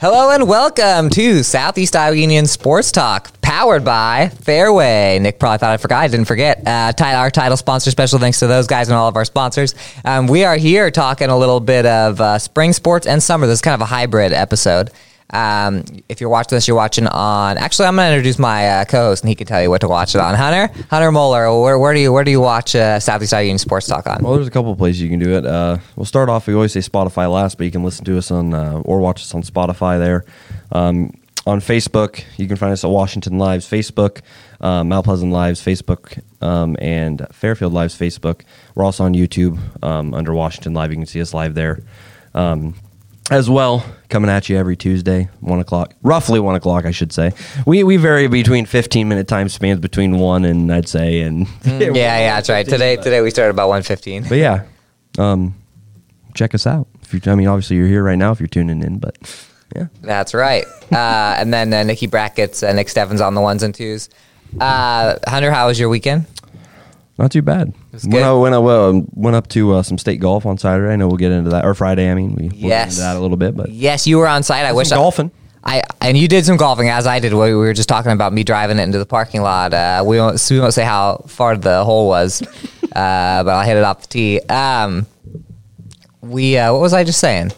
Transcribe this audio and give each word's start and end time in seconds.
Hello 0.00 0.30
and 0.30 0.48
welcome 0.48 1.08
to 1.10 1.44
Southeast 1.44 1.94
Iowa 1.94 2.16
Union 2.16 2.46
Sports 2.46 2.90
Talk, 2.90 3.40
powered 3.40 3.84
by 3.84 4.28
Fairway. 4.42 5.20
Nick 5.20 5.38
probably 5.38 5.58
thought 5.58 5.70
I 5.70 5.76
forgot. 5.76 6.00
I 6.02 6.08
didn't 6.08 6.26
forget. 6.26 6.66
Uh, 6.66 6.92
our 7.00 7.30
title 7.30 7.56
sponsor, 7.56 7.92
special 7.92 8.18
thanks 8.18 8.40
to 8.40 8.48
those 8.48 8.66
guys 8.66 8.88
and 8.88 8.96
all 8.96 9.06
of 9.06 9.14
our 9.14 9.24
sponsors. 9.24 9.76
Um, 10.04 10.26
we 10.26 10.42
are 10.42 10.56
here 10.56 10.90
talking 10.90 11.30
a 11.30 11.38
little 11.38 11.60
bit 11.60 11.86
of 11.86 12.20
uh, 12.20 12.40
spring 12.40 12.72
sports 12.72 13.06
and 13.06 13.22
summer. 13.22 13.46
This 13.46 13.58
is 13.58 13.62
kind 13.62 13.76
of 13.76 13.82
a 13.82 13.86
hybrid 13.86 14.32
episode. 14.32 14.90
Um, 15.30 15.84
if 16.08 16.20
you're 16.20 16.30
watching 16.30 16.56
this, 16.56 16.68
you're 16.68 16.76
watching 16.76 17.06
on. 17.06 17.56
Actually, 17.56 17.86
I'm 17.88 17.96
going 17.96 18.08
to 18.08 18.12
introduce 18.14 18.38
my 18.38 18.68
uh, 18.68 18.84
co-host, 18.84 19.22
and 19.22 19.28
he 19.28 19.34
can 19.34 19.46
tell 19.46 19.62
you 19.62 19.70
what 19.70 19.80
to 19.80 19.88
watch 19.88 20.14
it 20.14 20.20
on. 20.20 20.34
Hunter, 20.34 20.72
Hunter 20.90 21.10
Moeller, 21.10 21.60
where, 21.60 21.78
where 21.78 21.94
do 21.94 22.00
you 22.00 22.12
where 22.12 22.24
do 22.24 22.30
you 22.30 22.40
watch 22.40 22.74
uh, 22.74 23.00
Southeast 23.00 23.32
Iowa 23.32 23.44
Union 23.44 23.58
Sports 23.58 23.86
Talk 23.86 24.06
on? 24.06 24.22
Well, 24.22 24.34
there's 24.34 24.46
a 24.46 24.50
couple 24.50 24.70
of 24.70 24.78
places 24.78 25.02
you 25.02 25.08
can 25.08 25.18
do 25.18 25.36
it. 25.36 25.46
Uh, 25.46 25.78
we'll 25.96 26.04
start 26.04 26.28
off. 26.28 26.46
We 26.46 26.54
always 26.54 26.72
say 26.72 26.80
Spotify 26.80 27.30
last, 27.32 27.58
but 27.58 27.64
you 27.64 27.70
can 27.70 27.82
listen 27.82 28.04
to 28.04 28.18
us 28.18 28.30
on 28.30 28.54
uh, 28.54 28.82
or 28.84 29.00
watch 29.00 29.22
us 29.22 29.34
on 29.34 29.42
Spotify 29.42 29.98
there. 29.98 30.24
Um, 30.72 31.12
on 31.46 31.60
Facebook, 31.60 32.24
you 32.38 32.46
can 32.48 32.56
find 32.56 32.72
us 32.72 32.84
at 32.84 32.90
Washington 32.90 33.38
Lives 33.38 33.68
Facebook, 33.68 34.20
um, 34.60 34.88
Mount 34.88 35.04
Pleasant 35.04 35.30
Lives 35.30 35.60
Facebook, 35.60 36.22
um, 36.40 36.76
and 36.80 37.26
Fairfield 37.32 37.72
Lives 37.72 37.98
Facebook. 37.98 38.42
We're 38.74 38.84
also 38.84 39.04
on 39.04 39.14
YouTube 39.14 39.58
um, 39.82 40.14
under 40.14 40.32
Washington 40.32 40.72
Live. 40.74 40.90
You 40.90 40.96
can 40.96 41.06
see 41.06 41.20
us 41.20 41.34
live 41.34 41.54
there. 41.54 41.80
Um, 42.34 42.74
as 43.30 43.48
well, 43.48 43.84
coming 44.08 44.30
at 44.30 44.48
you 44.48 44.56
every 44.56 44.76
Tuesday, 44.76 45.28
one 45.40 45.60
o'clock, 45.60 45.94
roughly 46.02 46.40
one 46.40 46.54
o'clock, 46.54 46.84
I 46.84 46.90
should 46.90 47.12
say. 47.12 47.32
We 47.66 47.82
we 47.82 47.96
vary 47.96 48.26
between 48.28 48.66
fifteen 48.66 49.08
minute 49.08 49.28
time 49.28 49.48
spans 49.48 49.80
between 49.80 50.18
one 50.18 50.44
and 50.44 50.72
I'd 50.72 50.88
say 50.88 51.20
and 51.20 51.46
mm, 51.46 51.80
yeah, 51.96 52.18
yeah, 52.18 52.34
that's 52.36 52.48
right. 52.48 52.66
Today 52.68 52.96
today 52.96 53.20
we 53.20 53.30
started 53.30 53.50
about 53.50 53.68
one 53.68 53.82
fifteen. 53.82 54.24
But 54.28 54.38
yeah, 54.38 54.64
um, 55.18 55.54
check 56.34 56.54
us 56.54 56.66
out. 56.66 56.86
If 57.02 57.14
you, 57.14 57.20
I 57.30 57.34
mean, 57.34 57.48
obviously 57.48 57.76
you're 57.76 57.88
here 57.88 58.02
right 58.02 58.18
now 58.18 58.32
if 58.32 58.40
you're 58.40 58.46
tuning 58.46 58.82
in, 58.82 58.98
but 58.98 59.16
yeah, 59.74 59.86
that's 60.02 60.34
right. 60.34 60.64
Uh, 60.92 61.34
and 61.38 61.52
then 61.52 61.72
uh, 61.72 61.82
Nikki 61.82 62.06
Brackett's 62.06 62.62
uh, 62.62 62.72
Nick 62.72 62.88
Steffens 62.88 63.20
on 63.20 63.34
the 63.34 63.40
ones 63.40 63.62
and 63.62 63.74
twos. 63.74 64.10
Uh, 64.60 65.18
Hunter, 65.26 65.50
how 65.50 65.66
was 65.66 65.80
your 65.80 65.88
weekend? 65.88 66.26
Not 67.16 67.30
too 67.30 67.42
bad. 67.42 67.72
When 68.04 68.24
I, 68.24 68.32
when 68.32 68.54
I 68.54 68.56
uh, 68.56 69.00
went 69.12 69.36
up 69.36 69.48
to 69.50 69.74
uh, 69.74 69.82
some 69.82 69.98
state 69.98 70.18
golf 70.18 70.46
on 70.46 70.58
Saturday, 70.58 70.92
I 70.92 70.96
know 70.96 71.06
we'll 71.06 71.16
get 71.16 71.30
into 71.30 71.50
that, 71.50 71.64
or 71.64 71.74
Friday. 71.74 72.10
I 72.10 72.14
mean, 72.14 72.34
we 72.34 72.48
will 72.48 72.54
yes. 72.54 72.94
into 72.94 73.02
that 73.02 73.16
a 73.16 73.20
little 73.20 73.36
bit. 73.36 73.56
But 73.56 73.70
yes, 73.70 74.06
you 74.06 74.18
were 74.18 74.26
on 74.26 74.42
site. 74.42 74.64
I 74.64 74.72
wish 74.72 74.90
I- 74.90 74.96
golfing. 74.96 75.30
I, 75.66 75.82
and 76.02 76.18
you 76.18 76.28
did 76.28 76.44
some 76.44 76.58
golfing 76.58 76.90
as 76.90 77.06
I 77.06 77.20
did. 77.20 77.32
We 77.32 77.54
were 77.54 77.72
just 77.72 77.88
talking 77.88 78.12
about 78.12 78.34
me 78.34 78.44
driving 78.44 78.78
it 78.78 78.82
into 78.82 78.98
the 78.98 79.06
parking 79.06 79.40
lot. 79.40 79.72
Uh, 79.72 80.04
we 80.06 80.18
won't 80.18 80.46
we 80.50 80.60
won't 80.60 80.74
say 80.74 80.84
how 80.84 81.24
far 81.26 81.56
the 81.56 81.82
hole 81.84 82.06
was, 82.06 82.42
uh, 82.82 83.42
but 83.42 83.48
I'll 83.48 83.64
hit 83.64 83.78
it 83.78 83.82
off 83.82 84.02
the 84.02 84.08
tee. 84.08 84.40
Um, 84.40 85.06
we 86.20 86.58
uh, 86.58 86.70
what 86.70 86.82
was 86.82 86.92
I 86.92 87.02
just 87.02 87.18
saying? 87.18 87.52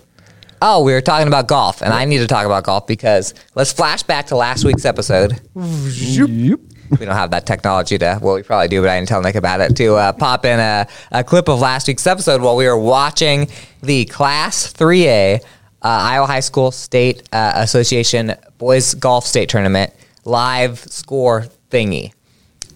Oh, 0.63 0.85
we 0.85 0.93
were 0.93 1.01
talking 1.01 1.27
about 1.27 1.49
golf, 1.49 1.83
and 1.83 1.93
I 1.93 2.05
need 2.05 2.19
to 2.19 2.29
talk 2.29 2.47
about 2.47 2.63
golf 2.63 2.87
because 2.87 3.35
let's 3.57 3.73
flash 3.73 4.05
back 4.05 4.27
to 4.27 4.37
last 4.37 4.65
week's 4.65 4.85
episode. 4.85 5.41
Yep 5.57 6.61
we 6.91 7.05
don't 7.07 7.15
have 7.15 7.31
that 7.31 7.47
technology 7.47 7.99
to, 7.99 8.19
well, 8.23 8.35
we 8.35 8.43
probably 8.43 8.69
do, 8.69 8.81
but 8.81 8.91
I 8.91 8.99
didn't 8.99 9.09
tell 9.09 9.23
Nick 9.23 9.35
about 9.35 9.61
it, 9.61 9.77
to 9.77 9.95
uh, 9.95 10.13
pop 10.13 10.45
in 10.45 10.59
a, 10.59 10.87
a, 11.13 11.25
clip 11.25 11.49
of 11.49 11.61
last 11.61 11.89
week's 11.89 12.07
episode 12.07 12.41
while 12.41 12.57
we 12.57 12.67
were 12.67 12.79
watching 12.79 13.49
the 13.83 14.05
Class 14.07 14.73
3A 14.73 15.41
uh, 15.87 15.89
Iowa 15.89 16.27
High 16.27 16.41
School 16.41 16.71
State 16.71 17.23
uh, 17.33 17.53
Association 17.57 18.35
Boys 18.59 18.95
Golf 18.95 19.25
State 19.25 19.49
Tournament 19.49 19.93
live 20.25 20.81
score 20.81 21.47
thingy. 21.71 22.13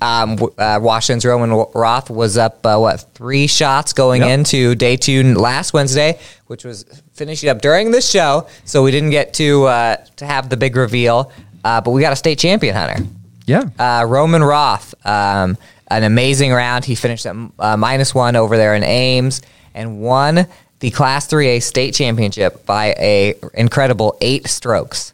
Um, 0.02 0.38
uh, 0.56 0.78
Washington's 0.80 1.26
Roman 1.26 1.50
Roth 1.74 2.08
was 2.08 2.38
up, 2.38 2.64
uh, 2.64 2.78
what, 2.78 3.00
three 3.14 3.46
shots 3.46 3.92
going 3.92 4.22
yep. 4.22 4.30
into 4.30 4.74
day 4.74 4.96
two 4.96 5.34
last 5.34 5.74
Wednesday, 5.74 6.18
which 6.46 6.64
was 6.64 6.84
finishing 7.12 7.50
up 7.50 7.60
during 7.60 7.90
this 7.90 8.08
show. 8.08 8.46
So 8.64 8.82
we 8.82 8.92
didn't 8.92 9.10
get 9.10 9.34
to 9.34 9.64
uh, 9.64 9.96
to 10.16 10.24
have 10.24 10.48
the 10.48 10.56
big 10.56 10.76
reveal, 10.76 11.32
uh, 11.64 11.80
but 11.82 11.90
we 11.90 12.00
got 12.00 12.12
a 12.12 12.16
state 12.16 12.38
champion, 12.38 12.76
Hunter. 12.76 13.04
Yeah. 13.50 13.68
Uh, 13.78 14.04
Roman 14.04 14.44
Roth, 14.44 14.94
um, 15.04 15.58
an 15.88 16.04
amazing 16.04 16.52
round. 16.52 16.84
He 16.84 16.94
finished 16.94 17.26
at 17.26 17.34
uh, 17.58 17.76
minus 17.76 18.14
one 18.14 18.36
over 18.36 18.56
there 18.56 18.76
in 18.76 18.84
Ames 18.84 19.42
and 19.74 20.00
won 20.00 20.46
the 20.78 20.90
Class 20.90 21.26
3A 21.28 21.60
state 21.60 21.94
championship 21.94 22.64
by 22.64 22.94
a 22.98 23.34
incredible 23.54 24.16
eight 24.20 24.46
strokes. 24.46 25.12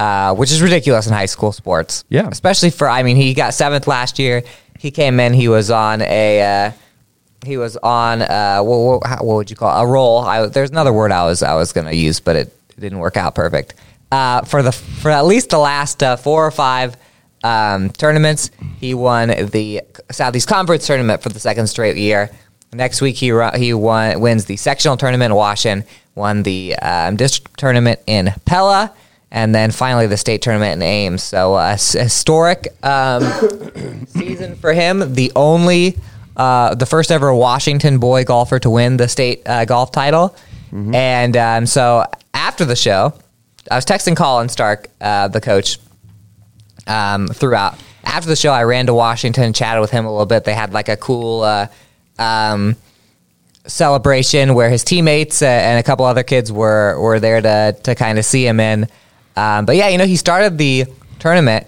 Uh, 0.00 0.34
which 0.34 0.50
is 0.50 0.60
ridiculous 0.60 1.06
in 1.06 1.12
high 1.12 1.26
school 1.26 1.52
sports. 1.52 2.04
Yeah. 2.08 2.26
Especially 2.26 2.70
for, 2.70 2.88
I 2.88 3.04
mean, 3.04 3.16
he 3.16 3.34
got 3.34 3.54
seventh 3.54 3.86
last 3.86 4.18
year. 4.18 4.42
He 4.76 4.90
came 4.90 5.20
in, 5.20 5.32
he 5.32 5.46
was 5.46 5.70
on 5.70 6.02
a, 6.02 6.66
uh, 6.66 6.72
he 7.46 7.56
was 7.56 7.76
on, 7.76 8.20
uh, 8.22 8.62
what, 8.62 8.78
what, 8.78 9.24
what, 9.24 9.36
would 9.36 9.50
you 9.50 9.54
call 9.54 9.78
it? 9.78 9.84
A 9.84 9.86
roll. 9.86 10.18
I, 10.18 10.46
there's 10.46 10.70
another 10.70 10.92
word 10.92 11.12
I 11.12 11.24
was, 11.26 11.44
I 11.44 11.54
was 11.54 11.72
going 11.72 11.86
to 11.86 11.94
use, 11.94 12.18
but 12.18 12.34
it, 12.34 12.48
it, 12.70 12.80
didn't 12.80 12.98
work 12.98 13.16
out 13.16 13.36
perfect. 13.36 13.74
Uh, 14.10 14.42
for 14.42 14.64
the, 14.64 14.72
for 14.72 15.12
at 15.12 15.24
least 15.24 15.50
the 15.50 15.58
last 15.58 16.02
uh, 16.02 16.16
four 16.16 16.44
or 16.44 16.50
five 16.50 16.96
um, 17.42 17.90
tournaments. 17.90 18.50
He 18.80 18.94
won 18.94 19.28
the 19.28 19.82
Southeast 20.10 20.48
Conference 20.48 20.86
tournament 20.86 21.22
for 21.22 21.28
the 21.28 21.40
second 21.40 21.66
straight 21.66 21.96
year. 21.96 22.30
Next 22.72 23.00
week, 23.02 23.16
he 23.16 23.32
he 23.56 23.74
won, 23.74 24.20
wins 24.20 24.46
the 24.46 24.56
sectional 24.56 24.96
tournament 24.96 25.30
in 25.32 25.36
Washington, 25.36 25.86
won 26.14 26.42
the 26.42 26.74
um, 26.76 27.16
district 27.16 27.58
tournament 27.58 28.00
in 28.06 28.32
Pella, 28.46 28.92
and 29.30 29.54
then 29.54 29.70
finally 29.70 30.06
the 30.06 30.16
state 30.16 30.42
tournament 30.42 30.74
in 30.74 30.82
Ames. 30.82 31.22
So 31.22 31.54
uh, 31.54 31.72
historic 31.72 32.68
um, 32.82 33.22
season 34.06 34.56
for 34.56 34.72
him. 34.72 35.14
The 35.14 35.32
only, 35.36 35.98
uh, 36.36 36.74
the 36.74 36.86
first 36.86 37.10
ever 37.10 37.34
Washington 37.34 37.98
boy 37.98 38.24
golfer 38.24 38.58
to 38.60 38.70
win 38.70 38.96
the 38.96 39.08
state 39.08 39.42
uh, 39.46 39.64
golf 39.66 39.92
title. 39.92 40.36
Mm-hmm. 40.72 40.94
And 40.94 41.36
um, 41.36 41.66
so 41.66 42.06
after 42.32 42.64
the 42.64 42.76
show, 42.76 43.12
I 43.70 43.76
was 43.76 43.84
texting 43.84 44.16
Colin 44.16 44.48
Stark, 44.48 44.88
uh, 45.00 45.28
the 45.28 45.40
coach, 45.40 45.78
um, 46.86 47.28
throughout. 47.28 47.78
After 48.04 48.28
the 48.28 48.36
show, 48.36 48.52
I 48.52 48.64
ran 48.64 48.86
to 48.86 48.94
Washington, 48.94 49.44
and 49.44 49.54
chatted 49.54 49.80
with 49.80 49.90
him 49.90 50.04
a 50.04 50.10
little 50.10 50.26
bit. 50.26 50.44
They 50.44 50.54
had 50.54 50.72
like 50.72 50.88
a 50.88 50.96
cool 50.96 51.42
uh, 51.42 51.68
um, 52.18 52.76
celebration 53.66 54.54
where 54.54 54.70
his 54.70 54.84
teammates 54.84 55.42
uh, 55.42 55.46
and 55.46 55.78
a 55.78 55.82
couple 55.82 56.04
other 56.04 56.22
kids 56.22 56.50
were 56.50 57.00
were 57.00 57.20
there 57.20 57.40
to 57.40 57.76
to 57.84 57.94
kind 57.94 58.18
of 58.18 58.24
see 58.24 58.46
him 58.46 58.60
in. 58.60 58.88
Um, 59.36 59.66
but 59.66 59.76
yeah, 59.76 59.88
you 59.88 59.98
know, 59.98 60.06
he 60.06 60.16
started 60.16 60.58
the 60.58 60.86
tournament 61.18 61.66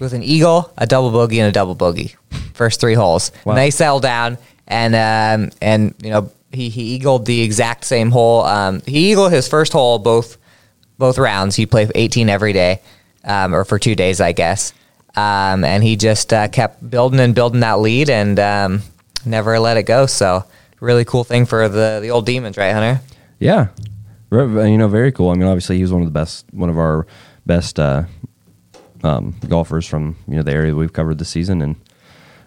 with 0.00 0.12
an 0.12 0.22
eagle, 0.22 0.72
a 0.76 0.86
double 0.86 1.10
bogey, 1.10 1.38
and 1.38 1.48
a 1.48 1.52
double 1.52 1.74
bogey. 1.74 2.14
First 2.52 2.80
three 2.80 2.94
holes. 2.94 3.32
Wow. 3.44 3.52
And 3.52 3.58
they 3.58 3.70
settled 3.70 4.02
down, 4.02 4.38
and 4.66 4.94
um, 4.94 5.50
and 5.62 5.94
you 6.02 6.10
know 6.10 6.30
he 6.52 6.68
he 6.68 6.82
eagled 6.94 7.26
the 7.26 7.42
exact 7.42 7.84
same 7.84 8.10
hole. 8.10 8.42
Um, 8.42 8.82
he 8.86 9.12
eagled 9.12 9.32
his 9.32 9.46
first 9.48 9.72
hole 9.72 9.98
both 9.98 10.36
both 10.98 11.18
rounds. 11.18 11.56
He 11.56 11.66
played 11.66 11.92
18 11.94 12.28
every 12.28 12.52
day 12.52 12.80
um, 13.26 13.54
or 13.54 13.64
for 13.64 13.78
two 13.78 13.94
days, 13.94 14.20
I 14.20 14.32
guess. 14.32 14.72
Um, 15.14 15.64
and 15.64 15.82
he 15.82 15.96
just 15.96 16.32
uh, 16.32 16.48
kept 16.48 16.88
building 16.88 17.20
and 17.20 17.34
building 17.34 17.60
that 17.60 17.80
lead 17.80 18.10
and 18.10 18.38
um, 18.38 18.82
never 19.24 19.58
let 19.58 19.76
it 19.76 19.84
go. 19.84 20.06
So 20.06 20.44
really 20.80 21.04
cool 21.04 21.24
thing 21.24 21.46
for 21.46 21.68
the 21.68 21.98
the 22.00 22.10
old 22.10 22.26
demons, 22.26 22.56
right, 22.56 22.72
Hunter? 22.72 23.00
Yeah, 23.38 23.68
you 24.30 24.78
know, 24.78 24.88
very 24.88 25.12
cool. 25.12 25.30
I 25.30 25.34
mean, 25.34 25.48
obviously, 25.48 25.76
he 25.76 25.82
was 25.82 25.92
one 25.92 26.02
of 26.02 26.08
the 26.08 26.12
best, 26.12 26.46
one 26.52 26.70
of 26.70 26.78
our 26.78 27.06
best 27.44 27.78
uh, 27.78 28.04
um, 29.02 29.34
golfers 29.48 29.86
from 29.86 30.16
you 30.28 30.36
know 30.36 30.42
the 30.42 30.52
area 30.52 30.74
we've 30.74 30.92
covered 30.92 31.18
this 31.18 31.28
season, 31.28 31.62
and 31.62 31.76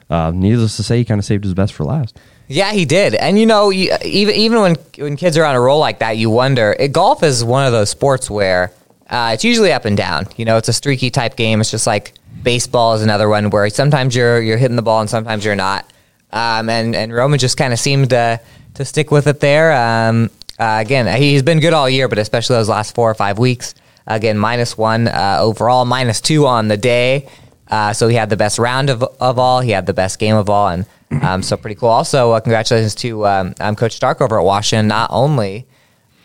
uh, 0.10 0.32
needless 0.34 0.78
to 0.78 0.84
say, 0.84 0.98
he 0.98 1.06
kind 1.06 1.20
of 1.20 1.26
saved 1.26 1.44
his 1.44 1.54
best 1.54 1.74
for 1.74 1.84
last. 1.84 2.18
Yeah, 2.48 2.72
he 2.72 2.86
did. 2.86 3.14
And 3.14 3.40
you 3.40 3.46
know, 3.46 3.70
you, 3.70 3.96
even 4.04 4.36
even 4.36 4.62
when 4.62 4.76
when 4.98 5.16
kids 5.16 5.38
are 5.38 5.46
on 5.46 5.56
a 5.56 5.62
roll 5.62 5.80
like 5.80 6.00
that, 6.00 6.18
you 6.18 6.30
wonder. 6.30 6.76
It, 6.80 6.92
golf 6.92 7.24
is 7.24 7.44
one 7.44 7.66
of 7.66 7.72
those 7.72 7.90
sports 7.90 8.30
where 8.30 8.72
uh, 9.10 9.32
it's 9.34 9.44
usually 9.44 9.72
up 9.74 9.86
and 9.86 9.98
down. 9.98 10.28
You 10.38 10.46
know, 10.46 10.58
it's 10.58 10.70
a 10.70 10.74
streaky 10.74 11.10
type 11.10 11.36
game. 11.36 11.62
It's 11.62 11.72
just 11.72 11.88
like 11.88 12.14
baseball 12.44 12.94
is 12.94 13.02
another 13.02 13.28
one 13.28 13.50
where 13.50 13.70
sometimes 13.70 14.16
you're 14.16 14.42
you're 14.42 14.58
hitting 14.58 14.76
the 14.76 14.82
ball 14.82 15.02
and 15.02 15.10
sometimes 15.10 15.44
you're 15.44 15.56
not. 15.56 15.92
Um, 16.32 16.70
and 16.70 16.96
and 16.96 17.14
Roman 17.14 17.40
just 17.40 17.58
kind 17.58 17.74
of 17.74 17.80
seemed 17.80 18.12
to 18.12 18.40
to 18.76 18.86
stick 18.86 19.12
with 19.12 19.28
it 19.28 19.40
there. 19.40 19.74
Um, 19.74 20.30
uh, 20.60 20.78
again, 20.82 21.20
he's 21.20 21.42
been 21.42 21.60
good 21.60 21.74
all 21.74 21.90
year, 21.90 22.08
but 22.08 22.20
especially 22.20 22.58
those 22.58 22.70
last 22.70 22.94
four 22.94 23.10
or 23.10 23.16
five 23.16 23.40
weeks. 23.40 23.74
Again, 24.06 24.38
minus 24.38 24.78
one 24.78 25.08
uh, 25.08 25.38
overall, 25.40 25.86
minus 25.86 26.20
two 26.22 26.48
on 26.48 26.68
the 26.68 26.78
day. 26.78 27.30
Uh, 27.68 27.94
so 27.94 28.08
he 28.08 28.16
had 28.16 28.30
the 28.30 28.38
best 28.38 28.58
round 28.58 28.90
of, 28.90 29.04
of 29.04 29.38
all. 29.38 29.62
He 29.62 29.72
had 29.72 29.86
the 29.86 29.94
best 29.94 30.18
game 30.18 30.36
of 30.36 30.50
all, 30.50 30.70
and 30.70 30.86
um, 31.22 31.44
so 31.44 31.56
pretty 31.58 31.76
cool. 31.76 31.90
Also, 31.90 32.32
uh, 32.32 32.40
congratulations 32.40 32.96
to 32.96 33.26
um, 33.28 33.54
um, 33.60 33.76
Coach 33.76 33.94
Stark 33.94 34.22
over 34.22 34.40
at 34.40 34.44
Washington. 34.44 34.88
Not 34.88 35.10
only 35.12 35.68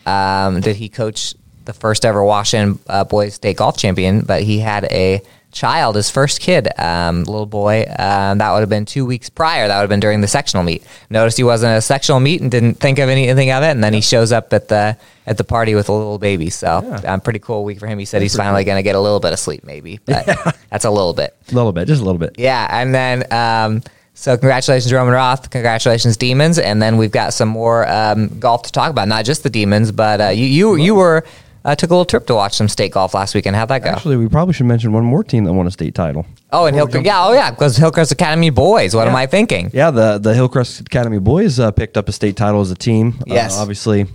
um, 0.05 0.61
did 0.61 0.75
he 0.75 0.89
coach 0.89 1.35
the 1.65 1.73
first 1.73 2.05
ever 2.05 2.23
Washington 2.23 2.79
uh, 2.87 3.03
boys 3.03 3.35
state 3.35 3.57
golf 3.57 3.77
champion, 3.77 4.21
but 4.21 4.43
he 4.43 4.59
had 4.59 4.85
a 4.85 5.21
child, 5.55 5.95
his 5.95 6.09
first 6.11 6.41
kid, 6.41 6.67
um, 6.77 7.23
little 7.23 7.45
boy. 7.45 7.85
Um, 7.97 8.37
that 8.37 8.51
would 8.51 8.59
have 8.59 8.69
been 8.69 8.85
two 8.85 9.05
weeks 9.05 9.29
prior. 9.29 9.67
That 9.67 9.77
would 9.77 9.83
have 9.83 9.89
been 9.89 10.01
during 10.01 10.21
the 10.21 10.27
sectional 10.27 10.63
meet. 10.63 10.83
Noticed 11.09 11.37
he 11.37 11.43
wasn't 11.43 11.71
at 11.71 11.77
a 11.77 11.81
sectional 11.81 12.19
meet 12.19 12.41
and 12.41 12.51
didn't 12.51 12.75
think 12.75 12.99
of 12.99 13.09
anything 13.09 13.51
of 13.51 13.63
it, 13.63 13.71
and 13.71 13.83
then 13.83 13.93
he 13.93 14.01
shows 14.01 14.31
up 14.31 14.53
at 14.53 14.67
the 14.67 14.97
at 15.25 15.37
the 15.37 15.43
party 15.43 15.73
with 15.73 15.89
a 15.89 15.93
little 15.93 16.19
baby. 16.19 16.51
So, 16.51 16.83
yeah. 16.83 17.13
um, 17.13 17.21
pretty 17.21 17.39
cool 17.39 17.63
week 17.63 17.79
for 17.79 17.87
him. 17.87 17.97
He 17.97 18.05
said 18.05 18.21
that's 18.21 18.33
he's 18.33 18.37
finally 18.37 18.63
cool. 18.63 18.73
going 18.73 18.79
to 18.79 18.83
get 18.83 18.95
a 18.95 18.99
little 18.99 19.19
bit 19.19 19.33
of 19.33 19.39
sleep, 19.39 19.63
maybe, 19.63 19.99
but 20.05 20.27
yeah. 20.27 20.51
that's 20.69 20.85
a 20.85 20.91
little 20.91 21.13
bit, 21.13 21.35
a 21.49 21.55
little 21.55 21.71
bit, 21.71 21.87
just 21.87 22.01
a 22.01 22.05
little 22.05 22.19
bit. 22.19 22.35
Yeah, 22.37 22.67
and 22.69 22.93
then. 22.93 23.33
Um, 23.33 23.81
so 24.17 24.37
congratulations, 24.37 24.93
Roman 24.93 25.13
Roth. 25.13 25.49
Congratulations, 25.49 26.15
Demons. 26.15 26.57
And 26.57 26.81
then 26.81 26.95
we've 26.95 27.11
got 27.11 27.33
some 27.33 27.49
more 27.49 27.85
um, 27.85 28.39
golf 28.39 28.63
to 28.63 28.71
talk 28.71 28.89
about. 28.89 29.09
Not 29.09 29.25
just 29.25 29.43
the 29.43 29.49
Demons, 29.49 29.91
but 29.91 30.21
uh, 30.21 30.27
you 30.29 30.45
you 30.45 30.75
you 30.75 30.95
were 30.95 31.25
uh, 31.65 31.75
took 31.75 31.89
a 31.89 31.93
little 31.93 32.05
trip 32.05 32.25
to 32.27 32.35
watch 32.35 32.53
some 32.53 32.69
state 32.69 32.91
golf 32.93 33.13
last 33.13 33.35
weekend. 33.35 33.55
How'd 33.57 33.67
that 33.69 33.83
go? 33.83 33.89
Actually, 33.89 34.15
we 34.15 34.29
probably 34.29 34.53
should 34.53 34.67
mention 34.67 34.93
one 34.93 35.03
more 35.03 35.23
team 35.23 35.43
that 35.43 35.51
won 35.53 35.67
a 35.67 35.71
state 35.71 35.93
title. 35.95 36.25
oh, 36.53 36.65
and 36.67 36.75
Hillcrest. 36.75 37.05
Yeah, 37.05 37.25
oh 37.25 37.33
yeah, 37.33 37.49
because 37.51 37.75
Hillcrest 37.75 38.11
Academy 38.13 38.51
boys. 38.51 38.95
What 38.95 39.07
am 39.09 39.15
I 39.15 39.25
thinking? 39.25 39.69
Yeah, 39.73 39.91
the 39.91 40.17
the 40.19 40.33
Hillcrest 40.33 40.79
Academy 40.81 41.19
boys 41.19 41.59
uh, 41.59 41.71
picked 41.71 41.97
up 41.97 42.07
a 42.07 42.11
state 42.13 42.37
title 42.37 42.61
as 42.61 42.71
a 42.71 42.75
team. 42.75 43.19
Yes. 43.27 43.57
uh, 43.57 43.61
obviously, 43.61 44.05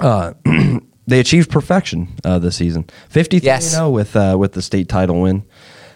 uh, 0.00 0.34
they 1.06 1.18
achieved 1.20 1.50
perfection 1.50 2.08
uh, 2.24 2.38
this 2.38 2.56
season. 2.56 2.84
Fifty 3.08 3.38
three 3.40 3.46
Yes. 3.46 3.70
zero 3.70 3.90
with 3.90 4.14
uh, 4.14 4.36
with 4.38 4.52
the 4.52 4.62
state 4.62 4.88
title 4.88 5.20
win. 5.22 5.44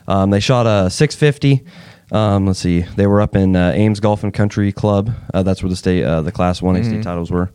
Um, 0.07 0.31
they 0.31 0.41
shot 0.41 0.67
a 0.67 0.91
six 0.91 1.15
fifty. 1.15 1.65
Um, 2.11 2.47
let's 2.47 2.61
see, 2.61 2.81
they 2.97 3.07
were 3.07 3.21
up 3.21 3.37
in 3.37 3.55
uh, 3.55 3.73
Ames 3.75 4.01
Golf 4.01 4.25
and 4.25 4.33
Country 4.33 4.73
Club. 4.73 5.11
Uh, 5.35 5.43
that's 5.43 5.63
where 5.63 5.69
the 5.69 5.77
state 5.77 6.03
uh, 6.03 6.23
the 6.23 6.33
Class 6.33 6.63
One 6.63 6.75
Mm-hmm. 6.75 6.89
state 6.91 7.03
titles 7.03 7.31
were. 7.31 7.51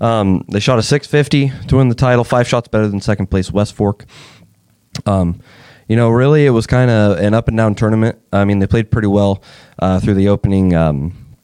Um, 0.00 0.44
they 0.48 0.60
shot 0.60 0.78
a 0.78 0.82
six 0.82 1.06
fifty 1.06 1.52
to 1.68 1.76
win 1.76 1.88
the 1.88 1.94
title. 1.94 2.24
Five 2.24 2.46
shots 2.48 2.68
better 2.68 2.88
than 2.88 3.00
second 3.00 3.28
place 3.28 3.50
West 3.50 3.74
Fork. 3.74 4.04
Um, 5.06 5.40
you 5.88 5.96
know, 5.96 6.10
really, 6.10 6.46
it 6.46 6.50
was 6.50 6.66
kind 6.66 6.90
of 6.90 7.18
an 7.18 7.34
up 7.34 7.48
and 7.48 7.56
down 7.56 7.74
tournament. 7.74 8.18
I 8.32 8.44
mean, 8.44 8.58
they 8.58 8.66
played 8.66 8.90
pretty 8.90 9.08
well 9.08 9.42
uh, 9.78 10.00
through 10.00 10.14
the 10.14 10.28
opening 10.28 10.74
um, 10.74 11.36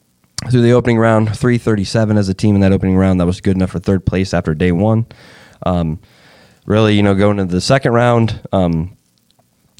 through 0.49 0.61
the 0.61 0.73
opening 0.73 0.97
round. 0.97 1.35
Three 1.37 1.57
thirty 1.57 1.83
seven 1.83 2.17
as 2.17 2.29
a 2.29 2.33
team 2.33 2.55
in 2.55 2.61
that 2.61 2.71
opening 2.71 2.95
round. 2.95 3.19
That 3.19 3.25
was 3.25 3.41
good 3.41 3.55
enough 3.55 3.71
for 3.71 3.79
third 3.79 4.05
place 4.05 4.33
after 4.33 4.53
day 4.53 4.71
one. 4.71 5.07
Um, 5.65 5.99
really, 6.65 6.95
you 6.95 7.03
know, 7.03 7.15
going 7.15 7.39
into 7.39 7.53
the 7.53 7.61
second 7.61 7.93
round, 7.93 8.39
um, 8.51 8.95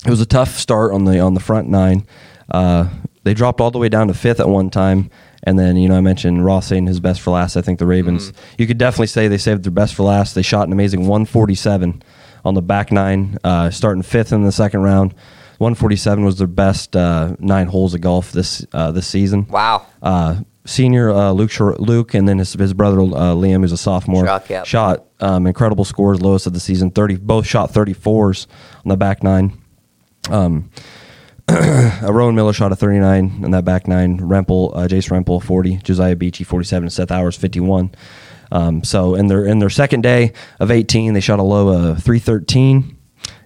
it 0.06 0.10
was 0.10 0.22
a 0.22 0.26
tough 0.26 0.58
start 0.58 0.94
on 0.94 1.06
the 1.06 1.20
on 1.20 1.34
the 1.34 1.40
front 1.40 1.70
nine. 1.70 2.08
Uh, 2.50 2.90
they 3.24 3.34
dropped 3.34 3.62
all 3.62 3.72
the 3.72 3.80
way 3.80 3.90
down 3.90 4.08
to 4.08 4.14
fifth 4.14 4.40
at 4.40 4.50
one 4.50 4.70
time, 4.70 5.10
and 5.46 5.58
then 5.58 5.78
you 5.78 5.88
know 5.88 5.98
I 5.98 6.02
mentioned 6.02 6.44
Roth 6.44 6.66
saying 6.66 6.88
his 6.88 7.00
best 7.00 7.22
for 7.22 7.32
last. 7.32 7.56
I 7.56 7.62
think 7.62 7.80
the 7.80 7.86
Ravens. 7.86 8.34
You 8.58 8.68
could 8.68 8.78
definitely 8.78 9.08
say 9.08 9.28
they 9.28 9.38
saved 9.38 9.64
their 9.64 9.72
best 9.72 9.96
for 9.96 10.04
last. 10.04 10.36
They 10.36 10.42
shot 10.42 10.68
an 10.68 10.74
amazing 10.74 11.02
147 11.02 12.04
on 12.44 12.54
the 12.54 12.62
back 12.62 12.92
nine, 12.92 13.38
uh, 13.44 13.70
starting 13.70 14.04
fifth 14.04 14.32
in 14.32 14.44
the 14.44 14.52
second 14.52 14.82
round. 14.82 15.14
147 15.58 16.26
was 16.26 16.38
their 16.38 16.48
best 16.48 16.96
uh, 16.96 17.36
nine 17.40 17.68
holes 17.68 17.94
of 17.94 18.02
golf 18.02 18.32
this 18.32 18.66
uh, 18.74 18.92
this 18.92 19.08
season. 19.08 19.48
Wow. 19.48 19.86
Uh, 20.02 20.42
senior 20.66 21.12
uh, 21.12 21.32
Luke 21.32 21.52
Luke, 21.80 22.14
and 22.14 22.28
then 22.28 22.40
his, 22.40 22.54
his 22.54 22.74
brother 22.74 23.00
uh, 23.00 23.34
Liam, 23.34 23.62
who's 23.62 23.72
a 23.72 23.78
sophomore, 23.78 24.26
Schrock, 24.26 24.50
yep. 24.50 24.66
shot 24.66 25.06
um, 25.20 25.48
incredible 25.48 25.86
scores, 25.86 26.22
lowest 26.22 26.48
of 26.48 26.54
the 26.54 26.60
season. 26.60 26.92
Thirty, 26.92 27.16
both 27.16 27.46
shot 27.46 27.72
34s 27.72 28.48
on 28.84 28.90
the 28.90 28.98
back 28.98 29.24
nine. 29.24 29.58
Um, 30.30 30.70
Rowan 32.02 32.36
Miller 32.36 32.54
shot 32.54 32.72
a 32.72 32.76
39 32.76 33.42
in 33.44 33.52
that 33.52 33.66
back 33.66 33.88
nine. 33.88 34.20
Rempel, 34.20 34.76
uh, 34.76 34.88
Jace 34.88 35.10
Rempel, 35.12 35.42
40. 35.44 35.78
Josiah 35.78 36.16
Beachy, 36.16 36.44
47. 36.44 36.90
Seth 36.90 37.12
Hours, 37.12 37.38
51. 37.38 37.94
Um, 38.52 38.84
so 38.84 39.16
in 39.16 39.28
their 39.28 39.46
in 39.46 39.60
their 39.60 39.70
second 39.70 40.02
day 40.02 40.34
of 40.60 40.72
18, 40.72 41.14
they 41.14 41.20
shot 41.20 41.40
a 41.40 41.44
low 41.44 41.70
of 41.70 42.04
313, 42.04 42.96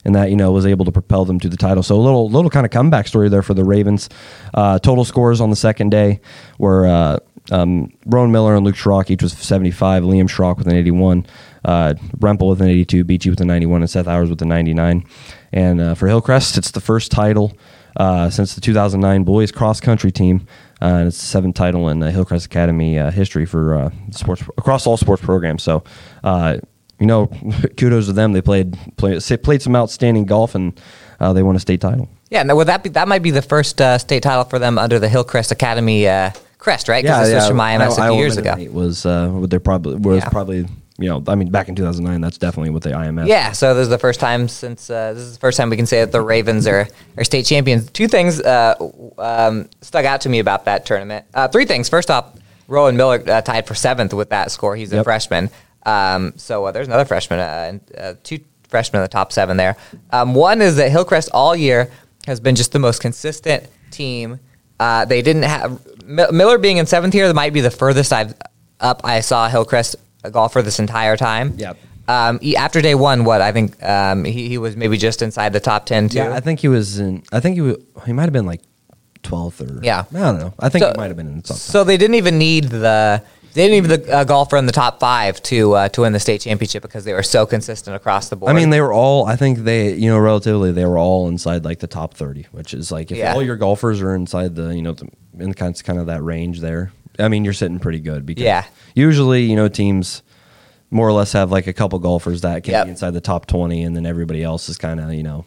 and 0.06 0.16
that 0.16 0.30
you 0.30 0.36
know 0.36 0.52
was 0.52 0.66
able 0.66 0.86
to 0.86 0.92
propel 0.92 1.26
them 1.26 1.40
to 1.40 1.50
the 1.50 1.58
title. 1.58 1.84
So 1.84 1.96
a 1.96 2.02
little 2.02 2.30
little 2.30 2.50
kind 2.50 2.66
of 2.66 2.72
comeback 2.72 3.08
story 3.08 3.30
there 3.30 3.42
for 3.42 3.54
the 3.54 3.64
Ravens. 3.64 4.10
Uh, 4.54 4.80
total 4.80 5.06
scores 5.06 5.42
on 5.42 5.50
the 5.50 5.56
second 5.56 5.90
day 5.90 6.22
were. 6.58 6.88
Uh, 6.88 7.20
um, 7.52 7.92
Rowan 8.06 8.32
Miller 8.32 8.56
and 8.56 8.64
Luke 8.64 8.76
Schrock 8.76 9.10
each 9.10 9.24
was 9.24 9.34
75. 9.34 10.04
Liam 10.04 10.30
Schrock 10.30 10.60
with 10.60 10.68
an 10.68 10.76
81. 10.76 11.26
Uh, 11.66 11.96
Rempel 12.20 12.48
with 12.48 12.62
an 12.62 12.68
82. 12.68 13.04
Beachy 13.04 13.32
with 13.32 13.42
a 13.42 13.46
91. 13.46 13.82
And 13.82 13.90
Seth 13.90 14.08
Hours 14.08 14.30
with 14.30 14.40
a 14.44 14.46
99. 14.46 15.04
And 15.52 15.82
uh, 15.82 15.96
for 15.96 16.08
Hillcrest, 16.08 16.60
it's 16.60 16.70
the 16.70 16.80
first 16.80 17.12
title 17.12 17.58
uh, 18.00 18.30
since 18.30 18.56
the 18.56 18.62
2009 18.62 19.24
boys 19.24 19.52
cross 19.52 19.80
country 19.80 20.12
team. 20.12 20.48
Uh, 20.82 20.86
and 20.86 21.08
it's 21.10 21.20
the 21.20 21.26
seventh 21.26 21.56
title 21.56 21.90
in 21.90 22.02
uh, 22.02 22.10
Hillcrest 22.10 22.46
Academy 22.46 22.98
uh, 22.98 23.12
history 23.12 23.46
for 23.46 23.76
uh, 23.76 23.90
sports 24.12 24.42
across 24.58 24.88
all 24.88 24.96
sports 24.98 25.22
programs. 25.22 25.62
So, 25.62 25.84
uh, 26.24 26.58
you 27.00 27.06
know, 27.06 27.28
kudos 27.78 28.06
to 28.08 28.14
them. 28.14 28.32
They 28.32 28.42
played 28.42 28.78
played, 28.98 29.22
played 29.44 29.62
some 29.62 29.76
outstanding 29.76 30.26
golf 30.26 30.56
and 30.56 30.80
uh, 31.20 31.34
they 31.34 31.44
won 31.44 31.56
a 31.56 31.60
state 31.60 31.82
title. 31.82 32.10
Yeah, 32.30 32.44
now 32.44 32.56
would 32.56 32.68
that 32.68 32.84
be 32.84 32.90
that 32.92 33.08
might 33.08 33.24
be 33.24 33.32
the 33.32 33.42
first 33.42 33.82
uh, 33.82 33.98
state 33.98 34.24
title 34.24 34.46
for 34.46 34.58
them 34.60 34.78
under 34.78 35.00
the 35.00 35.10
Hillcrest 35.10 35.52
Academy 35.52 36.08
uh, 36.08 36.32
crest, 36.60 36.88
right? 36.88 37.04
Because 37.04 37.28
this 37.28 37.36
was 37.36 37.48
from 37.50 37.58
IMS 37.58 37.98
a 37.98 38.10
few 38.10 38.18
years 38.20 38.38
ago. 38.38 38.56
It 38.58 38.72
was 38.74 39.06
uh, 39.06 39.46
they 39.50 39.60
probably 39.60 39.96
was 39.96 40.24
Yeah. 40.24 40.30
probably 40.30 40.68
you 41.00 41.08
know 41.10 41.24
I 41.28 41.36
mean 41.36 41.50
back 41.50 41.70
in 41.70 41.76
2009 41.76 42.22
that's 42.22 42.38
definitely 42.38 42.72
what 42.72 42.84
the 42.84 42.90
IMS. 42.92 43.28
Yeah, 43.28 43.52
so 43.52 43.74
this 43.74 43.84
is 43.84 43.90
the 43.90 43.98
first 43.98 44.20
time 44.20 44.48
since 44.48 44.90
uh, 44.90 45.14
this 45.14 45.24
is 45.24 45.34
the 45.34 45.40
first 45.40 45.58
time 45.58 45.70
we 45.70 45.78
can 45.78 45.86
say 45.86 46.00
that 46.02 46.12
the 46.12 46.22
Ravens 46.22 46.68
are, 46.68 46.88
are 47.18 47.24
state 47.24 47.46
champions. 47.46 47.90
Two 47.92 48.08
things 48.08 48.42
uh, 48.42 48.76
um, 49.18 49.70
stuck 49.82 50.06
out 50.06 50.22
to 50.22 50.30
me 50.30 50.40
about 50.40 50.66
that 50.66 50.86
tournament. 50.86 51.26
Uh, 51.34 51.48
three 51.48 51.66
things. 51.66 51.90
First 51.90 52.10
off, 52.12 52.34
Rowan 52.68 52.98
Miller 52.98 53.24
uh, 53.28 53.42
tied 53.42 53.66
for 53.68 53.76
seventh 53.76 54.14
with 54.14 54.30
that 54.30 54.52
score. 54.52 54.76
He's 54.76 54.92
a 54.94 54.98
Yep. 54.98 55.04
freshman. 55.06 55.50
Um, 55.86 56.34
so 56.38 56.66
uh, 56.66 56.72
there's 56.72 56.88
another 56.88 57.06
freshman, 57.06 57.40
uh, 57.40 57.44
and 57.70 57.82
uh, 57.98 58.14
two 58.24 58.40
freshmen 58.68 59.00
in 59.00 59.04
the 59.04 59.08
top 59.08 59.32
seven 59.32 59.58
there. 59.58 59.76
Um, 60.12 60.36
one 60.36 60.62
is 60.62 60.76
that 60.76 60.92
Hillcrest 60.92 61.30
all 61.34 61.56
year 61.56 61.90
has 62.28 62.40
been 62.40 62.56
just 62.56 62.72
the 62.74 62.80
most 62.80 63.02
consistent 63.02 63.64
team. 63.90 64.40
Uh, 64.80 65.06
they 65.06 65.22
didn't 65.22 65.44
have 65.44 65.80
Mi- 66.06 66.30
Miller 66.32 66.58
being 66.58 66.78
in 66.78 66.86
seventh 66.86 67.14
here. 67.14 67.28
That 67.28 67.34
might 67.34 67.54
be 67.54 67.62
the 67.62 67.72
furthest 67.72 68.14
I've 68.14 68.34
up 68.80 69.02
I 69.04 69.22
saw 69.22 69.48
Hillcrest 69.50 69.96
golfer 70.32 70.62
this 70.62 70.80
entire 70.80 71.16
time. 71.18 71.54
Yep. 71.58 71.78
Um, 72.08 72.40
he, 72.40 72.56
after 72.58 72.82
day 72.82 72.96
one, 72.96 73.24
what 73.24 73.42
I 73.42 73.52
think 73.52 73.82
um, 73.84 74.24
he, 74.26 74.50
he 74.50 74.58
was 74.58 74.76
maybe 74.76 74.98
just 74.98 75.22
inside 75.22 75.54
the 75.54 75.60
top 75.60 75.86
ten 75.86 76.10
too. 76.10 76.18
Yeah, 76.18 76.34
I 76.34 76.40
think 76.40 76.60
he 76.60 76.68
was 76.68 76.98
in. 77.00 77.24
I 77.32 77.40
think 77.40 77.56
he 77.56 77.62
was, 77.62 77.78
he 78.06 78.14
might 78.14 78.24
have 78.24 78.34
been 78.34 78.48
like 78.48 78.62
12th 79.24 79.80
or 79.80 79.84
Yeah. 79.84 80.06
I 80.14 80.20
don't 80.20 80.40
know. 80.40 80.54
I 80.60 80.70
think 80.70 80.84
So- 80.84 80.92
he 80.92 80.98
might 80.98 81.08
have 81.08 81.18
been 81.18 81.28
in 81.28 81.44
something. 81.44 81.56
So 81.62 81.84
they 81.84 81.98
didn't 81.98 82.16
even 82.16 82.38
need 82.40 82.66
the 82.66 83.22
they 83.54 83.68
didn't 83.68 83.78
even 83.86 84.02
the 84.02 84.14
uh, 84.14 84.24
golfer 84.26 84.58
in 84.58 84.68
the 84.68 84.72
top 84.72 85.00
five 85.00 85.42
to 85.44 85.74
uh, 85.74 85.90
to 85.90 86.02
win 86.02 86.14
the 86.14 86.20
state 86.20 86.42
championship 86.42 86.84
because 86.84 87.04
they 87.04 87.14
were 87.14 87.24
so 87.24 87.46
consistent 87.48 87.96
across 87.96 88.30
the 88.30 88.36
board. 88.36 88.52
I 88.52 88.54
mean, 88.54 88.70
they 88.70 88.80
were 88.80 88.94
all. 88.94 89.26
I 89.26 89.36
think 89.38 89.60
they, 89.60 89.94
you 89.96 90.08
know, 90.10 90.20
relatively, 90.20 90.72
they 90.72 90.86
were 90.86 91.00
all 91.00 91.28
inside 91.28 91.66
like 91.66 91.80
the 91.80 91.88
top 91.88 92.14
thirty, 92.14 92.46
which 92.52 92.76
is 92.76 92.92
like 92.92 93.12
if 93.12 93.18
Yeah. 93.18 93.34
all 93.34 93.42
your 93.42 93.56
golfers 93.56 94.02
are 94.02 94.14
inside 94.14 94.56
the, 94.56 94.70
you 94.76 94.84
know, 94.84 94.94
the, 94.94 95.10
in 95.40 95.54
kind 95.56 95.76
of, 95.76 95.84
kind 95.84 95.98
of 96.00 96.06
that 96.06 96.22
range 96.22 96.60
there. 96.60 96.92
I 97.20 97.28
mean, 97.28 97.44
you're 97.44 97.54
sitting 97.54 97.80
pretty 97.80 98.00
good 98.00 98.26
because 98.26 98.44
Yeah. 98.44 98.64
usually, 98.96 99.44
you 99.44 99.56
know, 99.56 99.68
teams 99.68 100.24
more 100.92 101.08
or 101.08 101.12
less 101.12 101.34
have 101.34 101.52
like 101.52 101.68
a 101.68 101.74
couple 101.74 102.00
golfers 102.00 102.42
that 102.42 102.64
can 102.64 102.72
Yep. 102.74 102.86
be 102.86 102.90
inside 102.92 103.12
the 103.12 103.22
top 103.22 103.46
twenty, 103.46 103.84
and 103.84 103.96
then 103.96 104.06
everybody 104.06 104.44
else 104.44 104.70
is 104.70 104.78
kind 104.78 105.00
of, 105.00 105.14
you 105.14 105.24
know, 105.24 105.46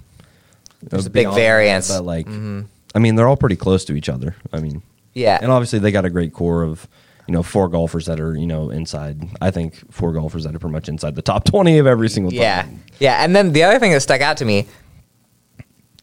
There's 0.83 1.07
a 1.07 1.11
big 1.11 1.25
beyond 1.25 1.37
that, 1.37 1.41
variance. 1.41 1.89
But 1.89 2.05
like, 2.05 2.27
mm-hmm. 2.27 2.63
I 2.95 2.99
mean, 2.99 3.15
they're 3.17 3.27
all 3.29 3.37
pretty 3.37 3.57
close 3.57 3.85
to 3.87 3.95
each 3.95 4.09
other. 4.09 4.37
I 4.53 4.61
mean, 4.61 4.83
Yeah. 5.15 5.39
and 5.43 5.51
obviously 5.51 5.79
they 5.79 5.91
got 5.93 6.05
a 6.05 6.11
great 6.11 6.33
core 6.33 6.63
of. 6.63 6.87
You 7.29 7.35
know, 7.35 7.45
four 7.45 7.69
golfers 7.69 8.07
that 8.07 8.19
are 8.19 8.35
you 8.37 8.49
know 8.49 8.71
inside. 8.71 9.23
I 9.41 9.53
think 9.53 9.77
four 9.93 10.13
golfers 10.13 10.43
that 10.43 10.57
are 10.57 10.59
pretty 10.59 10.73
much 10.73 10.89
inside 10.89 11.15
the 11.15 11.23
top 11.23 11.45
twenty 11.51 11.79
of 11.79 11.87
every 11.87 12.09
single. 12.09 12.33
yeah, 12.33 12.63
time. 12.63 12.83
yeah. 12.99 13.23
And 13.25 13.35
then 13.35 13.53
the 13.53 13.63
other 13.63 13.79
thing 13.79 13.93
that 13.93 14.01
stuck 14.03 14.21
out 14.21 14.39
to 14.39 14.45
me 14.45 14.67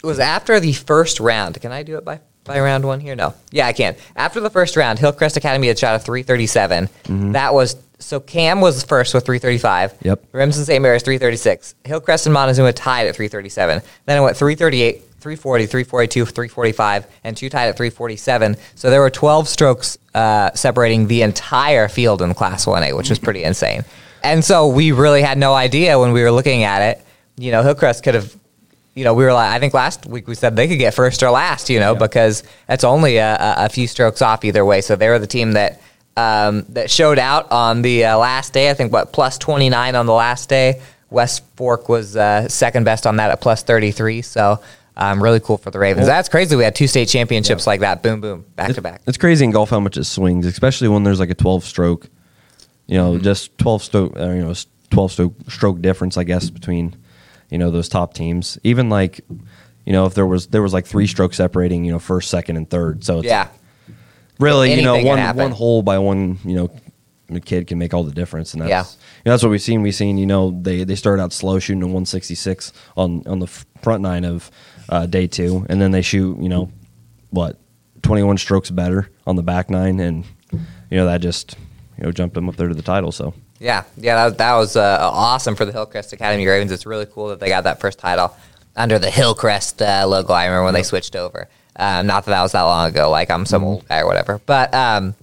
was 0.01 0.17
after 0.17 0.61
the 0.61 0.71
first 0.71 1.19
round. 1.19 1.59
Can 1.61 1.73
I 1.73 1.83
do 1.83 1.97
it 1.97 2.05
by 2.05 2.21
by 2.43 2.59
round 2.59 2.85
one 2.85 2.99
here? 2.99 3.15
No. 3.15 3.33
Yeah, 3.51 3.67
I 3.67 3.73
can. 3.73 3.95
After 4.15 4.39
the 4.39 4.49
first 4.49 4.75
round, 4.75 4.99
Hillcrest 4.99 5.37
Academy 5.37 5.67
had 5.67 5.77
shot 5.77 5.95
a 5.95 5.99
337. 5.99 6.89
That 7.33 7.53
was 7.53 7.75
so 7.99 8.19
Cam 8.19 8.61
was 8.61 8.83
first 8.83 9.13
with 9.13 9.25
335. 9.25 9.93
Mm-hmm. 9.93 10.07
Yep. 10.07 10.25
Remsen 10.31 10.65
St. 10.65 10.81
Mary's 10.81 11.03
336. 11.03 11.75
Hillcrest 11.83 12.25
and 12.25 12.33
Montezuma 12.33 12.73
tied 12.73 13.07
at 13.07 13.15
337. 13.15 13.81
Then 14.05 14.17
it 14.17 14.21
went 14.21 14.37
338, 14.37 15.01
340, 15.19 15.65
342, 15.65 16.25
345, 16.25 17.07
and 17.25 17.35
two 17.35 17.49
tied 17.49 17.67
at 17.67 17.77
347. 17.77 18.55
So 18.75 18.89
there 18.89 19.01
were 19.01 19.09
12 19.09 19.47
strokes 19.47 19.97
uh, 20.15 20.51
separating 20.53 21.07
the 21.07 21.21
entire 21.23 21.89
field 21.89 22.21
in 22.21 22.33
Class 22.33 22.65
1A, 22.65 22.95
which 22.95 23.09
was 23.09 23.19
pretty 23.19 23.43
insane. 23.43 23.83
And 24.23 24.43
so 24.43 24.67
we 24.67 24.91
really 24.91 25.21
had 25.21 25.37
no 25.37 25.53
idea 25.53 25.99
when 25.99 26.13
we 26.13 26.23
were 26.23 26.31
looking 26.31 26.63
at 26.63 26.81
it. 26.81 27.05
You 27.37 27.51
know, 27.51 27.63
Hillcrest 27.63 28.03
could 28.03 28.15
have, 28.15 28.35
you 28.95 29.03
know, 29.03 29.13
we 29.13 29.23
were 29.23 29.33
like, 29.33 29.51
I 29.51 29.59
think 29.59 29.73
last 29.73 30.05
week 30.05 30.27
we 30.27 30.35
said 30.35 30.55
they 30.55 30.67
could 30.67 30.79
get 30.79 30.93
first 30.93 31.23
or 31.23 31.29
last, 31.29 31.69
you 31.69 31.79
know, 31.79 31.95
because 31.95 32.43
that's 32.67 32.83
only 32.83 33.17
a, 33.17 33.37
a, 33.39 33.69
few 33.69 33.87
strokes 33.87 34.21
off 34.21 34.43
either 34.43 34.65
way. 34.65 34.81
So 34.81 34.95
they 34.95 35.07
were 35.07 35.19
the 35.19 35.27
team 35.27 35.53
that 35.53 35.81
um, 36.17 36.65
that 36.69 36.91
showed 36.91 37.19
out 37.19 37.51
on 37.51 37.81
the 37.81 38.05
uh, 38.05 38.17
last 38.17 38.51
day. 38.51 38.69
I 38.69 38.73
think 38.73 38.91
what 38.91 39.13
plus 39.13 39.37
29 39.37 39.95
on 39.95 40.05
the 40.05 40.13
last 40.13 40.49
day. 40.49 40.81
West 41.09 41.43
Fork 41.55 41.89
was 41.89 42.15
uh, 42.15 42.47
second 42.49 42.83
best 42.83 43.07
on 43.07 43.15
that 43.17 43.31
at 43.31 43.41
plus 43.41 43.63
33. 43.63 44.21
So 44.21 44.59
um, 44.95 45.23
really 45.23 45.39
cool 45.39 45.57
for 45.57 45.71
the 45.71 45.79
Ravens. 45.79 46.05
That's 46.05 46.29
crazy. 46.29 46.55
We 46.55 46.63
had 46.63 46.75
two 46.75 46.87
state 46.87 47.07
championships 47.07 47.65
like 47.65 47.79
that. 47.79 48.03
Boom, 48.03 48.21
boom, 48.21 48.45
back 48.55 48.73
to 48.73 48.81
back. 48.81 49.01
It's 49.07 49.17
crazy 49.17 49.45
in 49.45 49.51
golf 49.51 49.69
how 49.69 49.79
much 49.79 49.97
it 49.97 50.03
swings, 50.03 50.45
especially 50.45 50.89
when 50.89 51.03
there's 51.03 51.19
like 51.19 51.29
a 51.29 51.35
12 51.35 51.63
stroke, 51.63 52.09
you 52.85 52.97
know, 52.97 53.13
Mm-hmm. 53.13 53.23
just 53.23 53.57
12 53.57 53.83
stroke, 53.83 54.19
uh, 54.19 54.29
you 54.29 54.41
know, 54.41 54.53
12 54.89 55.11
stroke, 55.11 55.33
stroke 55.47 55.81
difference, 55.81 56.17
I 56.17 56.25
guess, 56.25 56.49
between, 56.49 56.95
you 57.49 57.57
know, 57.57 57.71
those 57.71 57.89
top 57.89 58.13
teams. 58.13 58.57
Even 58.63 58.89
like, 58.89 59.21
you 59.85 59.93
know, 59.93 60.05
if 60.05 60.13
there 60.13 60.25
was 60.25 60.47
there 60.47 60.61
was 60.61 60.73
like 60.73 60.85
three 60.85 61.07
strokes 61.07 61.37
separating, 61.37 61.83
you 61.85 61.91
know, 61.91 61.99
first, 61.99 62.29
second, 62.29 62.57
and 62.57 62.69
third. 62.69 63.03
So 63.03 63.19
it's 63.19 63.27
Yeah. 63.27 63.47
really, 64.39 64.73
you 64.73 64.81
know, 64.83 64.95
one 65.05 65.17
one 65.43 65.51
hole 65.51 65.81
by 65.81 65.97
one, 65.99 66.37
you 66.45 66.55
know, 66.55 66.69
kid 67.45 67.67
can 67.67 67.77
make 67.77 67.93
all 67.93 68.03
the 68.03 68.11
difference, 68.11 68.53
and 68.53 68.61
that's 68.63 68.69
Yeah. 68.69 68.81
you 68.83 69.21
know, 69.25 69.31
that's 69.33 69.43
what 69.43 69.49
we've 69.49 69.61
seen. 69.61 69.81
We've 69.83 69.93
seen, 69.95 70.17
you 70.17 70.25
know, 70.25 70.57
they 70.61 70.83
they 70.83 70.95
started 70.95 71.21
out 71.21 71.33
slow, 71.33 71.59
shooting 71.59 71.83
a 71.83 71.87
166 71.87 72.71
on 72.97 73.23
on 73.27 73.39
the 73.39 73.47
front 73.81 74.01
nine 74.01 74.25
of 74.25 74.49
uh, 74.89 75.05
day 75.05 75.27
two, 75.27 75.65
and 75.69 75.79
then 75.81 75.91
they 75.91 76.01
shoot, 76.01 76.39
you 76.41 76.49
know, 76.49 76.71
what 77.29 77.57
21 78.01 78.37
strokes 78.37 78.71
better 78.71 79.09
on 79.27 79.35
the 79.35 79.43
back 79.43 79.69
nine, 79.69 79.99
and 79.99 80.23
you 80.51 80.97
know 80.97 81.05
that 81.05 81.21
just 81.21 81.55
you 81.97 82.03
know 82.05 82.11
jumped 82.11 82.33
them 82.33 82.49
up 82.49 82.55
there 82.55 82.67
to 82.69 82.73
the 82.73 82.81
title. 82.81 83.11
So 83.11 83.33
Yeah, 83.59 83.83
yeah, 83.97 84.29
that, 84.29 84.37
that 84.37 84.55
was 84.55 84.75
uh, 84.75 84.97
awesome 85.01 85.55
for 85.55 85.65
the 85.65 85.71
Hillcrest 85.73 86.13
Academy 86.13 86.47
Ravens. 86.47 86.71
It's 86.71 86.85
really 86.85 87.05
cool 87.05 87.27
that 87.29 87.39
they 87.39 87.49
got 87.49 87.65
that 87.65 87.79
first 87.81 87.99
title 87.99 88.33
under 88.75 88.97
the 88.99 89.09
Hillcrest 89.09 89.81
uh, 89.81 90.05
logo. 90.07 90.31
I 90.33 90.45
remember 90.45 90.63
when 90.65 90.73
they 90.73 90.83
switched 90.83 91.15
over. 91.15 91.49
Um, 91.75 92.07
not 92.07 92.25
that 92.25 92.31
that 92.31 92.41
was 92.41 92.53
that 92.53 92.61
long 92.63 92.89
ago, 92.89 93.09
like 93.09 93.29
I'm 93.29 93.45
some 93.45 93.63
old 93.63 93.87
guy 93.87 93.99
or 93.99 94.05
whatever. 94.05 94.39
But 94.45 94.73
um, 94.73 95.15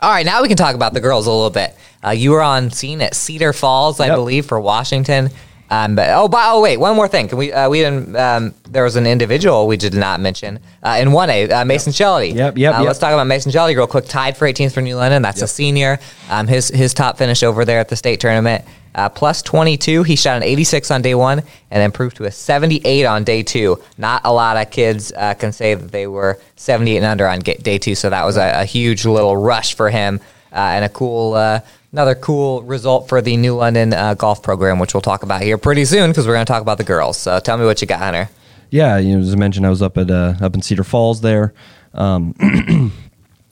all 0.00 0.10
right, 0.10 0.24
now 0.26 0.42
we 0.42 0.48
can 0.48 0.56
talk 0.56 0.74
about 0.74 0.94
the 0.94 1.00
girls 1.00 1.26
a 1.26 1.30
little 1.30 1.50
bit. 1.50 1.74
Uh, 2.04 2.10
you 2.10 2.30
were 2.32 2.42
on 2.42 2.70
scene 2.70 3.00
at 3.02 3.14
Cedar 3.14 3.52
Falls, 3.52 4.00
I 4.00 4.06
Yep. 4.06 4.16
believe, 4.16 4.46
for 4.46 4.60
Washington. 4.60 5.30
Um, 5.70 5.96
but 5.96 6.10
oh, 6.10 6.28
by, 6.28 6.44
oh 6.48 6.60
wait, 6.60 6.76
one 6.76 6.94
more 6.94 7.08
thing. 7.08 7.28
Can 7.28 7.38
we? 7.38 7.52
Uh, 7.52 7.68
we 7.68 7.80
didn't. 7.80 8.14
Um, 8.14 8.54
there 8.68 8.84
was 8.84 8.96
an 8.96 9.06
individual 9.06 9.66
we 9.66 9.76
did 9.76 9.94
not 9.94 10.20
mention 10.20 10.60
uh, 10.82 10.98
in 11.00 11.10
one 11.12 11.30
A, 11.30 11.50
uh, 11.50 11.64
Mason 11.64 11.92
Shelley. 11.92 12.32
Yep, 12.32 12.58
yep, 12.58 12.74
Uh, 12.74 12.78
yep. 12.78 12.86
Let's 12.86 12.98
talk 12.98 13.12
about 13.12 13.26
Mason 13.26 13.50
Shelley 13.50 13.74
real 13.74 13.86
quick. 13.86 14.04
Tied 14.04 14.36
for 14.36 14.46
18th 14.46 14.72
for 14.72 14.82
New 14.82 14.96
London. 14.96 15.22
That's 15.22 15.40
a 15.42 15.48
senior. 15.48 15.98
Um, 16.30 16.46
his 16.48 16.68
his 16.68 16.92
top 16.92 17.16
finish 17.18 17.42
over 17.42 17.64
there 17.64 17.80
at 17.80 17.88
the 17.88 17.96
state 17.96 18.20
tournament. 18.20 18.64
Uh, 18.94 19.08
plus 19.08 19.42
22. 19.42 20.04
He 20.04 20.14
shot 20.14 20.36
an 20.36 20.44
86 20.44 20.92
on 20.92 21.02
day 21.02 21.16
one 21.16 21.42
and 21.72 21.82
improved 21.82 22.16
to 22.18 22.26
a 22.26 22.30
78 22.30 23.04
on 23.04 23.24
day 23.24 23.42
two. 23.42 23.82
Not 23.98 24.20
a 24.24 24.32
lot 24.32 24.56
of 24.56 24.70
kids 24.70 25.12
uh, 25.16 25.34
can 25.34 25.50
say 25.50 25.74
that 25.74 25.90
they 25.90 26.06
were 26.06 26.38
78 26.54 26.98
and 26.98 27.06
under 27.06 27.26
on 27.26 27.40
day 27.40 27.78
two. 27.78 27.96
So 27.96 28.10
that 28.10 28.24
was 28.24 28.36
a, 28.36 28.60
a 28.60 28.64
huge 28.64 29.04
little 29.04 29.36
rush 29.36 29.74
for 29.74 29.90
him 29.90 30.20
and 30.54 30.84
a 30.84 30.88
cool. 30.88 31.34
Uh, 31.34 31.60
Another 31.94 32.16
cool 32.16 32.64
result 32.64 33.08
for 33.08 33.22
the 33.22 33.36
New 33.36 33.54
London 33.54 33.92
uh, 33.92 34.14
golf 34.14 34.42
program, 34.42 34.80
which 34.80 34.94
we'll 34.94 35.00
talk 35.00 35.22
about 35.22 35.42
here 35.42 35.56
pretty 35.56 35.84
soon 35.84 36.10
because 36.10 36.26
we're 36.26 36.34
going 36.34 36.44
to 36.44 36.52
talk 36.52 36.60
about 36.60 36.76
the 36.76 36.82
girls. 36.82 37.16
So 37.16 37.38
tell 37.38 37.56
me 37.56 37.64
what 37.64 37.80
you 37.80 37.86
got, 37.86 38.00
Hunter. 38.00 38.28
Yeah, 38.68 38.98
you 38.98 39.14
know, 39.14 39.22
as 39.22 39.32
I 39.32 39.36
mentioned, 39.36 39.64
I 39.64 39.70
was 39.70 39.80
up 39.80 39.96
at 39.96 40.10
uh, 40.10 40.34
up 40.40 40.54
in 40.56 40.60
Cedar 40.60 40.82
Falls 40.82 41.20
there. 41.20 41.54
Um, 41.92 42.34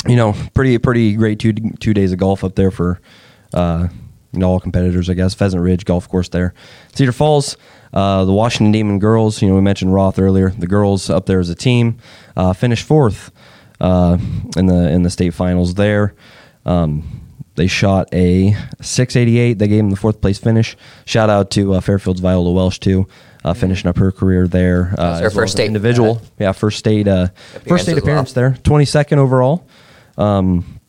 you 0.08 0.16
know, 0.16 0.34
pretty 0.54 0.76
pretty 0.78 1.14
great 1.14 1.38
two 1.38 1.52
two 1.52 1.94
days 1.94 2.10
of 2.10 2.18
golf 2.18 2.42
up 2.42 2.56
there 2.56 2.72
for 2.72 3.00
uh, 3.54 3.86
you 4.32 4.40
know 4.40 4.50
all 4.50 4.58
competitors. 4.58 5.08
I 5.08 5.14
guess 5.14 5.34
Pheasant 5.34 5.62
Ridge 5.62 5.84
Golf 5.84 6.08
Course 6.08 6.28
there, 6.30 6.52
Cedar 6.94 7.12
Falls. 7.12 7.56
Uh, 7.92 8.24
the 8.24 8.32
Washington 8.32 8.72
Demon 8.72 8.98
girls. 8.98 9.40
You 9.40 9.50
know, 9.50 9.54
we 9.54 9.60
mentioned 9.60 9.94
Roth 9.94 10.18
earlier. 10.18 10.50
The 10.50 10.66
girls 10.66 11.10
up 11.10 11.26
there 11.26 11.38
as 11.38 11.48
a 11.48 11.54
team 11.54 11.98
uh, 12.36 12.54
finished 12.54 12.84
fourth 12.84 13.30
uh, 13.80 14.18
in 14.56 14.66
the 14.66 14.90
in 14.90 15.04
the 15.04 15.10
state 15.10 15.32
finals 15.32 15.74
there. 15.74 16.16
Um, 16.64 17.22
they 17.54 17.66
shot 17.66 18.08
a 18.14 18.56
688. 18.80 19.58
They 19.58 19.68
gave 19.68 19.80
him 19.80 19.90
the 19.90 19.96
fourth 19.96 20.20
place 20.20 20.38
finish. 20.38 20.76
Shout 21.04 21.28
out 21.28 21.50
to 21.52 21.74
uh, 21.74 21.80
Fairfield's 21.80 22.20
Viola 22.20 22.50
Welsh 22.50 22.78
too, 22.78 23.06
uh, 23.44 23.52
finishing 23.52 23.88
up 23.88 23.98
her 23.98 24.10
career 24.10 24.48
there. 24.48 24.94
Uh, 24.96 25.16
her 25.18 25.22
well 25.22 25.30
first 25.30 25.50
as 25.50 25.52
state, 25.52 25.66
individual. 25.66 26.22
yeah, 26.38 26.52
first 26.52 26.78
state 26.78 27.06
uh, 27.06 27.28
first 27.68 27.84
state 27.84 27.96
as 27.96 28.02
well. 28.02 28.04
appearance 28.04 28.32
there. 28.32 28.52
22nd 28.62 29.18
overall. 29.18 29.66
Um, 30.16 30.80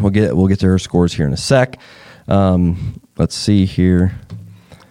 we'll 0.00 0.10
get 0.10 0.36
we'll 0.36 0.46
get 0.46 0.60
to 0.60 0.66
her 0.66 0.78
scores 0.78 1.12
here 1.12 1.26
in 1.26 1.32
a 1.32 1.36
sec. 1.36 1.78
Um, 2.28 3.00
let's 3.16 3.34
see 3.34 3.64
here. 3.64 4.14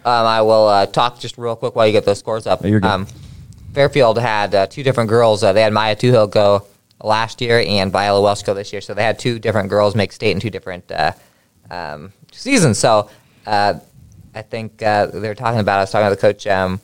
Um, 0.04 0.26
I 0.26 0.42
will 0.42 0.68
uh, 0.68 0.86
talk 0.86 1.20
just 1.20 1.38
real 1.38 1.56
quick 1.56 1.76
while 1.76 1.86
you 1.86 1.92
get 1.92 2.06
those 2.06 2.20
scores 2.20 2.48
up. 2.48 2.64
Um, 2.66 3.08
Fairfield 3.74 4.18
had 4.18 4.56
uh, 4.56 4.68
two 4.68 4.82
different 4.82 5.10
girls. 5.10 5.44
Uh, 5.44 5.54
they 5.54 5.62
had 5.62 5.74
Maya 5.74 5.96
Tuhill 5.96 6.32
go 6.32 6.66
last 7.02 7.42
year 7.42 7.64
and 7.66 7.92
Viola 7.92 8.22
Welsh 8.22 8.44
go 8.44 8.54
this 8.54 8.72
year. 8.72 8.82
So 8.82 8.94
they 8.94 9.04
had 9.04 9.20
two 9.20 9.40
different 9.40 9.70
girls 9.70 9.96
make 9.96 10.12
state 10.12 10.32
in 10.32 10.40
two 10.40 10.50
different 10.50 10.92
uh, 10.92 11.12
um, 11.70 12.14
seasons. 12.32 12.78
So 12.78 13.10
uh, 13.46 13.76
I 14.34 14.42
think 14.42 14.82
uh, 14.82 15.08
they 15.08 15.28
were 15.28 15.36
talking 15.36 15.60
about. 15.60 15.80
I 15.80 15.82
was 15.84 15.92
talking 15.92 16.10
to 16.10 16.16
the 16.16 16.22
coach. 16.22 16.48
Um, 16.48 16.82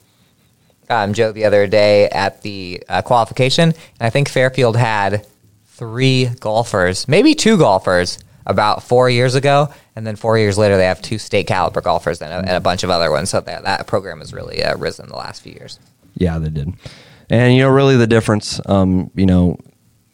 um, 0.89 1.13
Joe 1.13 1.31
the 1.31 1.45
other 1.45 1.65
day 1.65 2.09
at 2.09 2.41
the 2.41 2.83
uh, 2.89 3.01
qualification, 3.01 3.69
and 3.69 4.01
I 4.01 4.09
think 4.09 4.27
Fairfield 4.27 4.75
had 4.75 5.25
three 5.65 6.25
golfers, 6.39 7.07
maybe 7.07 7.33
two 7.33 7.57
golfers, 7.57 8.19
about 8.45 8.83
four 8.83 9.09
years 9.09 9.35
ago, 9.35 9.69
and 9.95 10.05
then 10.05 10.15
four 10.15 10.37
years 10.37 10.57
later 10.57 10.77
they 10.77 10.85
have 10.85 11.01
two 11.01 11.17
state 11.17 11.47
caliber 11.47 11.81
golfers 11.81 12.21
and 12.21 12.31
a, 12.31 12.37
and 12.37 12.57
a 12.57 12.59
bunch 12.59 12.83
of 12.83 12.89
other 12.89 13.11
ones. 13.11 13.29
So 13.29 13.41
that, 13.41 13.63
that 13.63 13.87
program 13.87 14.19
has 14.19 14.33
really 14.33 14.63
uh, 14.63 14.77
risen 14.77 15.07
the 15.07 15.15
last 15.15 15.41
few 15.41 15.53
years. 15.53 15.79
Yeah, 16.15 16.37
they 16.39 16.49
did. 16.49 16.73
And 17.29 17.55
you 17.55 17.61
know, 17.61 17.69
really 17.69 17.95
the 17.95 18.07
difference, 18.07 18.59
um, 18.65 19.09
you 19.15 19.25
know, 19.25 19.57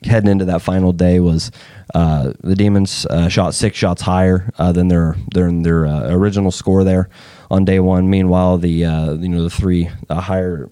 heading 0.03 0.29
into 0.29 0.45
that 0.45 0.61
final 0.61 0.93
day 0.93 1.19
was 1.19 1.51
uh, 1.93 2.33
the 2.41 2.55
Demons 2.55 3.05
uh, 3.07 3.27
shot 3.27 3.53
six 3.53 3.77
shots 3.77 4.01
higher 4.01 4.51
uh, 4.57 4.71
than 4.71 4.87
their 4.87 5.15
their 5.33 5.51
their 5.51 5.85
uh, 5.85 6.09
original 6.11 6.51
score 6.51 6.83
there 6.83 7.09
on 7.49 7.65
day 7.65 7.79
one. 7.79 8.09
Meanwhile, 8.09 8.59
the 8.59 8.85
uh, 8.85 9.13
you 9.13 9.29
know 9.29 9.43
the 9.43 9.49
three 9.49 9.89
uh, 10.09 10.21
higher 10.21 10.69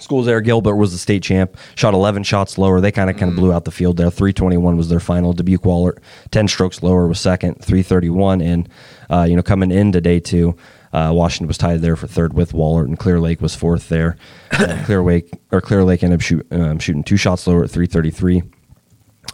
schools 0.00 0.26
there, 0.26 0.40
Gilbert 0.40 0.76
was 0.76 0.92
the 0.92 0.98
state 0.98 1.22
champ, 1.22 1.56
shot 1.76 1.94
11 1.94 2.24
shots 2.24 2.58
lower. 2.58 2.80
They 2.80 2.90
kind 2.90 3.08
of 3.08 3.16
kind 3.16 3.30
of 3.30 3.36
blew 3.36 3.52
out 3.52 3.64
the 3.64 3.70
field 3.70 3.96
there. 3.96 4.10
321 4.10 4.76
was 4.76 4.88
their 4.88 5.00
final. 5.00 5.32
Dubuque 5.32 5.62
Wahlert 5.62 5.98
10 6.32 6.48
strokes 6.48 6.82
lower 6.82 7.06
was 7.06 7.20
second, 7.20 7.54
331, 7.62 8.40
and 8.40 8.68
uh, 9.10 9.26
you 9.28 9.36
know 9.36 9.42
coming 9.42 9.70
into 9.70 10.00
day 10.00 10.20
two. 10.20 10.56
Uh, 10.94 11.12
Washington 11.12 11.48
was 11.48 11.58
tied 11.58 11.80
there 11.80 11.96
for 11.96 12.06
third 12.06 12.34
with 12.34 12.52
Wahlert, 12.52 12.84
and 12.84 12.96
Clear 12.96 13.18
Lake 13.18 13.40
was 13.40 13.56
fourth 13.56 13.88
there. 13.88 14.16
Uh, 14.52 14.80
Clear 14.86 15.02
Lake 15.02 15.28
or 15.50 15.60
Clear 15.60 15.82
Lake 15.82 16.04
ended 16.04 16.18
up 16.18 16.22
shoot, 16.22 16.46
um, 16.52 16.78
shooting 16.78 17.02
two 17.02 17.16
shots 17.16 17.46
lower 17.48 17.64
at 17.64 17.70
333. 17.70 18.42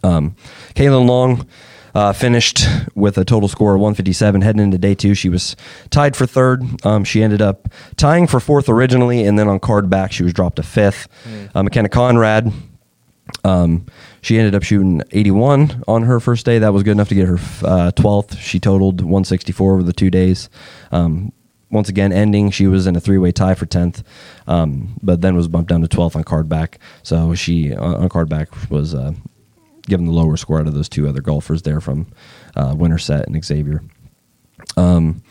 Um, 0.02 0.34
Kaylin 0.74 1.06
Long 1.06 1.46
uh, 1.94 2.14
finished 2.14 2.64
with 2.94 3.18
a 3.18 3.26
total 3.26 3.46
score 3.46 3.74
of 3.74 3.80
157. 3.80 4.40
Heading 4.40 4.62
into 4.62 4.78
day 4.78 4.94
two, 4.94 5.14
she 5.14 5.28
was 5.28 5.54
tied 5.90 6.16
for 6.16 6.24
third. 6.24 6.62
Um, 6.86 7.04
she 7.04 7.22
ended 7.22 7.42
up 7.42 7.68
tying 7.96 8.26
for 8.26 8.40
fourth 8.40 8.70
originally, 8.70 9.24
and 9.24 9.38
then 9.38 9.46
on 9.46 9.60
card 9.60 9.90
back, 9.90 10.12
she 10.12 10.22
was 10.22 10.32
dropped 10.32 10.56
to 10.56 10.62
fifth. 10.62 11.08
Uh, 11.54 11.62
McKenna 11.62 11.90
Conrad. 11.90 12.50
Um, 13.44 13.84
she 14.22 14.38
ended 14.38 14.54
up 14.54 14.62
shooting 14.62 15.02
81 15.12 15.84
on 15.86 16.04
her 16.04 16.20
first 16.20 16.46
day. 16.46 16.58
That 16.58 16.72
was 16.72 16.82
good 16.82 16.92
enough 16.92 17.08
to 17.10 17.14
get 17.14 17.28
her 17.28 17.36
uh, 17.64 17.92
12th. 17.92 18.38
She 18.38 18.58
totaled 18.58 19.00
164 19.00 19.74
over 19.74 19.82
the 19.82 19.92
two 19.92 20.10
days. 20.10 20.48
Um, 20.90 21.32
once 21.70 21.88
again, 21.88 22.12
ending, 22.12 22.50
she 22.50 22.66
was 22.66 22.86
in 22.86 22.96
a 22.96 23.00
three-way 23.00 23.32
tie 23.32 23.54
for 23.54 23.66
10th, 23.66 24.02
um, 24.46 24.98
but 25.02 25.20
then 25.20 25.36
was 25.36 25.48
bumped 25.48 25.70
down 25.70 25.80
to 25.82 25.88
12th 25.88 26.16
on 26.16 26.24
card 26.24 26.48
back. 26.48 26.78
So 27.02 27.34
she 27.34 27.74
on 27.74 27.94
on 27.94 28.08
card 28.08 28.28
back 28.28 28.48
was 28.70 28.94
uh, 28.94 29.12
given 29.82 30.06
the 30.06 30.12
lower 30.12 30.36
score 30.36 30.60
out 30.60 30.66
of 30.66 30.74
those 30.74 30.88
two 30.88 31.08
other 31.08 31.20
golfers 31.20 31.62
there 31.62 31.80
from 31.80 32.06
uh, 32.56 32.74
Winterset 32.76 33.26
and 33.26 33.44
Xavier. 33.44 33.82
Um, 34.76 35.22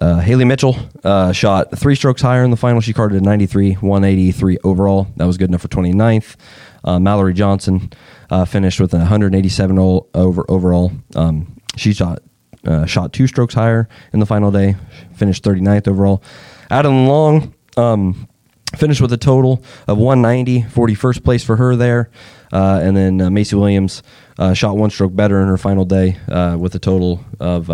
uh, 0.00 0.18
Haley 0.18 0.44
Mitchell 0.44 0.76
uh, 1.04 1.32
shot 1.32 1.76
three 1.78 1.94
strokes 1.94 2.20
higher 2.20 2.42
in 2.44 2.50
the 2.50 2.56
final. 2.56 2.80
She 2.80 2.92
carded 2.92 3.22
a 3.22 3.24
93, 3.24 3.74
183 3.74 4.58
overall. 4.64 5.06
That 5.16 5.26
was 5.26 5.38
good 5.38 5.50
enough 5.50 5.62
for 5.62 5.68
29th. 5.68 6.36
Uh, 6.82 6.98
Mallory 6.98 7.32
Johnson 7.32 7.92
uh, 8.28 8.44
finished 8.44 8.80
with 8.80 8.92
a 8.92 8.98
187 8.98 9.78
over 9.78 10.44
overall. 10.48 10.92
Um, 11.14 11.60
she 11.76 11.92
shot 11.92 12.22
uh, 12.66 12.86
shot 12.86 13.12
two 13.12 13.26
strokes 13.26 13.54
higher 13.54 13.88
in 14.12 14.20
the 14.20 14.26
final 14.26 14.50
day. 14.50 14.76
Finished 15.14 15.44
39th 15.44 15.88
overall. 15.88 16.22
Adeline 16.70 17.06
Long 17.06 17.54
um, 17.76 18.28
finished 18.76 19.00
with 19.00 19.12
a 19.12 19.16
total 19.16 19.62
of 19.86 19.98
190, 19.98 20.62
41st 20.62 21.24
place 21.24 21.44
for 21.44 21.56
her 21.56 21.76
there. 21.76 22.10
Uh, 22.52 22.80
and 22.82 22.96
then 22.96 23.20
uh, 23.20 23.30
Macy 23.30 23.56
Williams 23.56 24.02
uh, 24.38 24.54
shot 24.54 24.76
one 24.76 24.90
stroke 24.90 25.14
better 25.14 25.40
in 25.40 25.48
her 25.48 25.56
final 25.56 25.84
day 25.84 26.16
uh, 26.28 26.56
with 26.58 26.74
a 26.74 26.78
total 26.78 27.24
of 27.40 27.66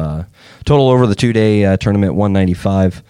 total 0.64 0.88
over 0.88 1.06
the 1.06 1.14
two 1.14 1.32
day 1.32 1.76
tournament 1.76 2.14
195 2.14 3.02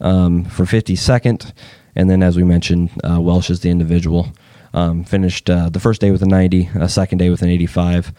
um, 0.00 0.44
for 0.44 0.64
52nd. 0.64 1.52
And 1.96 2.10
then, 2.10 2.22
as 2.22 2.36
we 2.36 2.42
mentioned, 2.42 2.90
Welsh 3.02 3.50
is 3.50 3.60
the 3.60 3.70
individual. 3.70 4.32
Um, 4.74 5.04
finished 5.04 5.46
the 5.46 5.78
first 5.80 6.00
day 6.00 6.10
with 6.10 6.22
a 6.22 6.26
90, 6.26 6.70
a 6.74 6.88
second 6.88 7.18
day 7.18 7.30
with 7.30 7.42
an 7.42 7.48
85, 7.48 8.12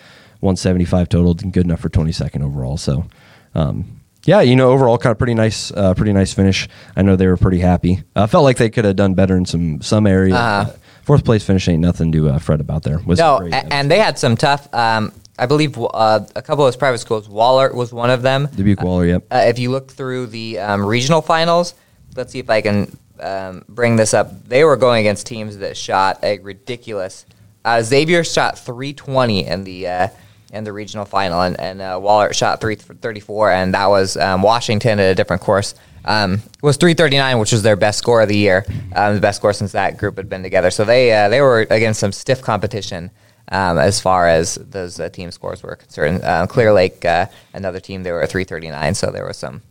175 0.46 1.10
total, 1.10 1.34
good 1.34 1.66
enough 1.66 1.80
for 1.82 1.90
22nd 1.90 2.42
overall. 2.44 2.78
So, 2.78 3.06
um, 3.54 4.02
yeah, 4.26 4.42
you 4.42 4.56
know, 4.56 4.72
overall, 4.72 4.98
kind 4.98 5.12
of 5.12 5.18
pretty 5.18 5.34
nice, 5.34 5.72
uh, 5.72 5.94
pretty 5.94 6.14
nice 6.14 6.34
finish. 6.34 6.68
I 6.96 7.02
know 7.02 7.16
they 7.16 7.28
were 7.28 7.38
pretty 7.38 7.60
happy. 7.60 8.04
I 8.16 8.28
felt 8.28 8.44
like 8.44 8.58
they 8.58 8.70
could 8.70 8.86
have 8.86 8.96
done 8.96 9.14
better 9.14 9.36
in 9.38 9.46
some 9.46 9.82
some 9.82 10.08
areas. 10.08 10.36
Uh-huh. 10.36 10.72
Fourth 11.04 11.24
place 11.24 11.44
finish 11.46 11.68
ain't 11.68 11.82
nothing 11.82 12.12
to 12.14 12.30
uh, 12.30 12.40
fret 12.40 12.60
about 12.62 12.82
there. 12.84 13.00
Was 13.06 13.20
No, 13.20 13.38
great. 13.40 13.54
and 13.54 13.92
they 13.92 14.00
had 14.00 14.18
some 14.18 14.36
tough. 14.36 14.74
Um, 14.74 15.12
I 15.38 15.46
believe 15.46 15.78
uh, 15.78 16.26
a 16.36 16.42
couple 16.42 16.66
of 16.66 16.68
those 16.68 16.78
private 16.78 16.98
schools. 17.00 17.28
Wahlert 17.28 17.76
was 17.76 17.94
one 17.94 18.10
of 18.10 18.22
them. 18.22 18.48
Dubuque 18.56 18.80
Wahlert, 18.80 19.08
yep. 19.10 19.26
Uh, 19.30 19.44
if 19.48 19.60
you 19.60 19.70
look 19.70 19.92
through 19.92 20.28
the 20.28 20.58
um, 20.60 20.84
regional 20.86 21.22
finals, 21.22 21.76
let's 22.16 22.32
see 22.32 22.40
if 22.40 22.50
I 22.50 22.62
can 22.62 22.98
um, 23.20 23.64
bring 23.70 23.96
this 23.98 24.14
up. 24.14 24.48
They 24.48 24.64
were 24.64 24.78
going 24.78 25.02
against 25.02 25.28
teams 25.28 25.58
that 25.58 25.78
shot 25.78 26.24
a 26.24 26.40
ridiculous. 26.40 27.26
Uh, 27.64 27.82
Xavier 27.84 28.24
shot 28.24 28.58
320 28.58 29.46
in 29.46 29.64
the 29.66 29.88
uh, 29.88 30.08
in 30.52 30.64
the 30.64 30.74
regional 30.74 31.06
final, 31.06 31.42
and, 31.42 31.60
and 31.60 31.82
uh, 31.82 32.00
Wahlert 32.00 32.34
shot 32.34 32.62
334, 32.62 33.52
and 33.52 33.74
that 33.74 33.88
was 33.88 34.18
um, 34.18 34.42
Washington 34.42 35.00
at 35.00 35.12
a 35.12 35.16
different 35.16 35.42
course. 35.42 35.76
Um, 36.06 36.42
was 36.62 36.78
339, 36.78 37.40
which 37.40 37.52
was 37.52 37.64
their 37.64 37.76
best 37.76 37.98
score 37.98 38.22
of 38.22 38.30
the 38.30 38.38
year, 38.38 38.64
um, 38.96 39.16
the 39.16 39.22
best 39.22 39.38
score 39.38 39.54
since 39.54 39.72
that 39.72 39.98
group 39.98 40.18
had 40.18 40.30
been 40.30 40.44
together. 40.44 40.70
So 40.70 40.86
they 40.86 41.12
uh, 41.12 41.30
they 41.30 41.42
were 41.42 41.62
against 41.70 42.00
some 42.00 42.12
stiff 42.12 42.42
competition 42.42 43.10
um, 43.50 43.78
as 43.78 44.00
far 44.00 44.28
as 44.28 44.56
those 44.56 45.00
uh, 45.00 45.10
team 45.10 45.32
scores 45.32 45.64
were 45.64 45.76
concerned. 45.76 46.24
Uh, 46.24 46.46
Clear 46.48 46.74
Lake, 46.74 47.04
uh, 47.06 47.26
another 47.54 47.80
team, 47.80 48.04
they 48.04 48.12
were 48.12 48.22
at 48.22 48.30
339, 48.30 48.94
so 48.94 49.12
there 49.12 49.26
was 49.26 49.38
some. 49.38 49.62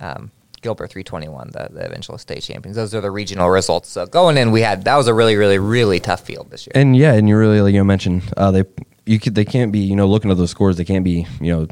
Um, 0.00 0.30
Gilbert 0.62 0.90
321, 0.90 1.50
the, 1.50 1.68
the 1.72 1.84
eventual 1.84 2.18
state 2.18 2.40
champions. 2.40 2.76
Those 2.76 2.94
are 2.94 3.00
the 3.00 3.10
regional 3.10 3.50
results. 3.50 3.88
So 3.88 4.06
going 4.06 4.36
in, 4.36 4.52
we 4.52 4.60
had 4.60 4.84
that 4.84 4.94
was 4.94 5.08
a 5.08 5.14
really, 5.14 5.34
really, 5.34 5.58
really 5.58 5.98
tough 5.98 6.20
field 6.20 6.50
this 6.52 6.68
year. 6.68 6.72
And 6.76 6.96
yeah, 6.96 7.14
and 7.14 7.28
you 7.28 7.36
really 7.36 7.60
like 7.60 7.74
you 7.74 7.84
mentioned 7.84 8.22
uh, 8.36 8.52
they 8.52 8.62
you 9.06 9.18
could 9.18 9.34
they 9.34 9.44
can't 9.44 9.72
be 9.72 9.80
you 9.80 9.96
know 9.96 10.06
looking 10.06 10.30
at 10.30 10.36
those 10.36 10.50
scores 10.50 10.76
they 10.76 10.84
can't 10.84 11.04
be 11.04 11.26
you 11.40 11.52
know 11.52 11.66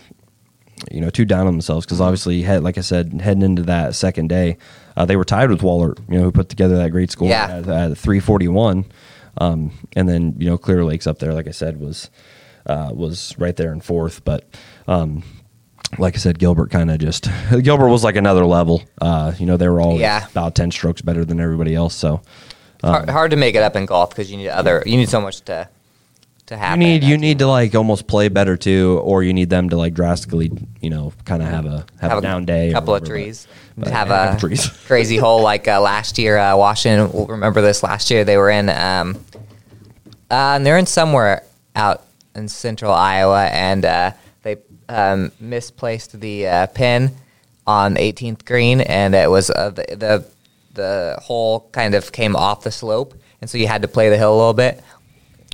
you 0.90 0.98
know, 1.02 1.10
too 1.10 1.26
down 1.26 1.46
on 1.46 1.52
themselves 1.52 1.84
because 1.84 2.00
obviously, 2.00 2.40
head, 2.40 2.62
like 2.62 2.78
I 2.78 2.80
said, 2.80 3.20
heading 3.20 3.42
into 3.42 3.64
that 3.64 3.94
second 3.94 4.28
day, 4.30 4.56
uh, 4.96 5.04
they 5.04 5.14
were 5.14 5.26
tied 5.26 5.50
with 5.50 5.60
Wahlert 5.60 5.98
you 6.10 6.16
know, 6.16 6.22
who 6.24 6.32
put 6.32 6.48
together 6.48 6.78
that 6.78 6.88
great 6.90 7.10
score 7.10 7.28
Yeah. 7.28 7.58
at, 7.58 7.68
at 7.68 7.98
341. 7.98 8.86
Um, 9.36 9.72
and 9.94 10.08
then, 10.08 10.36
you 10.38 10.46
know, 10.48 10.56
Clear 10.56 10.82
Lake's 10.82 11.06
up 11.06 11.18
there, 11.18 11.34
like 11.34 11.46
I 11.46 11.50
said, 11.50 11.78
was 11.78 12.08
uh, 12.64 12.92
was 12.94 13.34
right 13.38 13.54
there 13.56 13.74
in 13.74 13.82
fourth. 13.82 14.24
But 14.24 14.46
um, 14.88 15.22
like 15.98 16.14
I 16.14 16.18
said, 16.18 16.38
Gilbert 16.38 16.70
kind 16.70 16.90
of 16.90 16.98
just 16.98 17.28
Gilbert 17.62 17.88
was 17.90 18.02
like 18.02 18.16
another 18.16 18.46
level. 18.46 18.82
Uh, 19.02 19.34
you 19.38 19.44
know, 19.44 19.58
they 19.58 19.68
were 19.68 19.82
all 19.82 19.98
Yeah. 20.00 20.26
about 20.30 20.54
ten 20.54 20.70
strokes 20.70 21.02
better 21.02 21.26
than 21.26 21.40
everybody 21.40 21.74
else. 21.74 21.94
So 21.94 22.22
hard, 22.82 23.10
hard 23.10 23.30
to 23.32 23.36
make 23.36 23.54
it 23.54 23.62
up 23.62 23.76
in 23.76 23.84
golf 23.84 24.08
because 24.10 24.30
you 24.30 24.38
need 24.38 24.48
other. 24.48 24.82
You 24.86 24.96
need 24.96 25.10
so 25.10 25.20
much 25.20 25.42
to 25.42 25.68
to 26.50 26.70
you 26.70 26.76
need 26.76 27.04
you 27.04 27.16
need 27.16 27.38
to 27.38 27.46
like 27.46 27.74
almost 27.74 28.06
play 28.06 28.28
better 28.28 28.56
too, 28.56 29.00
or 29.04 29.22
you 29.22 29.32
need 29.32 29.50
them 29.50 29.68
to 29.70 29.76
like 29.76 29.94
drastically, 29.94 30.50
you 30.80 30.90
know, 30.90 31.12
kind 31.24 31.42
of 31.42 31.48
have 31.48 31.66
a 31.66 31.86
have, 32.00 32.18
a 32.18 32.20
down 32.20 32.44
day, 32.44 32.72
couple 32.72 32.94
of 32.94 33.02
whatever, 33.02 33.16
but- 33.18 33.22
trees, 33.22 33.48
but- 33.78 33.88
have 33.88 34.08
yeah, 34.08 34.36
a 34.36 34.38
trees. 34.38 34.68
crazy 34.86 35.16
hole 35.16 35.42
like 35.42 35.68
uh, 35.68 35.80
last 35.80 36.18
year. 36.18 36.36
Uh, 36.36 36.56
Washington 36.56 37.12
will 37.12 37.26
remember 37.26 37.60
this. 37.60 37.82
Last 37.82 38.10
year 38.10 38.24
they 38.24 38.36
were 38.36 38.50
in, 38.50 38.68
um, 38.68 39.24
uh, 40.30 40.54
and 40.56 40.66
they're 40.66 40.78
in 40.78 40.86
somewhere 40.86 41.44
out 41.76 42.04
in 42.34 42.48
central 42.48 42.92
Iowa, 42.92 43.46
and 43.46 43.84
uh, 43.84 44.12
they 44.42 44.56
um, 44.88 45.32
misplaced 45.40 46.20
the 46.20 46.46
uh, 46.46 46.66
pin 46.68 47.12
on 47.66 47.94
18th 47.94 48.44
green, 48.44 48.80
and 48.80 49.14
it 49.14 49.30
was 49.30 49.50
uh, 49.50 49.70
the, 49.70 49.84
the 49.96 50.26
the 50.74 51.18
hole 51.22 51.68
kind 51.72 51.94
of 51.94 52.12
came 52.12 52.34
off 52.36 52.62
the 52.62 52.70
slope, 52.70 53.14
and 53.40 53.48
so 53.48 53.58
you 53.58 53.66
had 53.66 53.82
to 53.82 53.88
play 53.88 54.08
the 54.08 54.16
hill 54.16 54.34
a 54.34 54.38
little 54.38 54.54
bit. 54.54 54.82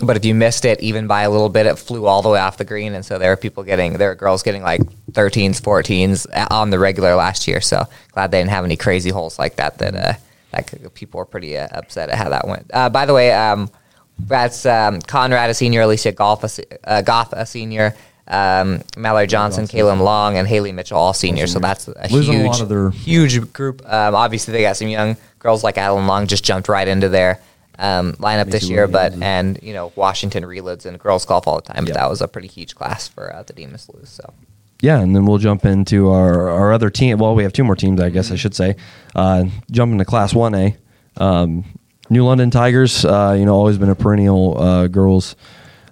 But 0.02 0.16
if 0.16 0.24
you 0.26 0.34
missed 0.34 0.66
it 0.66 0.80
even 0.80 1.06
by 1.06 1.22
a 1.22 1.30
little 1.30 1.48
bit, 1.48 1.64
it 1.64 1.78
flew 1.78 2.04
all 2.06 2.20
the 2.20 2.28
way 2.28 2.38
off 2.38 2.58
the 2.58 2.66
green, 2.66 2.92
and 2.94 3.04
so 3.04 3.18
there 3.18 3.30
were 3.30 3.36
people 3.36 3.64
getting, 3.64 3.94
there 3.94 4.08
were 4.10 4.14
girls 4.14 4.42
getting 4.42 4.62
like 4.62 4.82
13s, 5.12 5.60
14s 5.62 6.26
on 6.50 6.68
the 6.68 6.78
regular 6.78 7.14
last 7.14 7.48
year. 7.48 7.62
So 7.62 7.84
glad 8.12 8.30
they 8.30 8.38
didn't 8.40 8.50
have 8.50 8.64
any 8.66 8.76
crazy 8.76 9.08
holes 9.08 9.38
like 9.38 9.56
that. 9.56 9.78
That 9.78 9.94
uh, 9.94 10.12
that 10.52 10.94
people 10.94 11.18
were 11.18 11.24
pretty 11.24 11.56
uh, 11.56 11.68
upset 11.72 12.10
at 12.10 12.18
how 12.18 12.28
that 12.28 12.46
went. 12.46 12.70
Uh, 12.72 12.90
by 12.90 13.06
the 13.06 13.14
way, 13.14 13.32
um, 13.32 13.70
that's 14.18 14.66
um, 14.66 15.00
Conrad 15.00 15.50
a 15.50 15.54
senior, 15.54 15.82
Alicia 15.82 16.12
Goff 16.12 16.44
a, 16.44 16.88
uh, 16.90 17.02
Goff 17.02 17.32
a 17.32 17.46
senior, 17.46 17.94
um, 18.28 18.82
Mallory 18.96 19.26
Johnson, 19.26 19.66
Kaylin 19.66 20.00
Long, 20.00 20.36
and 20.36 20.46
Haley 20.48 20.72
Mitchell 20.72 20.98
all 20.98 21.12
seniors. 21.14 21.52
So 21.52 21.58
that's 21.58 21.88
a 21.88 22.08
Losing 22.10 22.34
a 22.34 22.38
huge, 22.38 22.46
lot 22.48 22.60
of 22.62 22.68
their- 22.68 22.90
huge 22.90 23.52
group. 23.52 23.82
Um, 23.90 24.14
obviously, 24.14 24.52
they 24.52 24.62
got 24.62 24.76
some 24.76 24.88
young 24.88 25.16
girls 25.38 25.62
like 25.64 25.78
Adeline 25.78 26.06
Long 26.06 26.26
just 26.26 26.44
jumped 26.44 26.68
right 26.68 26.86
into 26.88 27.08
their 27.08 27.40
um, 27.78 28.12
lineup 28.14 28.50
this 28.50 28.68
year, 28.68 28.86
but 28.88 29.12
and 29.22 29.58
you 29.62 29.72
know 29.72 29.92
Washington 29.96 30.44
reloads 30.44 30.86
and 30.86 30.98
girls 30.98 31.24
golf 31.24 31.46
all 31.46 31.56
the 31.56 31.72
time. 31.72 31.84
But 31.84 31.94
that 31.94 32.08
was 32.08 32.20
a 32.20 32.28
pretty 32.28 32.48
huge 32.48 32.74
class 32.74 33.08
for 33.08 33.34
uh, 33.34 33.42
the 33.42 33.52
Demons 33.52 33.88
lose. 33.92 34.08
So 34.08 34.32
Yeah, 34.80 35.00
and 35.00 35.14
then 35.14 35.26
we'll 35.26 35.38
jump 35.38 35.64
into 35.64 36.10
our, 36.10 36.48
our 36.50 36.72
other 36.72 36.90
team. 36.90 37.18
Well, 37.18 37.34
we 37.34 37.42
have 37.42 37.52
two 37.52 37.64
more 37.64 37.76
teams, 37.76 38.00
I 38.00 38.10
guess 38.10 38.30
I 38.30 38.36
should 38.36 38.54
say. 38.54 38.76
Uh, 39.14 39.44
jump 39.70 39.92
into 39.92 40.04
Class 40.04 40.32
1A. 40.32 40.76
Um, 41.16 41.64
New 42.08 42.24
London 42.24 42.50
Tigers, 42.50 43.04
uh, 43.04 43.34
you 43.38 43.44
know, 43.44 43.54
always 43.54 43.78
been 43.78 43.88
a 43.88 43.94
perennial 43.94 44.58
uh, 44.58 44.86
girls 44.86 45.34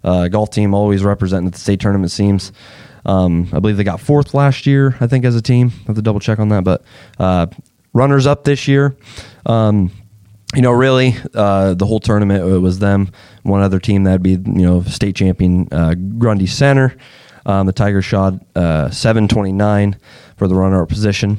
uh, 0.04 0.28
golf 0.28 0.50
team, 0.50 0.74
always 0.74 1.02
representing 1.02 1.50
the 1.50 1.58
state 1.58 1.80
tournament, 1.80 2.12
seems. 2.12 2.52
Um, 3.06 3.48
I 3.52 3.58
believe 3.58 3.76
they 3.76 3.84
got 3.84 4.00
fourth 4.00 4.34
last 4.34 4.66
year, 4.66 4.96
I 5.00 5.06
think, 5.06 5.24
as 5.24 5.34
a 5.34 5.42
team. 5.42 5.72
I 5.84 5.86
have 5.88 5.96
to 5.96 6.02
double 6.02 6.20
check 6.20 6.38
on 6.38 6.48
that. 6.50 6.64
But 6.64 6.84
uh, 7.18 7.46
runners 7.92 8.26
up 8.26 8.44
this 8.44 8.68
year. 8.68 8.96
Um, 9.46 9.90
you 10.54 10.62
know, 10.62 10.72
really, 10.72 11.16
uh, 11.34 11.74
the 11.74 11.86
whole 11.86 12.00
tournament 12.00 12.44
it 12.44 12.58
was 12.58 12.78
them. 12.78 13.10
One 13.42 13.62
other 13.62 13.80
team 13.80 14.04
that'd 14.04 14.22
be, 14.22 14.32
you 14.32 14.66
know, 14.66 14.82
state 14.82 15.16
champion 15.16 15.68
uh, 15.72 15.94
Grundy 15.94 16.46
Center. 16.46 16.96
Um, 17.46 17.66
the 17.66 17.72
Tigers 17.72 18.04
shot 18.04 18.34
uh, 18.54 18.90
729 18.90 19.96
for 20.36 20.48
the 20.48 20.54
runner-up 20.54 20.88
position. 20.88 21.38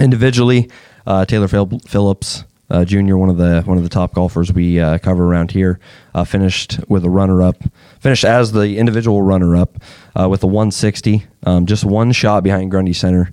Individually, 0.00 0.70
uh, 1.06 1.24
Taylor 1.24 1.48
Phil- 1.48 1.80
Phillips 1.86 2.44
uh, 2.70 2.84
Jr., 2.84 3.16
one 3.16 3.28
of 3.28 3.36
the 3.36 3.62
one 3.62 3.76
of 3.76 3.84
the 3.84 3.88
top 3.88 4.12
golfers 4.12 4.52
we 4.52 4.80
uh, 4.80 4.98
cover 4.98 5.24
around 5.24 5.52
here, 5.52 5.78
finished 6.24 6.80
with 6.88 7.04
a 7.04 7.10
runner-up. 7.10 7.56
Finished 8.00 8.24
as 8.24 8.52
the 8.52 8.78
individual 8.78 9.22
runner-up 9.22 9.76
with 10.28 10.42
a 10.42 10.46
160, 10.46 11.26
um, 11.44 11.66
just 11.66 11.84
one 11.84 12.10
shot 12.12 12.42
behind 12.42 12.70
Grundy 12.70 12.92
Center, 12.92 13.30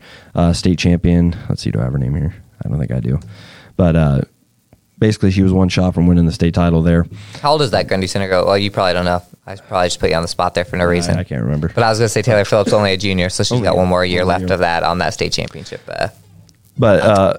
state 0.54 0.78
champion. 0.78 1.36
Let's 1.50 1.62
see, 1.62 1.72
do 1.72 1.80
I 1.80 1.84
have 1.84 1.94
her 1.94 2.00
name 2.00 2.16
here? 2.16 2.36
I 2.64 2.70
don't 2.70 2.80
think 2.80 2.92
I 2.92 3.00
do, 3.00 3.20
but. 3.78 4.28
Basically 5.04 5.32
she 5.32 5.44
was 5.44 5.52
one 5.52 5.68
shot 5.68 5.94
from 5.94 6.08
winning 6.08 6.26
the 6.26 6.32
state 6.32 6.54
title 6.54 6.82
there. 6.82 7.06
how 7.42 7.52
old 7.52 7.62
is 7.62 7.72
that 7.72 7.90
Grundy 7.90 8.08
Center 8.08 8.30
go? 8.30 8.46
Well, 8.46 8.58
you 8.58 8.72
probably 8.72 8.94
don't 8.94 9.04
know. 9.04 9.22
I 9.46 9.58
probably 9.58 9.88
just 9.88 10.00
put 10.00 10.10
you 10.10 10.16
on 10.16 10.22
the 10.22 10.30
spot 10.30 10.54
there 10.54 10.64
for 10.64 10.78
no 10.78 10.86
reason. 10.86 11.18
I, 11.18 11.20
I 11.20 11.24
can't 11.26 11.44
remember. 11.44 11.68
But 11.68 11.84
I 11.84 11.90
was 11.90 12.00
going 12.00 12.06
to 12.06 12.10
say 12.10 12.22
Taylor 12.22 12.46
Phillips 12.46 12.72
only 12.72 12.94
a 12.94 12.98
junior, 12.98 13.28
so 13.28 13.44
she's 13.44 13.52
Only 13.52 13.66
got 13.66 13.76
one 13.76 13.90
more 13.90 14.06
year 14.06 14.22
one 14.22 14.30
left 14.30 14.44
year. 14.46 14.54
of 14.54 14.60
that 14.62 14.84
on 14.84 15.00
that 15.00 15.14
state 15.14 15.34
championship. 15.34 15.82
Uh, 15.90 16.08
But 16.78 17.02
uh, 17.02 17.38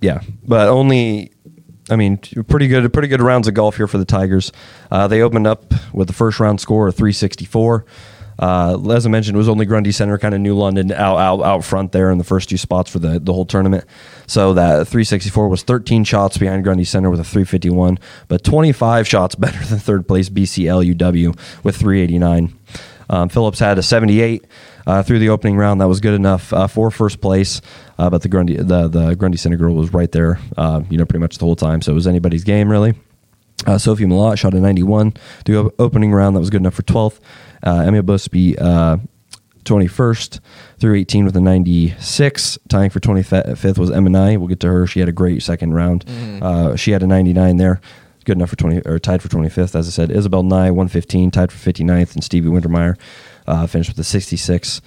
yeah, 0.00 0.22
but 0.44 0.66
only. 0.68 1.30
I 1.88 1.94
mean, 1.94 2.18
pretty 2.48 2.66
good, 2.66 2.92
pretty 2.92 3.06
good 3.06 3.22
rounds 3.22 3.46
of 3.46 3.54
golf 3.54 3.76
here 3.76 3.86
for 3.86 3.98
the 3.98 4.04
Tigers. 4.04 4.50
Uh, 4.90 5.06
they 5.06 5.22
opened 5.22 5.46
up 5.46 5.72
with 5.94 6.08
the 6.08 6.12
first 6.14 6.40
round 6.40 6.60
score 6.60 6.88
of 6.88 6.96
364. 6.96 7.84
Uh, 8.38 8.78
as 8.90 9.04
I 9.04 9.08
mentioned, 9.08 9.34
it 9.34 9.38
was 9.38 9.48
only 9.48 9.66
Grundy 9.66 9.90
Center, 9.90 10.16
kind 10.18 10.34
of 10.34 10.40
New 10.40 10.56
London 10.56 10.92
out, 10.92 11.16
out 11.18 11.42
out 11.42 11.64
front 11.64 11.92
there 11.92 12.10
in 12.10 12.18
the 12.18 12.24
first 12.24 12.48
two 12.48 12.56
spots 12.56 12.90
for 12.90 12.98
the, 12.98 13.18
the 13.18 13.32
whole 13.32 13.44
tournament. 13.44 13.84
So 14.26 14.54
that 14.54 14.86
364 14.86 15.48
was 15.48 15.62
13 15.62 16.04
shots 16.04 16.38
behind 16.38 16.62
Grundy 16.62 16.84
Center 16.84 17.10
with 17.10 17.20
a 17.20 17.24
351, 17.24 17.98
but 18.28 18.44
25 18.44 19.08
shots 19.08 19.34
better 19.36 19.64
than 19.64 19.78
third 19.78 20.06
place 20.06 20.28
BCLUW 20.28 21.36
with 21.64 21.76
389. 21.76 22.56
Um, 23.10 23.28
Phillips 23.28 23.58
had 23.58 23.78
a 23.78 23.82
78 23.82 24.44
uh, 24.86 25.02
through 25.02 25.18
the 25.18 25.30
opening 25.30 25.56
round. 25.56 25.80
That 25.80 25.88
was 25.88 26.00
good 26.00 26.14
enough 26.14 26.52
uh, 26.52 26.66
for 26.66 26.90
first 26.90 27.20
place, 27.20 27.60
uh, 27.98 28.10
but 28.10 28.22
the 28.22 28.28
Grundy 28.28 28.56
the 28.56 28.88
the 28.88 29.14
Grundy 29.14 29.38
Center 29.38 29.56
girl 29.56 29.74
was 29.74 29.92
right 29.92 30.12
there, 30.12 30.38
uh, 30.56 30.82
you 30.90 30.98
know, 30.98 31.06
pretty 31.06 31.20
much 31.20 31.38
the 31.38 31.44
whole 31.44 31.56
time. 31.56 31.82
So 31.82 31.92
it 31.92 31.94
was 31.94 32.06
anybody's 32.06 32.44
game 32.44 32.70
really. 32.70 32.94
Uh, 33.66 33.76
Sophie 33.76 34.04
Malott 34.04 34.38
shot 34.38 34.54
a 34.54 34.60
91 34.60 35.14
through 35.44 35.72
opening 35.78 36.12
round. 36.12 36.36
That 36.36 36.40
was 36.40 36.50
good 36.50 36.60
enough 36.60 36.74
for 36.74 36.82
12th. 36.82 37.18
Uh, 37.64 37.80
Emma 37.86 38.02
Busby, 38.02 38.58
uh, 38.58 38.98
21st 39.64 40.40
through 40.78 40.94
18 40.96 41.24
with 41.26 41.36
a 41.36 41.40
96. 41.40 42.58
Tying 42.68 42.90
for 42.90 43.00
25th 43.00 43.78
was 43.78 43.90
Emma 43.90 44.08
Nye. 44.10 44.36
We'll 44.36 44.48
get 44.48 44.60
to 44.60 44.68
her. 44.68 44.86
She 44.86 45.00
had 45.00 45.08
a 45.08 45.12
great 45.12 45.42
second 45.42 45.74
round. 45.74 46.04
Uh, 46.42 46.74
she 46.76 46.92
had 46.92 47.02
a 47.02 47.06
99 47.06 47.56
there. 47.58 47.80
Good 48.24 48.36
enough 48.36 48.50
for 48.50 48.56
20 48.56 48.82
or 48.82 48.98
tied 48.98 49.22
for 49.22 49.28
25th, 49.28 49.74
as 49.74 49.88
I 49.88 49.90
said. 49.90 50.10
Isabel 50.10 50.42
Nye, 50.42 50.70
115, 50.70 51.30
tied 51.30 51.50
for 51.52 51.70
59th, 51.70 52.14
and 52.14 52.24
Stevie 52.24 52.48
Wintermeyer 52.48 52.98
uh, 53.46 53.66
finished 53.66 53.90
with 53.90 53.98
a 53.98 54.04
66 54.04 54.80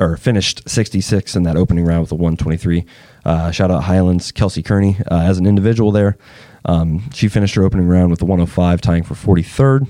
or 0.00 0.16
finished 0.16 0.68
66 0.68 1.34
in 1.36 1.42
that 1.44 1.56
opening 1.56 1.84
round 1.84 2.02
with 2.02 2.12
a 2.12 2.16
123. 2.16 2.84
Uh, 3.24 3.50
shout 3.50 3.70
out 3.70 3.84
Highlands, 3.84 4.30
Kelsey 4.32 4.62
Kearney 4.62 4.96
uh, 5.10 5.20
as 5.22 5.38
an 5.38 5.46
individual 5.46 5.90
there. 5.92 6.16
Um, 6.64 7.10
she 7.12 7.28
finished 7.28 7.54
her 7.56 7.64
opening 7.64 7.88
round 7.88 8.10
with 8.10 8.22
a 8.22 8.24
105, 8.24 8.80
tying 8.80 9.02
for 9.02 9.14
43rd. 9.14 9.88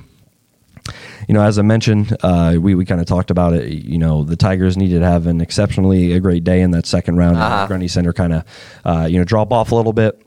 You 1.29 1.35
know, 1.35 1.43
as 1.43 1.59
I 1.59 1.63
mentioned, 1.63 2.17
uh, 2.23 2.57
we, 2.61 2.75
we 2.75 2.85
kind 2.85 3.01
of 3.01 3.07
talked 3.07 3.31
about 3.31 3.53
it. 3.53 3.69
You 3.71 3.99
know, 3.99 4.25
the 4.25 4.37
Tigers 4.37 4.77
needed 4.77 5.01
to 5.01 5.07
have 5.07 5.27
an 5.27 5.41
exceptionally 5.41 6.13
a 6.13 6.21
great 6.21 6.45
day 6.45 6.61
in 6.61 6.71
that 6.73 6.87
second 6.87 7.17
round. 7.17 7.37
Uh-huh. 7.37 7.67
Grundy 7.67 7.89
Center 7.89 8.13
kind 8.13 8.33
of, 8.33 8.45
uh, 8.85 9.07
you 9.11 9.19
know, 9.19 9.25
drop 9.25 9.53
off 9.53 9.73
a 9.73 9.75
little 9.75 9.93
bit. 9.93 10.21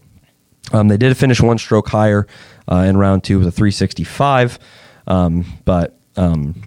Um, 0.74 0.88
they 0.88 0.98
did 0.98 1.16
finish 1.18 1.42
one 1.42 1.58
stroke 1.58 1.90
higher 1.90 2.28
uh, 2.72 2.78
in 2.88 2.98
round 2.98 3.24
two 3.24 3.40
with 3.40 3.48
a 3.48 3.52
365, 3.52 4.60
um, 5.08 5.46
but 5.66 6.00
um, 6.16 6.62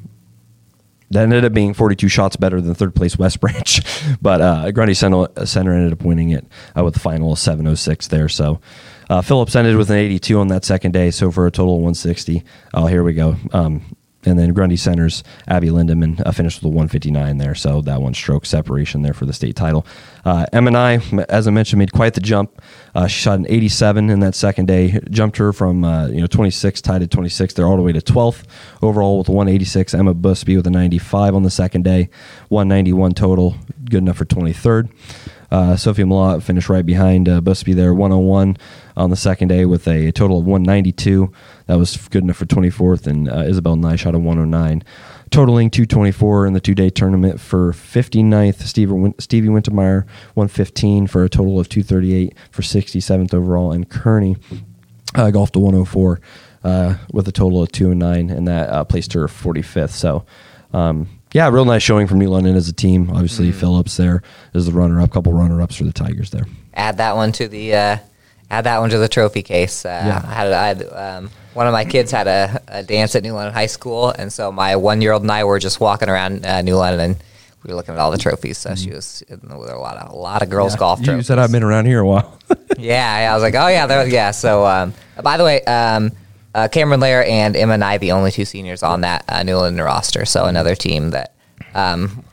that 1.11 1.23
ended 1.23 1.45
up 1.45 1.53
being 1.53 1.75
42 1.75 2.09
shots 2.09 2.37
better 2.37 2.61
than 2.61 2.75
third 2.75 2.95
place 2.95 3.19
West 3.19 3.41
Branch. 3.41 3.81
but 4.23 4.41
uh, 4.41 4.71
Grundy 4.73 4.95
Center, 4.95 5.29
Center 5.45 5.73
ended 5.73 5.93
up 5.93 6.05
winning 6.05 6.31
it 6.31 6.47
uh, 6.77 6.85
with 6.85 6.95
the 6.95 7.01
final 7.01 7.37
706 7.37 8.09
there. 8.09 8.29
So 8.29 8.61
uh, 9.09 9.21
Phillips 9.23 9.55
ended 9.57 9.77
with 9.77 9.91
an 9.91 9.97
82 9.97 10.39
on 10.39 10.49
that 10.49 10.65
second 10.65 10.93
day, 10.93 11.11
so 11.11 11.31
for 11.31 11.47
a 11.47 11.51
total 11.51 11.75
of 11.75 11.83
160. 11.83 12.43
Oh, 12.73 12.87
here 12.87 13.03
we 13.03 13.15
go. 13.15 13.37
Um, 13.53 13.97
and 14.27 14.39
then 14.39 14.53
Grundy 14.53 14.77
Center's 14.77 15.23
Abby 15.47 15.69
Lindeman 15.69 16.25
uh, 16.25 16.33
finished 16.33 16.59
with 16.59 16.65
a 16.65 16.69
159 16.69 17.39
there, 17.39 17.55
so 17.55 17.81
that 17.83 18.01
one 18.01 18.15
stroke 18.15 18.47
separation 18.47 19.03
there 19.03 19.13
for 19.13 19.27
the 19.27 19.33
state 19.33 19.57
title. 19.57 19.87
Uh, 20.25 20.47
Emma 20.53 20.71
Nye, 20.71 21.01
as 21.29 21.47
I 21.47 21.51
mentioned, 21.51 21.79
made 21.79 21.93
quite 21.93 22.15
the 22.15 22.21
jump. 22.21 22.63
Uh, 22.95 23.07
she 23.07 23.21
shot 23.21 23.39
an 23.39 23.47
87 23.49 24.11
in 24.11 24.21
that 24.21 24.35
second 24.35 24.67
day, 24.67 24.99
jumped 25.11 25.37
her 25.37 25.53
from 25.53 25.85
uh, 25.85 26.09
you 26.09 26.21
know 26.21 26.27
26 26.27 26.81
tied 26.81 27.03
at 27.03 27.11
26 27.11 27.55
there 27.55 27.67
all 27.67 27.77
the 27.77 27.83
way 27.83 27.93
to 27.93 28.01
12th 28.01 28.45
overall 28.83 29.19
with 29.19 29.29
a 29.29 29.33
186. 29.33 29.95
Emma 29.95 30.15
Busby 30.15 30.57
with 30.57 30.67
a 30.67 30.71
95 30.71 31.35
on 31.35 31.43
the 31.43 31.51
second 31.51 31.85
day, 31.85 32.09
191 32.49 33.13
total, 33.13 33.57
good 33.85 33.99
enough 33.99 34.17
for 34.17 34.25
23rd. 34.25 34.89
Uh, 35.51 35.77
Sophia 35.77 36.05
Malott 36.05 36.43
finished 36.43 36.69
right 36.69 36.85
behind 36.85 37.29
uh, 37.29 37.41
Busby 37.41 37.73
there, 37.73 37.95
101 37.95 38.57
on 38.97 39.11
the 39.11 39.17
second 39.17 39.49
day 39.49 39.65
with 39.65 39.87
a 39.87 40.13
total 40.13 40.39
of 40.39 40.47
192. 40.47 41.33
That 41.67 41.77
was 41.77 41.97
good 42.09 42.25
enough 42.25 42.37
for 42.37 42.47
24th, 42.47 43.07
and 43.07 43.29
uh, 43.29 43.41
Isabel 43.41 43.77
Nye 43.77 43.97
shot 43.97 44.15
a 44.15 44.19
109, 44.19 44.83
totaling 45.31 45.71
224 45.71 46.47
in 46.47 46.53
the 46.53 46.61
two 46.61 46.75
day 46.75 46.91
tournament 46.91 47.41
for 47.41 47.73
59th. 47.73 48.63
Stevie, 48.63 49.15
Stevie 49.19 49.49
Wintermeyer 49.49 50.05
115 50.35 51.07
for 51.07 51.25
a 51.25 51.29
total 51.29 51.61
of 51.61 51.69
238 51.69 52.37
for 52.51 52.63
67th 52.63 53.35
overall, 53.35 53.73
and 53.73 53.89
Kearney 53.89 54.37
uh, 55.15 55.31
golfed 55.31 55.55
to 55.55 55.61
104 55.61 56.21
uh, 56.65 56.97
with 57.13 57.29
a 57.29 57.33
total 57.33 57.63
of 57.63 57.71
two 57.71 57.91
and 57.91 58.01
nine, 58.01 58.31
and 58.31 58.49
that 58.49 58.71
uh, 58.71 58.85
placed 58.85 59.13
her 59.13 59.27
45th. 59.27 59.91
So. 59.91 60.25
Um, 60.73 61.09
yeah, 61.35 61.49
real 61.51 61.65
nice 61.67 61.83
showing 61.83 62.07
from 62.07 62.19
New 62.21 62.29
London 62.31 62.55
as 62.57 62.69
a 62.69 62.73
team. 62.73 63.11
Obviously, 63.11 63.51
Phillips 63.53 63.97
there 63.99 64.23
is 64.55 64.67
the 64.67 64.73
runner 64.73 65.01
up, 65.01 65.11
couple 65.11 65.33
runner 65.33 65.61
ups 65.61 65.77
for 65.77 65.85
the 65.85 65.93
Tigers 65.93 66.31
there. 66.31 66.47
add 66.73 66.97
that 66.99 67.17
one 67.17 67.33
to 67.33 67.49
the 67.49 67.75
uh, 67.75 67.97
add 68.51 68.65
that 68.65 68.79
one 68.79 68.89
to 68.91 68.99
the 68.99 69.09
trophy 69.09 69.43
case. 69.43 69.85
Uh, 69.85 69.89
Yeah. 69.89 70.23
I 70.25 70.33
had, 70.35 70.53
I 70.53 70.67
had 70.69 70.93
um, 70.93 71.31
one 71.53 71.67
of 71.67 71.73
my 71.73 71.85
kids 71.85 72.11
had 72.13 72.27
a, 72.29 72.63
a 72.69 72.83
dance 72.83 73.15
at 73.17 73.23
New 73.25 73.33
London 73.33 73.53
High 73.53 73.67
School, 73.67 74.11
and 74.11 74.33
so 74.33 74.51
my 74.53 74.77
one 74.77 75.03
year 75.03 75.13
old 75.13 75.23
and 75.23 75.31
I 75.33 75.45
were 75.45 75.59
just 75.59 75.81
walking 75.81 76.09
around 76.09 76.47
uh, 76.47 76.63
New 76.63 76.77
London 76.77 77.01
and 77.01 77.17
we 77.65 77.71
were 77.71 77.77
looking 77.77 77.95
at 77.95 78.01
all 78.01 78.11
the 78.11 78.19
trophies. 78.19 78.59
So 78.59 78.75
she 78.77 78.91
was 78.91 79.23
there 79.29 79.39
were 79.59 79.67
a 79.69 79.81
lot 79.81 79.97
of 79.97 80.13
a 80.13 80.17
lot 80.17 80.43
of 80.43 80.51
girls 80.51 80.77
golf 80.77 80.99
trophies. 80.99 81.07
You 81.07 81.13
trophies. 81.15 81.27
said 81.27 81.39
I've 81.39 81.51
been 81.51 81.63
around 81.65 81.87
here 81.87 82.01
a 82.01 82.07
while. 82.07 82.39
yeah, 82.79 83.23
yeah, 83.23 83.31
I 83.33 83.35
was 83.35 83.43
like, 83.43 83.55
oh 83.55 83.69
yeah, 83.69 83.87
there, 83.87 84.07
yeah. 84.07 84.31
So 84.31 84.65
um, 84.67 84.93
by 85.23 85.37
the 85.37 85.45
way, 85.45 85.63
um, 85.65 86.13
uh, 86.55 86.69
Cameron 86.69 87.01
Lair 87.01 87.25
and 87.27 87.57
Emma 87.57 87.77
Nye, 87.77 87.99
the 87.99 88.13
only 88.13 88.31
two 88.31 88.45
seniors 88.45 88.83
on 88.83 89.01
that 89.03 89.25
uh, 89.29 89.43
New 89.43 89.57
London 89.57 89.85
roster. 89.85 90.25
So 90.25 90.45
another 90.45 90.75
team 90.75 91.11
that 91.11 91.35
um, 91.75 92.25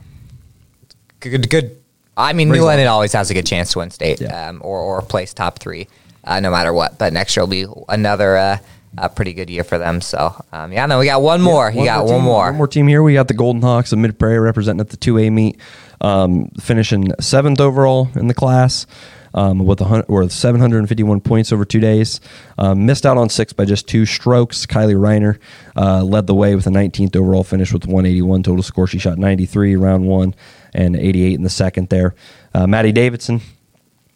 good, 1.19 1.49
good. 1.49 1.77
I 2.17 2.33
mean, 2.33 2.49
Brings 2.49 2.63
New 2.63 2.69
a 2.69 2.85
always 2.87 3.13
has 3.13 3.31
a 3.31 3.33
good 3.33 3.45
chance 3.45 3.71
to 3.73 3.79
win 3.79 3.89
state 3.89 4.21
Yeah. 4.21 4.49
um, 4.49 4.61
or 4.63 4.79
or 4.79 5.01
place 5.01 5.33
top 5.33 5.59
three, 5.59 5.87
uh, 6.23 6.39
no 6.39 6.51
matter 6.51 6.73
what. 6.73 6.97
But 6.97 7.13
next 7.13 7.35
year 7.35 7.43
will 7.45 7.49
be 7.49 7.65
another 7.89 8.37
uh, 8.37 8.57
a 8.97 9.09
pretty 9.09 9.33
good 9.33 9.49
year 9.49 9.63
for 9.63 9.77
them. 9.77 10.01
So 10.01 10.35
um, 10.51 10.71
yeah, 10.71 10.85
no, 10.85 10.99
we 10.99 11.05
got 11.05 11.21
one 11.21 11.41
more. 11.41 11.71
you 11.71 11.85
got 11.85 12.05
one 12.05 12.15
team, 12.15 12.23
more. 12.23 12.45
One 12.45 12.55
more 12.57 12.67
team 12.67 12.87
here. 12.87 13.01
We 13.01 13.13
got 13.13 13.27
the 13.27 13.33
Golden 13.33 13.61
Hawks 13.61 13.91
of 13.91 13.99
Mid 13.99 14.19
Prairie 14.19 14.39
representing 14.39 14.81
at 14.81 14.89
the 14.89 14.97
2A 14.97 15.31
meet, 15.31 15.59
um, 16.01 16.49
finishing 16.59 17.11
seventh 17.19 17.59
overall 17.59 18.09
in 18.15 18.27
the 18.27 18.33
class. 18.33 18.85
Um, 19.33 19.59
with 19.59 19.81
or 20.09 20.29
751 20.29 21.21
points 21.21 21.53
over 21.53 21.63
two 21.63 21.79
days, 21.79 22.19
um, 22.57 22.85
missed 22.85 23.05
out 23.05 23.17
on 23.17 23.29
six 23.29 23.53
by 23.53 23.63
just 23.63 23.87
two 23.87 24.05
strokes. 24.05 24.65
Kylie 24.65 24.95
Reiner 24.95 25.39
uh, 25.75 26.03
led 26.03 26.27
the 26.27 26.35
way 26.35 26.53
with 26.53 26.67
a 26.67 26.69
19th 26.69 27.15
overall 27.15 27.45
finish 27.45 27.71
with 27.71 27.85
181 27.85 28.43
total 28.43 28.61
score. 28.61 28.87
She 28.87 28.99
shot 28.99 29.17
93 29.17 29.77
round 29.77 30.05
one 30.05 30.35
and 30.73 30.95
88 30.97 31.33
in 31.33 31.43
the 31.43 31.49
second. 31.49 31.87
There, 31.89 32.13
uh, 32.53 32.67
Maddie 32.67 32.91
Davidson 32.91 33.39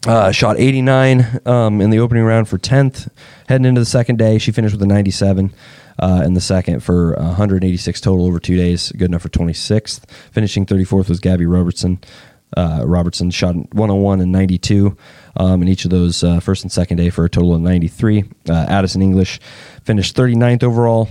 uh, 0.08 0.32
shot 0.32 0.60
89 0.60 1.42
um, 1.46 1.82
in 1.82 1.90
the 1.90 2.00
opening 2.00 2.24
round 2.24 2.48
for 2.48 2.58
10th. 2.58 3.10
Heading 3.48 3.66
into 3.66 3.82
the 3.82 3.86
second 3.86 4.18
day, 4.18 4.38
she 4.38 4.52
finished 4.52 4.74
with 4.74 4.82
a 4.82 4.88
97 4.88 5.54
uh, 6.00 6.24
in 6.26 6.34
the 6.34 6.42
second 6.42 6.82
for 6.82 7.14
186 7.16 8.02
total 8.02 8.26
over 8.26 8.40
two 8.40 8.58
days. 8.58 8.92
Good 8.92 9.10
enough 9.10 9.22
for 9.22 9.30
26th. 9.30 10.10
Finishing 10.32 10.66
34th 10.66 11.10
was 11.10 11.20
Gabby 11.20 11.46
Robertson. 11.46 12.00
Uh, 12.56 12.84
Robertson 12.86 13.32
shot 13.32 13.56
101 13.56 14.22
and 14.22 14.32
92 14.32 14.96
um, 15.38 15.62
in 15.62 15.68
each 15.68 15.86
of 15.86 15.92
those 15.92 16.24
uh, 16.24 16.40
first 16.40 16.64
and 16.64 16.72
second 16.72 16.98
day 16.98 17.10
for 17.10 17.26
a 17.26 17.30
total 17.30 17.54
of 17.54 17.62
93. 17.62 18.24
Uh, 18.50 18.66
Addison 18.70 19.02
English 19.02 19.40
finished 19.84 20.16
39th 20.16 20.64
overall. 20.64 21.10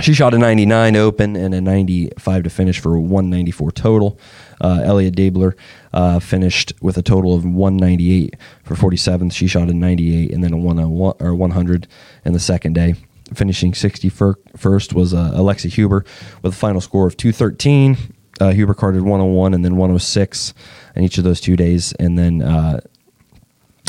She 0.00 0.14
shot 0.14 0.32
a 0.32 0.38
99 0.38 0.96
open 0.96 1.36
and 1.36 1.52
a 1.52 1.60
95 1.60 2.44
to 2.44 2.50
finish 2.50 2.78
for 2.80 2.98
194 2.98 3.72
total. 3.72 4.18
Uh, 4.60 4.80
Elliot 4.82 5.14
Dabler 5.14 5.54
uh, 5.92 6.20
finished 6.20 6.72
with 6.80 6.96
a 6.96 7.02
total 7.02 7.34
of 7.34 7.44
198 7.44 8.36
for 8.62 8.74
47th. 8.76 9.32
She 9.32 9.46
shot 9.46 9.68
a 9.68 9.74
98 9.74 10.32
and 10.32 10.42
then 10.42 10.52
a 10.52 10.56
101 10.56 11.16
or 11.20 11.34
100 11.34 11.88
in 12.24 12.32
the 12.32 12.40
second 12.40 12.74
day. 12.74 12.94
Finishing 13.34 13.72
61st 13.72 14.92
was 14.92 15.12
uh, 15.12 15.32
Alexa 15.34 15.68
Huber 15.68 16.04
with 16.42 16.54
a 16.54 16.56
final 16.56 16.80
score 16.80 17.06
of 17.06 17.16
213. 17.16 17.96
Uh, 18.40 18.50
Huber 18.50 18.74
carded 18.74 19.02
101 19.02 19.54
and 19.54 19.64
then 19.64 19.76
106 19.76 20.54
in 20.96 21.04
each 21.04 21.18
of 21.18 21.24
those 21.24 21.40
two 21.40 21.56
days. 21.56 21.92
And 21.94 22.18
then 22.18 22.42
uh, 22.42 22.80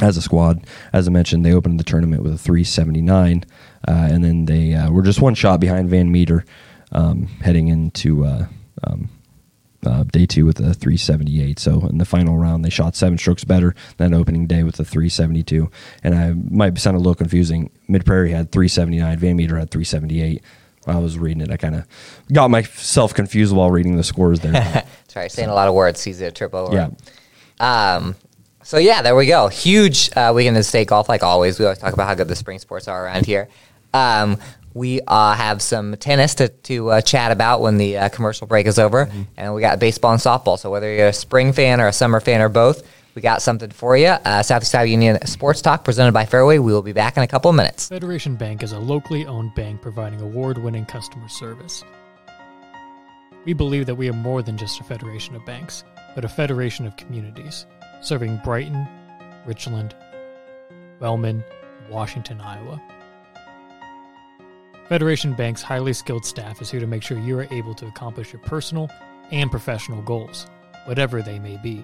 as 0.01 0.17
a 0.17 0.21
squad. 0.21 0.65
As 0.93 1.07
I 1.07 1.11
mentioned, 1.11 1.45
they 1.45 1.53
opened 1.53 1.79
the 1.79 1.83
tournament 1.83 2.23
with 2.23 2.33
a 2.33 2.37
379, 2.37 3.45
uh, 3.87 3.91
and 3.91 4.23
then 4.23 4.45
they 4.45 4.73
uh, 4.73 4.91
were 4.91 5.03
just 5.03 5.21
one 5.21 5.35
shot 5.35 5.59
behind 5.59 5.89
Van 5.89 6.11
Meter 6.11 6.43
um, 6.91 7.27
heading 7.41 7.67
into 7.67 8.25
uh, 8.25 8.47
um, 8.83 9.09
uh, 9.85 10.03
day 10.03 10.25
two 10.25 10.45
with 10.45 10.59
a 10.59 10.73
378. 10.73 11.59
So 11.59 11.87
in 11.87 11.97
the 11.97 12.05
final 12.05 12.37
round, 12.37 12.65
they 12.65 12.69
shot 12.69 12.95
seven 12.95 13.17
strokes 13.17 13.43
better 13.43 13.75
than 13.97 14.13
opening 14.13 14.47
day 14.47 14.63
with 14.63 14.79
a 14.79 14.85
372. 14.85 15.69
And 16.03 16.15
I 16.15 16.33
might 16.33 16.77
sound 16.77 16.95
a 16.95 16.99
little 16.99 17.15
confusing. 17.15 17.71
Mid 17.87 18.05
Prairie 18.05 18.31
had 18.31 18.51
379, 18.51 19.17
Van 19.17 19.35
Meter 19.35 19.57
had 19.57 19.71
378. 19.71 20.41
I 20.87 20.97
was 20.97 21.19
reading 21.19 21.41
it, 21.41 21.51
I 21.51 21.57
kind 21.57 21.75
of 21.75 21.87
got 22.31 22.49
myself 22.49 23.13
confused 23.13 23.55
while 23.55 23.69
reading 23.69 23.97
the 23.97 24.03
scores 24.03 24.39
there. 24.39 24.51
That's 24.53 25.15
right, 25.15 25.31
saying 25.31 25.49
a 25.49 25.53
lot 25.53 25.67
of 25.67 25.73
words. 25.75 26.03
He's 26.03 26.21
a 26.21 26.31
trip 26.31 26.53
over. 26.53 26.73
yeah. 26.75 26.89
Um, 27.59 28.15
so 28.63 28.77
yeah, 28.77 29.01
there 29.01 29.15
we 29.15 29.25
go. 29.25 29.47
Huge 29.47 30.09
uh, 30.15 30.31
weekend 30.35 30.57
of 30.57 30.65
state 30.65 30.87
golf, 30.87 31.09
like 31.09 31.23
always. 31.23 31.59
We 31.59 31.65
always 31.65 31.79
talk 31.79 31.93
about 31.93 32.07
how 32.07 32.15
good 32.15 32.27
the 32.27 32.35
spring 32.35 32.59
sports 32.59 32.87
are 32.87 33.05
around 33.05 33.25
here. 33.25 33.49
Um, 33.93 34.37
we 34.73 35.01
uh, 35.05 35.33
have 35.33 35.61
some 35.61 35.95
tennis 35.97 36.35
to, 36.35 36.47
to 36.47 36.91
uh, 36.91 37.01
chat 37.01 37.31
about 37.31 37.61
when 37.61 37.77
the 37.77 37.97
uh, 37.97 38.09
commercial 38.09 38.47
break 38.47 38.67
is 38.67 38.79
over, 38.79 39.11
and 39.35 39.53
we 39.53 39.61
got 39.61 39.79
baseball 39.79 40.13
and 40.13 40.21
softball. 40.21 40.57
So 40.57 40.71
whether 40.71 40.93
you're 40.93 41.07
a 41.07 41.13
spring 41.13 41.51
fan 41.53 41.81
or 41.81 41.87
a 41.87 41.93
summer 41.93 42.19
fan 42.21 42.41
or 42.41 42.49
both, 42.49 42.87
we 43.15 43.21
got 43.21 43.41
something 43.41 43.71
for 43.71 43.97
you. 43.97 44.07
Uh, 44.07 44.41
Southeast 44.43 44.73
Iowa 44.73 44.87
Union 44.87 45.25
Sports 45.25 45.61
Talk 45.61 45.83
presented 45.83 46.13
by 46.13 46.25
Fairway. 46.25 46.57
We 46.57 46.71
will 46.73 46.81
be 46.81 46.93
back 46.93 47.17
in 47.17 47.23
a 47.23 47.27
couple 47.27 47.49
of 47.49 47.55
minutes. 47.55 47.89
Federation 47.89 48.35
Bank 48.35 48.63
is 48.63 48.71
a 48.71 48.79
locally 48.79 49.25
owned 49.25 49.53
bank 49.55 49.81
providing 49.81 50.21
award 50.21 50.57
winning 50.57 50.85
customer 50.85 51.27
service. 51.27 51.83
We 53.45 53.53
believe 53.53 53.87
that 53.87 53.95
we 53.95 54.09
are 54.09 54.13
more 54.13 54.41
than 54.41 54.57
just 54.57 54.79
a 54.79 54.83
federation 54.83 55.35
of 55.35 55.45
banks, 55.45 55.83
but 56.13 56.25
a 56.25 56.29
federation 56.29 56.85
of 56.85 56.95
communities, 56.95 57.65
serving 58.01 58.39
Brighton, 58.43 58.87
Richland, 59.45 59.95
Wellman, 60.99 61.43
Washington, 61.89 62.39
Iowa. 62.39 62.81
Federation 64.87 65.33
Bank's 65.33 65.61
highly 65.61 65.93
skilled 65.93 66.25
staff 66.25 66.61
is 66.61 66.69
here 66.69 66.81
to 66.81 66.87
make 66.87 67.01
sure 67.01 67.17
you 67.17 67.39
are 67.39 67.47
able 67.49 67.73
to 67.75 67.87
accomplish 67.87 68.31
your 68.31 68.41
personal 68.41 68.89
and 69.31 69.49
professional 69.49 70.01
goals, 70.01 70.47
whatever 70.85 71.21
they 71.21 71.39
may 71.39 71.57
be. 71.63 71.83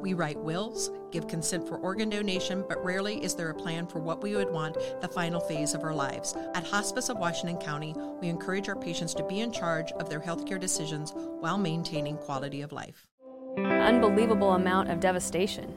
We 0.00 0.14
write 0.14 0.38
wills, 0.38 0.90
give 1.10 1.26
consent 1.26 1.66
for 1.66 1.78
organ 1.78 2.10
donation, 2.10 2.64
but 2.68 2.84
rarely 2.84 3.22
is 3.24 3.34
there 3.34 3.50
a 3.50 3.54
plan 3.54 3.86
for 3.86 3.98
what 3.98 4.22
we 4.22 4.36
would 4.36 4.50
want 4.50 4.76
the 5.00 5.08
final 5.08 5.40
phase 5.40 5.74
of 5.74 5.82
our 5.82 5.94
lives. 5.94 6.34
At 6.54 6.66
Hospice 6.66 7.08
of 7.08 7.18
Washington 7.18 7.56
County, 7.58 7.94
we 8.20 8.28
encourage 8.28 8.68
our 8.68 8.76
patients 8.76 9.14
to 9.14 9.24
be 9.24 9.40
in 9.40 9.50
charge 9.52 9.92
of 9.92 10.08
their 10.08 10.20
healthcare 10.20 10.60
decisions 10.60 11.12
while 11.40 11.58
maintaining 11.58 12.16
quality 12.18 12.62
of 12.62 12.72
life. 12.72 13.06
unbelievable 13.58 14.52
amount 14.52 14.90
of 14.90 15.00
devastation. 15.00 15.72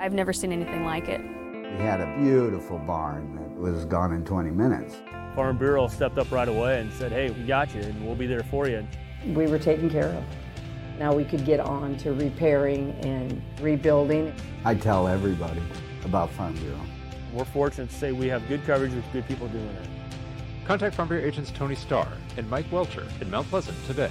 I've 0.00 0.12
never 0.14 0.32
seen 0.32 0.50
anything 0.52 0.84
like 0.84 1.08
it. 1.08 1.20
We 1.20 1.84
had 1.84 2.00
a 2.00 2.16
beautiful 2.18 2.78
barn 2.78 3.36
that 3.36 3.50
was 3.60 3.84
gone 3.84 4.12
in 4.12 4.24
20 4.24 4.50
minutes. 4.50 4.96
Farm 5.36 5.56
Bureau 5.56 5.86
stepped 5.86 6.18
up 6.18 6.30
right 6.32 6.48
away 6.48 6.80
and 6.80 6.92
said, 6.92 7.12
hey, 7.12 7.30
we 7.30 7.44
got 7.44 7.72
you 7.74 7.82
and 7.82 8.04
we'll 8.04 8.16
be 8.16 8.26
there 8.26 8.42
for 8.42 8.68
you. 8.68 8.84
we 9.28 9.46
were 9.46 9.58
taken 9.60 9.88
care 9.88 10.08
of. 10.08 10.24
Now 11.00 11.14
we 11.14 11.24
could 11.24 11.46
get 11.46 11.60
on 11.60 11.96
to 11.96 12.12
repairing 12.12 12.90
and 13.00 13.40
rebuilding. 13.58 14.34
I 14.66 14.74
tell 14.74 15.08
everybody 15.08 15.62
about 16.04 16.28
Farm 16.32 16.52
Bureau. 16.56 16.78
We're 17.32 17.46
fortunate 17.46 17.88
to 17.88 17.96
say 17.96 18.12
we 18.12 18.28
have 18.28 18.46
good 18.48 18.62
coverage 18.66 18.92
with 18.92 19.10
good 19.10 19.26
people 19.26 19.48
doing 19.48 19.64
it. 19.64 19.88
Contact 20.66 20.94
Farm 20.94 21.08
Bureau 21.08 21.24
agents 21.24 21.50
Tony 21.52 21.74
Starr 21.74 22.06
and 22.36 22.50
Mike 22.50 22.70
Welcher 22.70 23.06
in 23.22 23.30
Mount 23.30 23.48
Pleasant 23.48 23.78
today. 23.86 24.10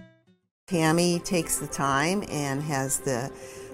Tammy 0.71 1.19
takes 1.19 1.59
the 1.59 1.67
time 1.67 2.23
and 2.29 2.61
has 2.63 2.99
the 2.99 3.29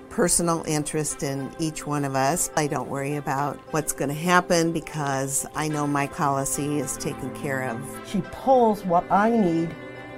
personal 0.10 0.63
interest 0.65 1.21
in 1.21 1.52
each 1.60 1.86
one 1.86 2.04
of 2.04 2.15
us. 2.15 2.50
I 2.56 2.65
don't 2.65 2.89
worry 2.89 3.17
about 3.17 3.58
what's 3.71 3.93
going 3.93 4.10
to 4.10 4.15
happen 4.15 4.71
because 4.71 5.45
I 5.54 5.67
know 5.67 5.86
my 5.86 6.08
policy 6.08 6.80
is 6.80 6.97
taken 6.97 7.36
care 7.36 7.69
of. 7.69 8.02
She 8.08 8.21
pulls 8.32 8.84
what 8.84 9.10
I 9.12 9.30
need 9.30 9.76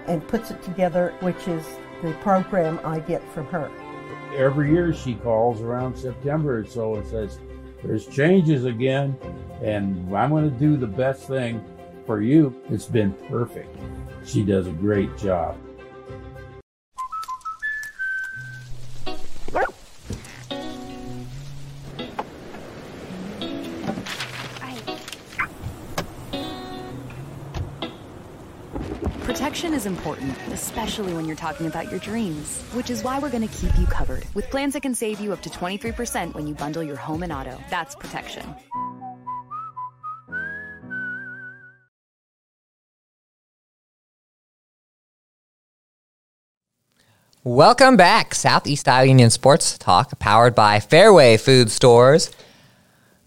and 0.08 0.25
puts 0.25 0.51
it 0.51 0.63
together, 0.63 1.13
which 1.19 1.49
is 1.49 1.65
the 2.01 2.13
program 2.21 2.79
I 2.86 2.99
get 2.99 3.21
from 3.34 3.47
her. 3.47 3.69
Every 4.38 4.71
year 4.71 4.93
she 4.93 5.15
calls 5.15 5.62
around 5.62 5.97
September 5.97 6.60
or 6.60 6.65
so 6.65 6.95
and 6.95 7.05
says, 7.05 7.39
there's 7.84 8.08
changes 8.08 8.63
again, 8.63 9.17
and 9.62 10.15
I'm 10.15 10.29
going 10.29 10.49
to 10.49 10.58
do 10.58 10.77
the 10.77 10.88
best 10.88 11.27
thing 11.27 11.63
for 12.05 12.21
you. 12.21 12.55
It's 12.69 12.86
been 12.86 13.12
perfect. 13.27 13.75
She 14.23 14.43
does 14.43 14.67
a 14.67 14.71
great 14.71 15.17
job. 15.17 15.58
Is 29.80 29.86
important, 29.86 30.38
especially 30.52 31.13
when 31.13 31.26
you're 31.26 31.38
talking 31.38 31.68
about 31.68 31.89
your 31.89 32.02
dreams, 32.02 32.62
which 32.74 32.89
is 32.89 33.02
why 33.02 33.18
we're 33.18 33.30
going 33.30 33.48
to 33.48 33.56
keep 33.56 33.76
you 33.78 33.86
covered 33.86 34.26
with 34.36 34.50
plans 34.52 34.74
that 34.74 34.82
can 34.82 34.94
save 34.94 35.22
you 35.22 35.32
up 35.32 35.42
to 35.42 35.50
23% 35.50 36.34
when 36.34 36.46
you 36.46 36.54
bundle 36.54 36.84
your 36.84 36.98
home 36.98 37.24
and 37.24 37.32
auto. 37.32 37.58
That's 37.70 37.96
protection. 37.96 38.44
Welcome 47.46 47.96
back, 47.96 48.36
Southeast 48.36 48.86
Iowa 48.89 49.08
Union 49.08 49.30
Sports 49.30 49.78
Talk, 49.78 50.20
powered 50.20 50.56
by 50.56 50.82
Fairway 50.82 51.38
Food 51.38 51.72
Stores. 51.72 52.32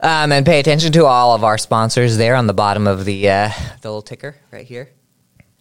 Um, 0.01 0.33
and 0.33 0.45
pay 0.45 0.61
attention 0.61 0.93
to 0.93 1.07
all 1.07 1.35
of 1.35 1.45
our 1.45 1.57
sponsors 1.57 2.19
there 2.19 2.35
on 2.35 2.47
the 2.47 2.53
bottom 2.53 2.87
of 2.87 3.05
the 3.05 3.31
uh, 3.31 3.51
the 3.81 3.89
little 3.89 4.03
ticker 4.03 4.35
right 4.51 4.67
here, 4.67 4.91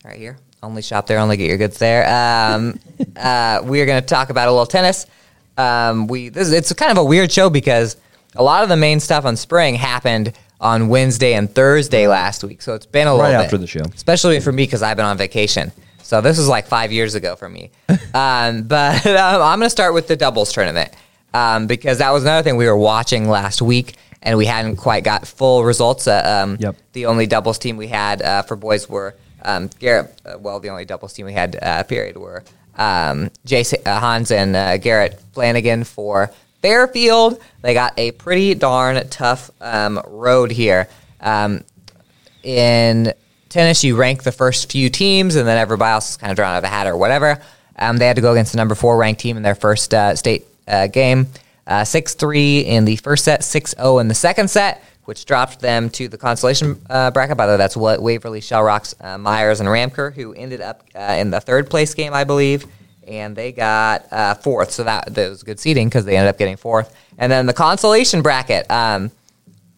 right 0.03 0.17
here. 0.17 0.37
Only 0.63 0.81
shop 0.81 1.07
there, 1.07 1.17
only 1.19 1.37
get 1.37 1.47
your 1.47 1.57
goods 1.57 1.79
there. 1.79 2.05
Um, 2.07 2.79
uh, 3.15 3.61
we 3.63 3.81
are 3.81 3.85
going 3.85 4.01
to 4.01 4.05
talk 4.07 4.29
about 4.29 4.47
a 4.47 4.51
little 4.51 4.65
tennis. 4.67 5.07
Um, 5.57 6.07
we 6.07 6.29
this 6.29 6.51
it's 6.51 6.71
kind 6.73 6.91
of 6.91 6.97
a 6.97 7.03
weird 7.03 7.31
show 7.31 7.49
because 7.49 7.97
a 8.35 8.43
lot 8.43 8.63
of 8.63 8.69
the 8.69 8.77
main 8.77 8.99
stuff 8.99 9.25
on 9.25 9.35
spring 9.35 9.75
happened 9.75 10.33
on 10.59 10.87
Wednesday 10.87 11.33
and 11.33 11.53
Thursday 11.53 12.07
last 12.07 12.43
week, 12.43 12.61
so 12.61 12.75
it's 12.75 12.85
been 12.85 13.07
a 13.07 13.11
Right 13.11 13.29
little 13.29 13.41
after 13.41 13.57
bit, 13.57 13.61
the 13.61 13.67
show. 13.67 13.81
especially 13.95 14.39
for 14.39 14.51
me 14.51 14.63
because 14.63 14.81
I've 14.83 14.95
been 14.97 15.05
on 15.05 15.17
vacation. 15.17 15.71
So 16.03 16.21
this 16.21 16.37
was 16.37 16.47
like 16.47 16.67
five 16.67 16.91
years 16.91 17.15
ago 17.15 17.35
for 17.35 17.49
me. 17.49 17.71
um, 18.13 18.63
but 18.63 19.05
um, 19.07 19.41
I'm 19.41 19.59
going 19.59 19.61
to 19.65 19.69
start 19.69 19.93
with 19.93 20.07
the 20.07 20.15
doubles 20.15 20.53
tournament 20.53 20.93
um, 21.33 21.65
because 21.67 21.97
that 21.97 22.11
was 22.11 22.23
another 22.23 22.43
thing 22.43 22.57
we 22.57 22.67
were 22.67 22.77
watching 22.77 23.27
last 23.27 23.61
week, 23.61 23.95
and 24.21 24.37
we 24.37 24.45
hadn't 24.45 24.75
quite 24.77 25.03
got 25.03 25.27
full 25.27 25.63
results. 25.63 26.07
Uh, 26.07 26.43
um, 26.43 26.57
Yep. 26.59 26.75
The 26.93 27.05
only 27.07 27.25
doubles 27.27 27.57
team 27.57 27.77
we 27.77 27.87
had 27.87 28.21
uh, 28.21 28.41
for 28.43 28.55
boys 28.55 28.87
were 28.87 29.15
um, 29.43 29.69
Garrett. 29.79 30.19
Uh, 30.25 30.37
well, 30.39 30.59
the 30.59 30.69
only 30.69 30.85
doubles 30.85 31.13
team 31.13 31.25
we 31.25 31.33
had 31.33 31.57
uh, 31.61 31.83
period 31.83 32.17
were 32.17 32.43
um, 32.75 33.29
Jason 33.45 33.79
uh, 33.85 33.99
Hans 33.99 34.31
and 34.31 34.55
uh, 34.55 34.77
Garrett 34.77 35.21
Flanagan 35.33 35.83
for 35.83 36.31
Fairfield. 36.61 37.41
They 37.61 37.73
got 37.73 37.93
a 37.97 38.11
pretty 38.11 38.53
darn 38.53 39.07
tough 39.09 39.51
um, 39.61 40.01
road 40.07 40.51
here. 40.51 40.87
Um, 41.19 41.63
in 42.43 43.13
tennis, 43.49 43.83
you 43.83 43.95
rank 43.95 44.23
the 44.23 44.31
first 44.31 44.71
few 44.71 44.89
teams, 44.89 45.35
and 45.35 45.47
then 45.47 45.57
everybody 45.57 45.91
else 45.91 46.11
is 46.11 46.17
kind 46.17 46.31
of 46.31 46.35
drawn 46.35 46.53
out 46.53 46.57
of 46.57 46.63
the 46.63 46.69
hat 46.69 46.87
or 46.87 46.97
whatever. 46.97 47.41
Um, 47.77 47.97
they 47.97 48.07
had 48.07 48.15
to 48.15 48.21
go 48.21 48.31
against 48.31 48.51
the 48.53 48.57
number 48.57 48.75
four 48.75 48.97
ranked 48.97 49.21
team 49.21 49.37
in 49.37 49.43
their 49.43 49.55
first 49.55 49.93
uh, 49.93 50.15
state 50.15 50.45
uh, 50.67 50.87
game. 50.87 51.27
Uh, 51.67 51.85
6 51.85 52.15
3 52.15 52.59
in 52.61 52.85
the 52.85 52.95
first 52.97 53.23
set, 53.23 53.43
6 53.43 53.75
0 53.77 53.99
in 53.99 54.07
the 54.07 54.15
second 54.15 54.49
set, 54.49 54.83
which 55.05 55.25
dropped 55.25 55.59
them 55.59 55.89
to 55.89 56.07
the 56.07 56.17
consolation 56.17 56.81
uh, 56.89 57.11
bracket. 57.11 57.37
By 57.37 57.45
the 57.47 57.53
way, 57.53 57.57
that's 57.57 57.77
what 57.77 58.01
Waverly, 58.01 58.41
Shell 58.41 58.63
Rocks, 58.63 58.95
uh, 59.01 59.17
Myers, 59.17 59.59
and 59.59 59.67
Ramker, 59.67 60.13
who 60.13 60.33
ended 60.33 60.61
up 60.61 60.83
uh, 60.95 61.17
in 61.19 61.31
the 61.31 61.41
third 61.41 61.69
place 61.69 61.93
game, 61.93 62.13
I 62.13 62.23
believe. 62.23 62.65
And 63.07 63.35
they 63.35 63.51
got 63.51 64.05
uh, 64.11 64.35
fourth, 64.35 64.71
so 64.71 64.83
that, 64.83 65.13
that 65.13 65.29
was 65.29 65.43
good 65.43 65.59
seeding 65.59 65.89
because 65.89 66.05
they 66.05 66.15
ended 66.15 66.29
up 66.29 66.37
getting 66.37 66.55
fourth. 66.55 66.95
And 67.17 67.31
then 67.31 67.45
the 67.45 67.53
consolation 67.53 68.21
bracket, 68.21 68.69
um, 68.69 69.11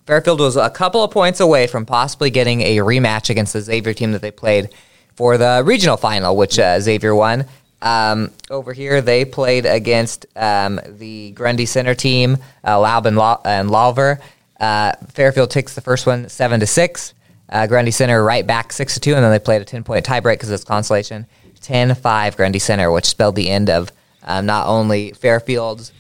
Fairfield 0.06 0.42
was 0.42 0.58
a 0.58 0.70
couple 0.70 1.04
of 1.04 1.12
points 1.12 1.40
away 1.40 1.68
from 1.68 1.86
possibly 1.86 2.30
getting 2.30 2.62
a 2.62 2.78
rematch 2.80 3.30
against 3.30 3.54
the 3.54 3.62
Xavier 3.62 3.94
team 3.94 4.12
that 4.12 4.22
they 4.22 4.32
played 4.32 4.70
for 5.16 5.38
the 5.38 5.64
regional 5.66 5.96
final, 5.96 6.36
which 6.36 6.60
uh, 6.60 6.80
Xavier 6.80 7.16
won. 7.16 7.46
Um, 7.82 8.32
over 8.50 8.74
here, 8.74 9.02
they 9.02 9.26
played 9.26 9.66
against 9.66 10.26
um, 10.36 10.80
the 10.86 11.32
Grundy 11.32 11.66
Center 11.66 11.96
team, 11.96 12.38
uh, 12.64 12.78
Laub 12.78 13.06
and, 13.06 13.18
Lau- 13.18 13.42
and 13.46 13.72
Lawver. 13.72 14.20
Uh, 14.64 14.94
Fairfield 15.10 15.52
takes 15.52 15.76
the 15.76 15.82
first 15.82 16.06
one 16.06 16.30
seven 16.30 16.60
to 16.62 16.68
six. 16.68 17.14
Uh, 17.50 17.68
Grundy 17.68 17.92
Center 17.92 18.24
right 18.24 18.48
back 18.48 18.72
six 18.72 18.94
to 18.94 19.00
two, 19.00 19.14
and 19.14 19.24
then 19.24 19.32
they 19.32 19.40
played 19.40 19.62
a 19.62 19.66
ten 19.66 19.84
point 19.84 20.06
tiebreak 20.06 20.36
because 20.36 20.52
it's 20.52 20.64
consolation. 20.64 21.28
10-5 21.64 22.36
Grundy 22.36 22.60
Center, 22.60 22.92
which 22.92 23.06
spelled 23.06 23.36
the 23.36 23.50
end 23.50 23.70
of 23.70 23.90
um, 24.24 24.46
not 24.46 24.68
only 24.68 25.12
Fairfield's 25.14 25.92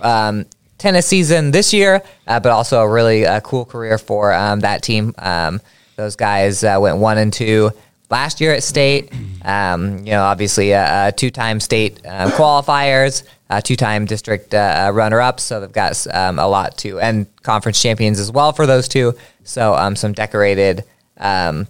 um, 0.00 0.46
tennis 0.78 1.06
season 1.06 1.50
this 1.50 1.74
year, 1.74 2.02
uh, 2.26 2.40
but 2.40 2.52
also 2.52 2.80
a 2.80 2.88
really 2.88 3.26
uh, 3.26 3.40
cool 3.40 3.64
career 3.64 3.98
for 3.98 4.32
um, 4.32 4.60
that 4.60 4.82
team. 4.82 5.14
Um, 5.18 5.60
those 5.96 6.16
guys 6.16 6.62
uh, 6.62 6.78
went 6.80 6.98
one 6.98 7.18
and 7.18 7.32
two 7.32 7.72
last 8.10 8.40
year 8.40 8.52
at 8.52 8.62
state. 8.62 9.12
Um, 9.42 9.98
you 9.98 10.12
know, 10.12 10.22
obviously, 10.22 10.68
two-time 11.16 11.58
state 11.60 12.00
uh, 12.06 12.30
qualifiers, 12.30 13.24
uh, 13.50 13.60
two-time 13.60 14.04
district 14.04 14.54
uh, 14.54 14.90
runner-ups. 14.92 15.42
So 15.42 15.60
they've 15.60 15.72
got 15.72 16.06
um, 16.12 16.38
a 16.38 16.46
lot 16.46 16.76
to, 16.78 17.00
and 17.00 17.26
conference 17.42 17.80
champions 17.80 18.20
as 18.20 18.30
well 18.30 18.52
for 18.52 18.66
those 18.66 18.88
two. 18.88 19.14
So 19.44 19.74
um, 19.74 19.96
some 19.96 20.12
decorated 20.12 20.84
um, 21.16 21.66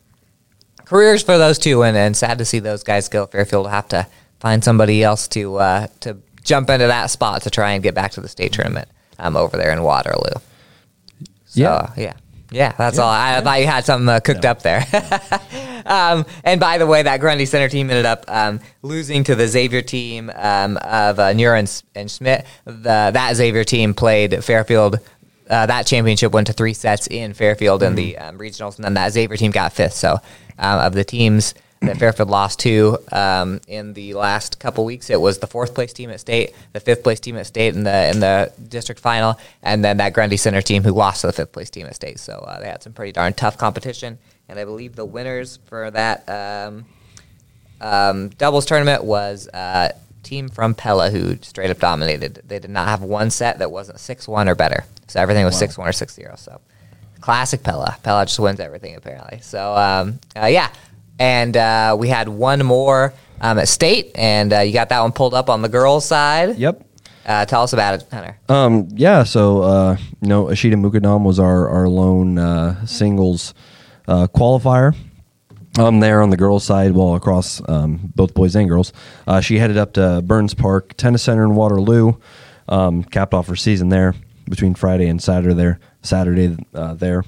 careers 0.85 1.23
for 1.23 1.39
those 1.39 1.59
two, 1.59 1.83
and, 1.83 1.97
and 1.97 2.17
sad 2.17 2.39
to 2.39 2.45
see 2.45 2.59
those 2.59 2.83
guys 2.83 3.09
go. 3.09 3.27
Fairfield 3.27 3.65
will 3.65 3.71
have 3.71 3.89
to 3.89 4.07
find 4.41 4.63
somebody 4.65 5.03
else 5.03 5.29
to 5.29 5.57
uh, 5.57 5.87
to 6.01 6.17
jump 6.43 6.71
into 6.71 6.87
that 6.87 7.11
spot 7.11 7.43
to 7.43 7.51
try 7.51 7.73
and 7.73 7.83
get 7.83 7.95
back 7.95 8.11
to 8.13 8.21
the 8.21 8.29
state 8.29 8.53
tournament 8.53 8.89
um, 9.19 9.37
over 9.37 9.57
there 9.57 9.71
in 9.73 9.83
Waterloo. 9.83 10.41
So, 11.47 11.61
Yeah. 11.61 11.93
yeah. 11.97 12.13
Yeah, 12.51 12.73
that's 12.79 12.99
all. 12.99 13.11
I 13.11 13.41
thought 13.41 13.61
you 13.61 13.67
had 13.67 13.85
something 13.85 14.09
uh, 14.09 14.21
cooked 14.21 14.45
up 14.45 14.63
there. 14.63 14.87
um, 15.87 16.25
and 16.45 16.59
by 16.59 16.79
the 16.79 16.87
way, 16.87 17.03
that 17.03 17.21
Grundy 17.21 17.45
Center 17.45 17.69
team 17.69 17.91
ended 17.91 18.07
up 18.07 18.25
um, 18.29 18.61
losing 18.83 19.23
to 19.25 19.35
the 19.35 19.47
Xavier 19.47 19.83
team 19.83 20.31
um, 20.35 20.79
of 20.79 21.19
uh, 21.19 21.33
Neuer 21.35 21.55
and, 21.55 21.83
and 21.95 22.11
Schmidt. 22.11 22.47
The, 22.65 23.11
that 23.13 23.37
Xavier 23.37 23.65
team 23.65 23.93
played 23.93 24.43
Fairfield. 24.43 24.99
Uh, 25.49 25.67
that 25.67 25.87
championship 25.87 26.33
went 26.33 26.47
to 26.47 26.53
three 26.53 26.75
sets 26.75 27.07
in 27.07 27.35
Fairfield 27.35 27.83
in 27.83 27.95
the 27.95 28.19
um, 28.19 28.39
regionals, 28.39 28.77
and 28.77 28.85
then 28.85 28.95
that 28.95 29.13
Xavier 29.13 29.37
team 29.37 29.51
got 29.51 29.73
fifth. 29.73 29.95
So, 29.95 30.19
um, 30.59 30.81
of 30.81 30.95
the 30.95 31.05
teams 31.05 31.55
that 31.81 31.97
Fairfield 31.99 32.29
lost 32.29 32.59
to 32.61 32.99
um, 33.13 33.61
in 33.69 33.95
the 33.95 34.15
last 34.15 34.59
couple 34.59 34.85
weeks, 34.85 35.11
it 35.11 35.21
was 35.21 35.39
the 35.39 35.47
fourth 35.47 35.75
place 35.75 35.93
team 35.93 36.11
at 36.11 36.21
state, 36.21 36.55
the 36.73 36.81
fifth 36.81 37.03
place 37.03 37.21
team 37.21 37.37
at 37.37 37.47
state 37.47 37.75
in 37.75 37.85
the 37.85 38.09
in 38.11 38.21
the 38.21 38.53
district 38.69 39.01
final, 39.01 39.39
and 39.63 39.85
then 39.85 39.99
that 39.99 40.13
Grundy 40.13 40.37
Center 40.37 40.61
team 40.61 40.83
who 40.83 40.91
lost 40.93 41.21
to 41.21 41.29
the 41.29 41.33
fifth 41.33 41.53
place 41.53 41.71
team 41.71 41.87
at 41.87 41.95
state. 41.95 42.19
So 42.19 42.35
uh, 42.35 42.59
they 42.61 42.67
had 42.67 42.83
some 42.83 42.93
pretty 42.93 43.13
darn 43.13 43.33
tough 43.33 43.57
competition, 43.59 44.19
and 44.49 44.59
I 44.59 44.65
believe 44.65 44.97
the 44.97 45.05
winners 45.05 45.59
for 45.67 45.91
that 45.93 46.29
um, 46.29 46.85
um, 47.81 48.29
doubles 48.31 48.67
tournament 48.67 49.05
was 49.05 49.49
uh, 49.49 49.93
team 50.23 50.49
from 50.49 50.75
Pella 50.75 51.11
who 51.11 51.37
straight 51.43 51.71
up 51.71 51.79
dominated. 51.79 52.43
They 52.47 52.59
did 52.59 52.71
not 52.71 52.89
have 52.89 53.03
one 53.03 53.31
set 53.31 53.61
that 53.61 53.71
wasn't 53.71 54.01
six 54.01 54.27
one 54.27 54.49
or 54.49 54.55
better. 54.55 54.85
So 55.07 55.21
everything 55.21 55.45
was 55.45 55.55
Wow. 55.55 55.59
six 55.61 55.79
one 55.79 55.89
or 55.89 55.93
six 55.93 56.15
zero. 56.15 56.35
So 56.37 56.61
classic 57.21 57.63
Pella. 57.63 57.97
Pella 58.03 58.27
just 58.27 58.39
wins 58.39 58.61
everything 58.61 58.97
apparently. 58.97 59.39
So 59.43 59.75
um, 59.75 60.19
uh, 60.37 60.47
yeah, 60.47 60.71
and 61.19 61.57
uh, 61.57 61.97
we 61.99 62.09
had 62.09 62.29
one 62.29 62.65
more 62.65 63.13
um, 63.41 63.59
at 63.59 63.69
state, 63.69 64.13
and 64.15 64.53
uh, 64.53 64.61
you 64.61 64.73
got 64.73 64.89
that 64.91 65.01
one 65.01 65.13
pulled 65.13 65.35
up 65.35 65.51
on 65.51 65.63
the 65.63 65.69
girls' 65.69 66.05
side. 66.05 66.57
Yep. 66.57 66.85
Uh, 67.27 67.45
tell 67.45 67.63
us 67.63 67.75
about 67.75 67.95
it, 67.95 68.09
Hunter. 68.11 68.39
Um, 68.49 68.89
yeah, 68.93 69.23
so 69.23 69.63
uh, 69.63 69.97
you 70.21 70.29
know, 70.29 70.47
Ashita 70.47 70.75
Mukadam 70.75 71.25
was 71.25 71.39
our 71.39 71.69
our 71.69 71.89
lone 71.89 72.39
uh, 72.39 72.87
singles 72.87 73.53
uh, 74.07 74.27
qualifier. 74.35 74.97
Um, 75.79 76.01
there 76.01 76.23
on 76.23 76.31
the 76.31 76.37
girls' 76.37 76.65
side, 76.65 76.93
well, 76.93 77.15
across 77.15 77.61
um, 77.69 78.13
both 78.17 78.35
boys 78.35 78.57
and 78.57 78.69
girls, 78.69 78.93
uh, 79.29 79.41
she 79.41 79.59
headed 79.59 79.77
up 79.77 79.93
to 79.93 80.23
Byrnes 80.23 80.55
Park 80.55 80.95
Tennis 80.97 81.23
Center 81.23 81.45
in 81.45 81.55
Waterloo, 81.55 82.15
um, 82.67 83.05
capped 83.05 83.33
off 83.33 83.47
her 83.47 83.55
season 83.55 83.89
there 83.91 84.15
between 84.49 84.75
Friday 84.75 85.07
and 85.07 85.23
Saturday. 85.23 85.55
There, 85.55 85.79
Saturday 86.03 86.57
uh, 86.75 86.95
there. 86.95 87.23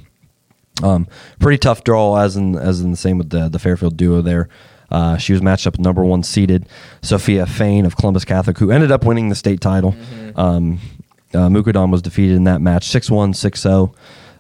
Um, 0.82 1.06
pretty 1.38 1.58
tough 1.58 1.84
draw, 1.84 2.16
as 2.16 2.36
in 2.36 2.56
as 2.56 2.80
in 2.80 2.90
the 2.90 2.96
same 2.96 3.18
with 3.18 3.30
the 3.30 3.48
the 3.48 3.58
Fairfield 3.58 3.96
duo 3.96 4.22
there. 4.22 4.48
Uh, 4.90 5.16
she 5.16 5.32
was 5.32 5.40
matched 5.40 5.66
up 5.66 5.74
with 5.74 5.80
number 5.80 6.04
one 6.04 6.22
seeded 6.22 6.66
Sophia 7.02 7.46
Fain 7.46 7.86
of 7.86 7.96
Columbus 7.96 8.24
Catholic, 8.24 8.58
who 8.58 8.70
ended 8.70 8.90
up 8.90 9.04
winning 9.04 9.28
the 9.28 9.36
state 9.36 9.60
title. 9.60 9.94
Um, 10.34 10.80
uh, 11.32 11.48
was 11.48 12.02
defeated 12.02 12.36
in 12.36 12.44
that 12.44 12.60
match 12.60 12.88
6 12.88 13.10
1, 13.10 13.34
6 13.34 13.60
0. 13.60 13.94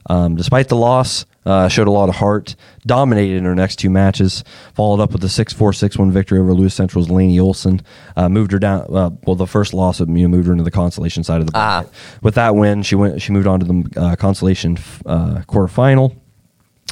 Um, 0.06 0.34
despite 0.34 0.68
the 0.68 0.76
loss, 0.76 1.24
uh, 1.46 1.68
showed 1.68 1.86
a 1.86 1.90
lot 1.90 2.08
of 2.08 2.16
heart, 2.16 2.56
dominated 2.84 3.36
in 3.36 3.44
her 3.44 3.54
next 3.54 3.76
two 3.76 3.90
matches, 3.90 4.42
followed 4.74 5.00
up 5.00 5.12
with 5.12 5.22
a 5.24 5.28
6 5.28 5.52
4 5.52 5.72
6 5.72 5.98
1 5.98 6.10
victory 6.10 6.38
over 6.38 6.52
Lewis 6.52 6.74
Central's 6.74 7.10
Laney 7.10 7.38
Olson. 7.38 7.82
Uh, 8.16 8.28
moved 8.28 8.52
her 8.52 8.58
down, 8.58 8.86
uh, 8.92 9.10
well, 9.24 9.36
the 9.36 9.46
first 9.46 9.72
loss 9.72 10.00
you 10.00 10.06
know, 10.06 10.28
moved 10.28 10.46
her 10.46 10.52
into 10.52 10.64
the 10.64 10.70
consolation 10.70 11.22
side 11.22 11.40
of 11.40 11.46
the 11.46 11.52
bracket. 11.52 11.92
With 12.22 12.34
that 12.34 12.56
win, 12.56 12.82
she 12.82 12.94
went. 12.94 13.22
She 13.22 13.32
moved 13.32 13.46
on 13.46 13.60
to 13.60 13.66
the 13.66 14.00
uh, 14.00 14.16
consolation 14.16 14.76
uh, 15.06 15.42
quarterfinal. 15.46 16.16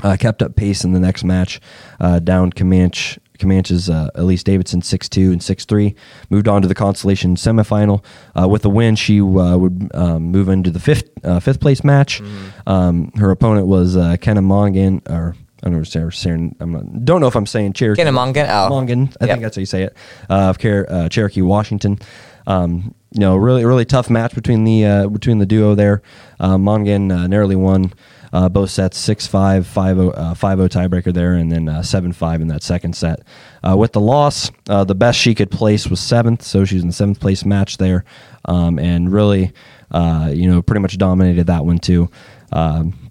Uh, 0.02 0.16
kept 0.16 0.42
up 0.42 0.54
pace 0.54 0.84
in 0.84 0.92
the 0.92 1.00
next 1.00 1.24
match, 1.24 1.60
uh, 1.98 2.18
down 2.20 2.52
Camanche 2.52 3.18
Camanche's 3.38 3.88
uh, 3.88 4.10
Elise 4.14 4.42
Davidson 4.42 4.82
six 4.82 5.08
two 5.08 5.32
and 5.32 5.42
six 5.42 5.64
three 5.64 5.94
moved 6.30 6.48
on 6.48 6.62
to 6.62 6.68
the 6.68 6.74
consolation 6.74 7.36
semifinal. 7.36 8.04
Uh, 8.40 8.48
with 8.48 8.62
the 8.62 8.70
win, 8.70 8.96
she 8.96 9.20
uh, 9.20 9.56
would 9.56 9.90
um, 9.94 10.24
move 10.24 10.48
into 10.48 10.70
the 10.70 10.80
fifth 10.80 11.10
uh, 11.24 11.40
fifth 11.40 11.60
place 11.60 11.82
match. 11.82 12.20
Um, 12.66 13.10
her 13.16 13.30
opponent 13.30 13.66
was 13.66 13.96
uh, 13.96 14.16
Kenna 14.20 14.42
Mongan 14.42 15.08
or. 15.10 15.34
I 15.60 15.70
don't 15.70 15.72
know 15.72 15.80
if 15.80 16.24
I'm 16.60 16.70
not, 16.70 17.04
don't 17.04 17.20
know 17.20 17.26
if 17.26 17.34
I'm 17.34 17.44
saying 17.44 17.72
Cherokee. 17.72 18.00
Kenna 18.04 18.16
Mongan, 18.16 18.46
oh. 18.48 18.70
Mongan, 18.70 19.16
I 19.20 19.24
Yep. 19.24 19.30
think 19.34 19.42
that's 19.42 19.56
how 19.56 19.60
you 19.60 19.66
say 19.66 19.82
it. 19.82 19.96
Uh, 20.30 20.54
of 20.56 20.64
uh, 20.64 21.08
Cherokee, 21.08 21.42
Washington. 21.42 21.98
Um, 22.46 22.94
you 23.10 23.18
know, 23.20 23.34
really, 23.36 23.64
really 23.64 23.84
tough 23.84 24.08
match 24.08 24.36
between 24.36 24.62
the 24.62 24.86
uh, 24.86 25.08
between 25.08 25.38
the 25.38 25.46
duo 25.46 25.74
there. 25.74 26.00
Uh, 26.38 26.56
Mongan 26.58 27.10
uh, 27.12 27.26
narrowly 27.26 27.56
won 27.56 27.92
uh, 28.32 28.48
both 28.48 28.70
sets 28.70 29.00
6-5, 29.06 29.62
5-0, 29.62 30.12
uh, 30.16 30.34
5-0 30.34 30.68
tiebreaker 30.68 31.12
there, 31.12 31.34
and 31.34 31.50
then 31.50 31.68
uh, 31.68 31.80
7-5 31.80 32.40
in 32.40 32.48
that 32.48 32.62
second 32.62 32.94
set. 32.94 33.20
Uh, 33.66 33.76
with 33.76 33.92
the 33.92 34.00
loss, 34.00 34.50
uh, 34.68 34.84
the 34.84 34.94
best 34.94 35.18
she 35.18 35.34
could 35.34 35.50
place 35.50 35.88
was 35.88 36.00
seventh, 36.00 36.42
so 36.42 36.64
she's 36.64 36.82
in 36.82 36.88
the 36.88 36.94
seventh 36.94 37.20
place 37.20 37.44
match 37.44 37.78
there, 37.78 38.04
um, 38.44 38.78
and 38.78 39.12
really, 39.12 39.52
uh, 39.90 40.30
you 40.32 40.50
know, 40.50 40.62
pretty 40.62 40.80
much 40.80 40.98
dominated 40.98 41.46
that 41.46 41.64
one 41.64 41.78
too. 41.78 42.10
Um, 42.52 43.10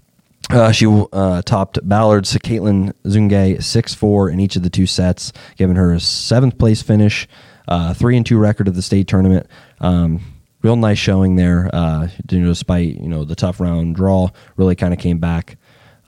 uh, 0.50 0.72
she 0.72 0.86
uh, 1.12 1.42
topped 1.42 1.78
Ballard's 1.86 2.32
Caitlin 2.38 2.92
Zungay 3.04 3.62
6 3.62 3.94
4 3.94 4.30
in 4.30 4.40
each 4.40 4.56
of 4.56 4.62
the 4.62 4.70
two 4.70 4.86
sets, 4.86 5.32
giving 5.56 5.76
her 5.76 5.92
a 5.92 6.00
seventh 6.00 6.58
place 6.58 6.80
finish, 6.80 7.28
uh, 7.66 7.92
3 7.92 8.16
and 8.16 8.26
2 8.26 8.38
record 8.38 8.66
of 8.66 8.74
the 8.74 8.82
state 8.82 9.08
tournament. 9.08 9.46
Um, 9.80 10.37
real 10.62 10.76
nice 10.76 10.98
showing 10.98 11.36
there, 11.36 11.70
uh, 11.72 12.08
you 12.30 12.40
know, 12.40 12.48
despite 12.48 12.96
you 13.00 13.08
know 13.08 13.24
the 13.24 13.34
tough 13.34 13.60
round 13.60 13.96
draw, 13.96 14.28
really 14.56 14.74
kind 14.74 14.92
of 14.92 14.98
came 15.00 15.18
back 15.18 15.56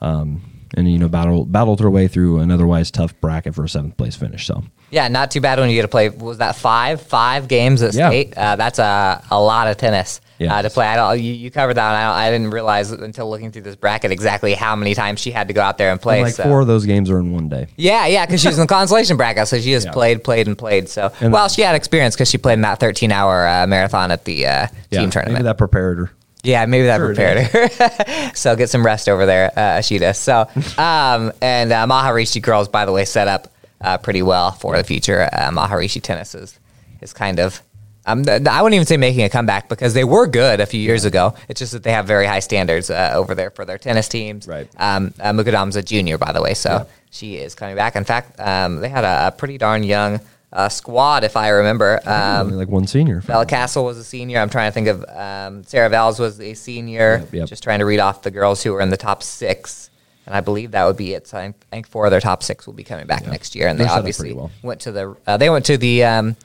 um, 0.01 0.41
and 0.75 0.91
you 0.91 0.97
know 0.99 1.07
battled 1.07 1.51
battled 1.51 1.79
her 1.81 1.89
way 1.89 2.07
through 2.07 2.39
an 2.39 2.51
otherwise 2.51 2.91
tough 2.91 3.13
bracket 3.21 3.55
for 3.55 3.63
a 3.63 3.69
seventh 3.69 3.97
place 3.97 4.15
finish. 4.15 4.45
So 4.47 4.63
Yeah, 4.89 5.07
not 5.07 5.31
too 5.31 5.41
bad 5.41 5.59
when 5.59 5.69
you 5.69 5.75
get 5.75 5.83
to 5.83 5.87
play. 5.87 6.09
Was 6.09 6.37
that 6.39 6.55
five 6.55 7.01
five 7.01 7.47
games 7.47 7.81
at 7.81 7.93
Yeah. 7.93 8.09
state? 8.09 8.33
Uh, 8.37 8.55
that's 8.55 8.79
a 8.79 9.23
a 9.31 9.39
lot 9.41 9.67
of 9.67 9.77
tennis 9.77 10.21
Yeah. 10.41 10.55
uh, 10.55 10.61
to 10.63 10.69
play. 10.69 10.87
I 10.87 10.95
don't. 10.95 11.21
You, 11.21 11.33
you 11.33 11.51
covered 11.51 11.75
that. 11.75 11.93
I, 11.93 12.03
don't, 12.03 12.15
I 12.15 12.31
didn't 12.31 12.49
realize 12.51 12.91
until 12.91 13.29
looking 13.29 13.51
through 13.51 13.61
this 13.61 13.75
bracket 13.75 14.11
exactly 14.11 14.53
how 14.55 14.75
many 14.75 14.95
times 14.95 15.19
she 15.19 15.29
had 15.31 15.47
to 15.49 15.53
go 15.53 15.61
out 15.61 15.77
there 15.77 15.91
and 15.91 16.01
play. 16.01 16.15
And, 16.17 16.23
like 16.25 16.33
so. 16.33 16.43
four 16.43 16.61
of 16.61 16.67
those 16.67 16.85
games 16.85 17.09
are 17.09 17.19
in 17.19 17.31
one 17.31 17.47
day. 17.47 17.67
Yeah, 17.77 18.07
yeah, 18.07 18.25
because 18.25 18.41
she 18.41 18.47
was 18.47 18.57
in 18.57 18.63
the 18.63 18.67
consolation 18.73 19.17
bracket, 19.17 19.47
so 19.47 19.59
she 19.59 19.71
just 19.71 19.87
Yeah. 19.87 19.91
played, 19.93 20.23
played, 20.23 20.47
and 20.47 20.57
played. 20.57 20.89
So, 20.89 21.11
And- 21.21 21.31
well, 21.31 21.47
she 21.47 21.61
had 21.61 21.75
experience 21.75 22.15
because 22.15 22.29
she 22.29 22.37
played 22.39 22.53
in 22.55 22.61
that 22.61 22.79
13-hour 22.79 23.47
uh, 23.47 23.67
marathon 23.67 24.09
at 24.11 24.25
the 24.25 24.47
uh, 24.47 24.67
team 24.91 25.09
tournament. 25.11 25.33
Maybe 25.33 25.43
that 25.43 25.57
prepared 25.57 25.99
her. 25.99 26.11
Yeah, 26.43 26.65
maybe 26.65 26.87
that 26.87 26.97
Sure 26.97 27.05
prepared 27.13 27.47
her. 27.47 28.31
so 28.33 28.55
get 28.55 28.69
some 28.71 28.83
rest 28.83 29.07
over 29.07 29.27
there, 29.27 29.51
uh, 29.55 29.77
Ashita. 29.77 30.15
So, 30.15 30.41
um, 30.81 31.31
and 31.39 31.71
uh, 31.71 31.85
Maharishi 31.85 32.41
girls, 32.41 32.67
by 32.67 32.85
the 32.85 32.91
way, 32.91 33.05
set 33.05 33.27
up 33.27 33.47
uh, 33.79 33.99
pretty 33.99 34.23
well 34.23 34.51
for 34.51 34.75
the 34.75 34.83
future. 34.83 35.29
Uh, 35.31 35.51
Maharishi 35.51 36.01
tennis 36.01 36.33
is, 36.33 36.59
is 37.01 37.13
kind 37.13 37.39
of, 37.39 37.61
um, 38.05 38.23
th- 38.25 38.45
I 38.47 38.61
wouldn't 38.61 38.75
even 38.75 38.85
say 38.87 38.97
making 38.97 39.23
a 39.23 39.29
comeback 39.29 39.69
because 39.69 39.93
they 39.93 40.03
were 40.03 40.27
good 40.27 40.59
a 40.59 40.65
few 40.65 40.79
years 40.81 41.05
ago. 41.05 41.35
It's 41.49 41.59
just 41.59 41.71
that 41.73 41.83
they 41.83 41.91
have 41.91 42.05
very 42.07 42.25
high 42.25 42.39
standards 42.39 42.89
uh, 42.89 43.11
over 43.15 43.35
there 43.35 43.51
for 43.51 43.63
their 43.65 43.77
tennis 43.77 44.07
teams. 44.07 44.47
Right. 44.47 44.67
Um, 44.77 45.13
uh, 45.19 45.31
Mukadam's 45.31 45.75
a 45.75 45.83
junior, 45.83 46.17
by 46.17 46.31
the 46.31 46.41
way, 46.41 46.53
so 46.53 46.87
she 47.11 47.35
is 47.37 47.53
coming 47.55 47.75
back. 47.75 47.95
In 47.95 48.03
fact, 48.03 48.39
um, 48.39 48.77
they 48.77 48.89
had 48.89 49.03
a, 49.03 49.27
a 49.27 49.31
pretty 49.31 49.57
darn 49.57 49.83
young 49.83 50.19
uh, 50.53 50.67
squad, 50.67 51.23
if 51.23 51.37
I 51.37 51.49
remember. 51.49 52.01
Um, 52.05 52.51
like 52.51 52.67
one 52.67 52.85
senior. 52.87 53.21
Bella 53.21 53.45
Castle 53.45 53.85
was 53.85 53.97
a 53.97 54.03
senior. 54.03 54.39
I'm 54.39 54.49
trying 54.49 54.69
to 54.69 54.73
think 54.73 54.87
of 54.87 55.05
um, 55.07 55.63
Sarah 55.63 55.89
Vels 55.89 56.19
was 56.19 56.41
a 56.41 56.53
senior. 56.55 57.19
Yep, 57.19 57.33
yep. 57.33 57.47
Just 57.47 57.63
trying 57.63 57.79
to 57.79 57.85
read 57.85 57.99
off 57.99 58.21
the 58.23 58.31
girls 58.31 58.61
who 58.63 58.73
were 58.73 58.81
in 58.81 58.89
the 58.89 58.97
top 58.97 59.23
six, 59.23 59.89
and 60.25 60.35
I 60.35 60.41
believe 60.41 60.71
that 60.71 60.85
would 60.85 60.97
be 60.97 61.13
it. 61.13 61.27
So 61.27 61.37
I 61.37 61.53
think- 61.69 61.87
four 61.87 62.05
of 62.05 62.11
their 62.11 62.19
top 62.19 62.43
six 62.43 62.65
will 62.65 62.73
be 62.73 62.83
coming 62.83 63.07
back 63.07 63.25
next 63.27 63.55
year, 63.55 63.67
and 63.67 63.79
They're 63.79 63.87
they 63.87 63.93
obviously 63.93 64.33
well. 64.33 64.51
went 64.61 64.81
to 64.81 64.91
the 64.91 65.15
uh, 65.27 65.37
they 65.37 65.49
went 65.49 65.65
to 65.67 65.77
the 65.77 66.03
um, 66.03 66.35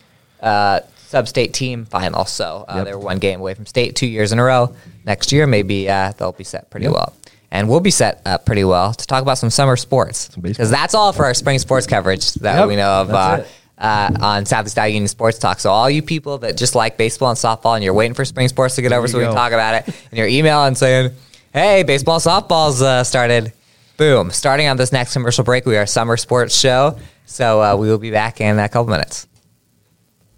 uh, 0.40 0.80
sub-state 1.08 1.52
team 1.54 1.84
final. 1.84 2.24
So 2.24 2.64
uh, 2.68 2.74
Yep. 2.76 2.84
they 2.86 2.92
were 2.94 2.98
one 3.00 3.18
game 3.18 3.40
away 3.40 3.54
from 3.54 3.66
state 3.66 3.94
two 3.96 4.06
years 4.06 4.32
in 4.32 4.38
a 4.38 4.44
row. 4.44 4.74
Next 5.04 5.32
year, 5.32 5.46
maybe 5.46 5.88
uh, 5.88 6.12
they'll 6.18 6.32
be 6.32 6.44
set 6.44 6.70
pretty 6.70 6.84
Yep. 6.86 6.94
well. 6.94 7.12
And 7.50 7.68
we'll 7.68 7.80
be 7.80 7.92
set 7.92 8.20
up 8.26 8.44
pretty 8.44 8.64
well 8.64 8.92
to 8.92 9.06
talk 9.06 9.22
about 9.22 9.38
some 9.38 9.50
summer 9.50 9.76
sports 9.76 10.28
because 10.40 10.68
that's 10.70 10.94
all 10.94 11.12
for 11.12 11.24
our 11.24 11.32
spring 11.34 11.58
sports 11.60 11.86
coverage 11.86 12.34
that 12.34 12.58
Yep, 12.58 12.68
we 12.68 12.76
know 12.76 12.90
of. 13.02 13.10
Uh, 13.10 13.44
uh, 13.78 14.10
on 14.22 14.46
Southeast 14.46 14.78
Iowa 14.78 14.88
Union 14.88 15.06
Sports 15.06 15.38
Talk. 15.38 15.60
So 15.60 15.70
all 15.70 15.90
you 15.90 16.00
people 16.00 16.38
that 16.38 16.56
just 16.56 16.74
like 16.74 16.96
baseball 16.96 17.28
and 17.28 17.38
softball 17.38 17.74
and 17.74 17.84
you're 17.84 17.92
waiting 17.92 18.14
for 18.14 18.24
spring 18.24 18.48
sports 18.48 18.74
to 18.76 18.82
get 18.82 18.90
over 18.90 19.06
so 19.06 19.18
we 19.18 19.24
can 19.24 19.34
talk 19.34 19.52
about 19.52 19.74
it, 19.74 19.86
and 20.10 20.16
you're 20.18 20.26
emailing 20.26 20.74
saying, 20.74 21.10
"Hey, 21.52 21.82
baseball 21.82 22.18
softball's 22.18 22.80
uh, 22.80 23.04
started." 23.04 23.52
Boom! 23.98 24.30
Starting 24.30 24.66
on 24.68 24.78
this 24.78 24.92
next 24.92 25.12
commercial 25.12 25.44
break, 25.44 25.66
we 25.66 25.76
are 25.76 25.82
a 25.82 25.86
summer 25.86 26.16
sports 26.16 26.58
show. 26.58 26.98
So 27.26 27.60
uh, 27.62 27.76
we 27.76 27.88
will 27.88 27.98
be 27.98 28.10
back 28.10 28.40
in 28.40 28.58
a 28.58 28.66
couple 28.68 28.90
minutes. 28.90 29.26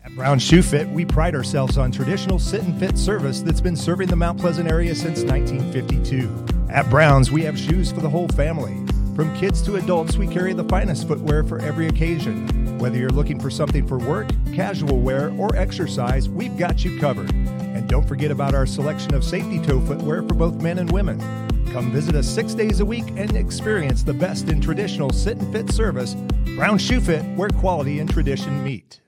At 0.08 0.14
Brown 0.14 0.38
Shoe 0.38 0.62
Fit, 0.62 0.88
we 0.88 1.04
pride 1.04 1.34
ourselves 1.34 1.76
on 1.76 1.92
traditional 1.92 2.38
sit 2.38 2.62
and 2.62 2.80
fit 2.80 2.96
service 2.96 3.42
that's 3.42 3.60
been 3.60 3.76
serving 3.76 4.08
the 4.08 4.16
Mount 4.16 4.40
Pleasant 4.40 4.66
area 4.66 4.94
since 4.94 5.22
1952. 5.22 6.46
At 6.70 6.88
Brown's, 6.88 7.30
we 7.30 7.42
have 7.42 7.58
shoes 7.58 7.92
for 7.92 8.00
the 8.00 8.08
whole 8.08 8.26
family. 8.28 8.86
From 9.14 9.36
kids 9.36 9.60
to 9.66 9.76
adults, 9.76 10.16
we 10.16 10.26
carry 10.26 10.54
the 10.54 10.64
finest 10.64 11.06
footwear 11.06 11.44
for 11.44 11.58
every 11.58 11.88
occasion. 11.88 12.78
Whether 12.78 12.96
you're 12.96 13.10
looking 13.10 13.38
for 13.38 13.50
something 13.50 13.86
for 13.86 13.98
work, 13.98 14.30
casual 14.54 14.98
wear, 14.98 15.30
or 15.32 15.54
exercise, 15.54 16.26
we've 16.26 16.56
got 16.56 16.86
you 16.86 16.98
covered. 16.98 17.30
And 17.34 17.86
don't 17.86 18.08
forget 18.08 18.30
about 18.30 18.54
our 18.54 18.64
selection 18.64 19.12
of 19.12 19.22
safety 19.22 19.60
toe 19.60 19.82
footwear 19.82 20.22
for 20.22 20.32
both 20.34 20.54
men 20.54 20.78
and 20.78 20.90
women. 20.90 21.18
Come 21.70 21.92
visit 21.92 22.14
us 22.14 22.26
six 22.26 22.54
days 22.54 22.80
a 22.80 22.84
week 22.84 23.04
and 23.16 23.36
experience 23.36 24.02
the 24.04 24.14
best 24.14 24.48
in 24.48 24.62
traditional 24.62 25.10
sit 25.10 25.36
and 25.36 25.52
fit 25.52 25.70
service. 25.70 26.14
Brown 26.56 26.78
Shoe 26.78 27.02
Fit, 27.02 27.26
where 27.36 27.50
quality 27.50 28.00
and 28.00 28.10
tradition 28.10 28.64
meet. 28.64 29.02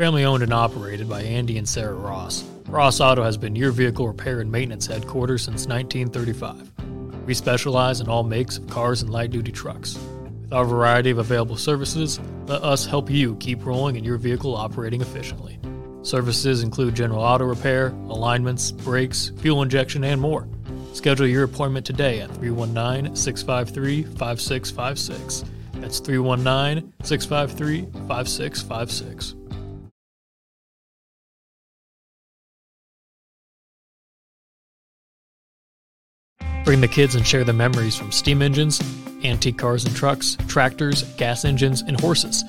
Family 0.00 0.24
owned 0.24 0.42
and 0.42 0.54
operated 0.54 1.10
by 1.10 1.20
Andy 1.20 1.58
and 1.58 1.68
Sarah 1.68 1.92
Ross. 1.92 2.42
Ross 2.68 3.02
Auto 3.02 3.22
has 3.22 3.36
been 3.36 3.54
your 3.54 3.70
vehicle 3.70 4.08
repair 4.08 4.40
and 4.40 4.50
maintenance 4.50 4.86
headquarters 4.86 5.42
since 5.42 5.66
1935. 5.66 7.26
We 7.26 7.34
specialize 7.34 8.00
in 8.00 8.08
all 8.08 8.22
makes 8.22 8.56
of 8.56 8.66
cars 8.66 9.02
and 9.02 9.10
light 9.10 9.30
duty 9.30 9.52
trucks. 9.52 9.98
With 10.40 10.54
our 10.54 10.64
variety 10.64 11.10
of 11.10 11.18
available 11.18 11.58
services, 11.58 12.18
let 12.46 12.62
us 12.62 12.86
help 12.86 13.10
you 13.10 13.36
keep 13.40 13.62
rolling 13.66 13.98
and 13.98 14.06
your 14.06 14.16
vehicle 14.16 14.56
operating 14.56 15.02
efficiently. 15.02 15.58
Services 16.00 16.62
include 16.62 16.94
general 16.94 17.20
auto 17.20 17.44
repair, 17.44 17.88
alignments, 18.08 18.72
brakes, 18.72 19.32
fuel 19.40 19.60
injection, 19.60 20.02
and 20.04 20.18
more. 20.18 20.48
Schedule 20.94 21.26
your 21.26 21.44
appointment 21.44 21.84
today 21.84 22.20
at 22.22 22.34
319 22.36 23.14
653 23.14 24.04
5656. 24.04 25.44
That's 25.74 25.98
319 25.98 26.90
653 27.02 27.82
5656. 28.08 29.39
Bring 36.70 36.82
the 36.82 36.86
kids 36.86 37.16
and 37.16 37.26
share 37.26 37.42
the 37.42 37.52
memories 37.52 37.96
from 37.96 38.12
steam 38.12 38.40
engines, 38.40 38.80
antique 39.24 39.58
cars 39.58 39.84
and 39.84 39.92
trucks, 39.96 40.36
tractors, 40.46 41.02
gas 41.16 41.44
engines, 41.44 41.82
and 41.82 42.00
horses. 42.00 42.44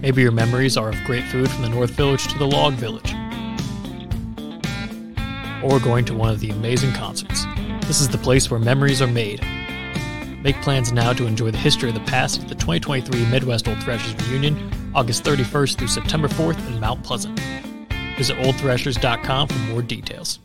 Maybe 0.00 0.22
your 0.22 0.30
memories 0.30 0.76
are 0.76 0.90
of 0.90 0.94
great 1.04 1.24
food 1.24 1.50
from 1.50 1.62
the 1.62 1.68
North 1.70 1.90
Village 1.90 2.28
to 2.28 2.38
the 2.38 2.46
Log 2.46 2.74
Village. 2.74 3.12
or 5.64 5.80
going 5.80 6.04
to 6.04 6.14
one 6.14 6.30
of 6.30 6.38
the 6.38 6.50
amazing 6.50 6.92
concerts. 6.92 7.44
This 7.88 8.00
is 8.00 8.08
the 8.08 8.18
place 8.18 8.48
where 8.48 8.60
memories 8.60 9.02
are 9.02 9.08
made. 9.08 9.44
Make 10.40 10.62
plans 10.62 10.92
now 10.92 11.12
to 11.14 11.26
enjoy 11.26 11.50
the 11.50 11.58
history 11.58 11.88
of 11.88 11.96
the 11.96 12.00
past 12.02 12.42
at 12.42 12.48
the 12.48 12.54
2023 12.54 13.26
Midwest 13.26 13.66
Old 13.66 13.82
Threshers 13.82 14.14
Reunion, 14.28 14.92
August 14.94 15.24
31st 15.24 15.78
through 15.78 15.88
September 15.88 16.28
4th 16.28 16.64
in 16.68 16.78
Mount 16.78 17.02
Pleasant. 17.02 17.36
Visit 18.16 18.36
oldthreshers.com 18.36 19.48
for 19.48 19.58
more 19.72 19.82
details. 19.82 20.38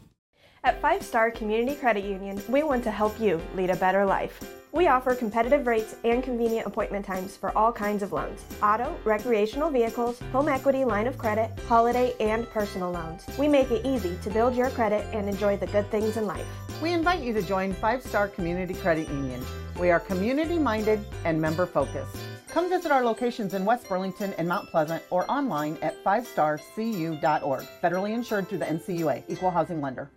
At 0.64 0.80
Five 0.80 1.02
Star 1.02 1.32
Community 1.32 1.76
Credit 1.76 2.04
Union, 2.04 2.40
we 2.48 2.62
want 2.62 2.84
to 2.84 2.92
help 2.92 3.20
you 3.20 3.42
lead 3.56 3.72
a 3.72 3.76
better 3.76 4.06
life. 4.06 4.40
We 4.72 4.88
offer 4.88 5.16
competitive 5.16 5.66
rates 5.66 5.96
and 6.04 6.22
convenient 6.24 6.68
appointment 6.68 7.04
times 7.04 7.36
for 7.36 7.56
all 7.58 7.74
kinds 7.74 8.04
of 8.04 8.12
loans 8.12 8.46
auto, 8.62 8.96
recreational 9.04 9.72
vehicles, 9.72 10.20
home 10.32 10.48
equity 10.48 10.86
line 10.86 11.08
of 11.08 11.18
credit, 11.18 11.50
holiday, 11.68 12.14
and 12.20 12.48
personal 12.52 12.92
loans. 12.92 13.26
We 13.40 13.48
make 13.48 13.72
it 13.72 13.84
easy 13.88 14.20
to 14.22 14.30
build 14.30 14.56
your 14.56 14.70
credit 14.70 15.04
and 15.16 15.28
enjoy 15.28 15.58
the 15.58 15.66
good 15.66 15.90
things 15.90 16.16
in 16.16 16.28
life. 16.28 16.46
We 16.80 16.94
invite 16.94 17.22
you 17.22 17.34
to 17.34 17.42
join 17.42 17.74
Five 17.74 18.04
Star 18.04 18.28
Community 18.28 18.76
Credit 18.76 19.10
Union. 19.10 19.44
We 19.80 19.90
are 19.90 20.00
community 20.00 20.60
minded 20.60 21.04
and 21.26 21.42
member 21.42 21.66
focused. 21.66 22.16
Come 22.50 22.70
visit 22.70 22.92
our 22.92 23.04
locations 23.04 23.56
in 23.56 23.66
West 23.66 23.90
Burlington 23.90 24.34
and 24.34 24.48
Mount 24.48 24.70
Pleasant 24.70 25.02
or 25.10 25.30
online 25.32 25.80
at 25.82 26.04
5starcu.org. 26.04 27.66
Federally 27.82 28.14
insured 28.14 28.48
through 28.48 28.60
the 28.60 28.66
NCUA, 28.66 29.24
Equal 29.28 29.50
Housing 29.50 29.82
Lender. 29.82 30.12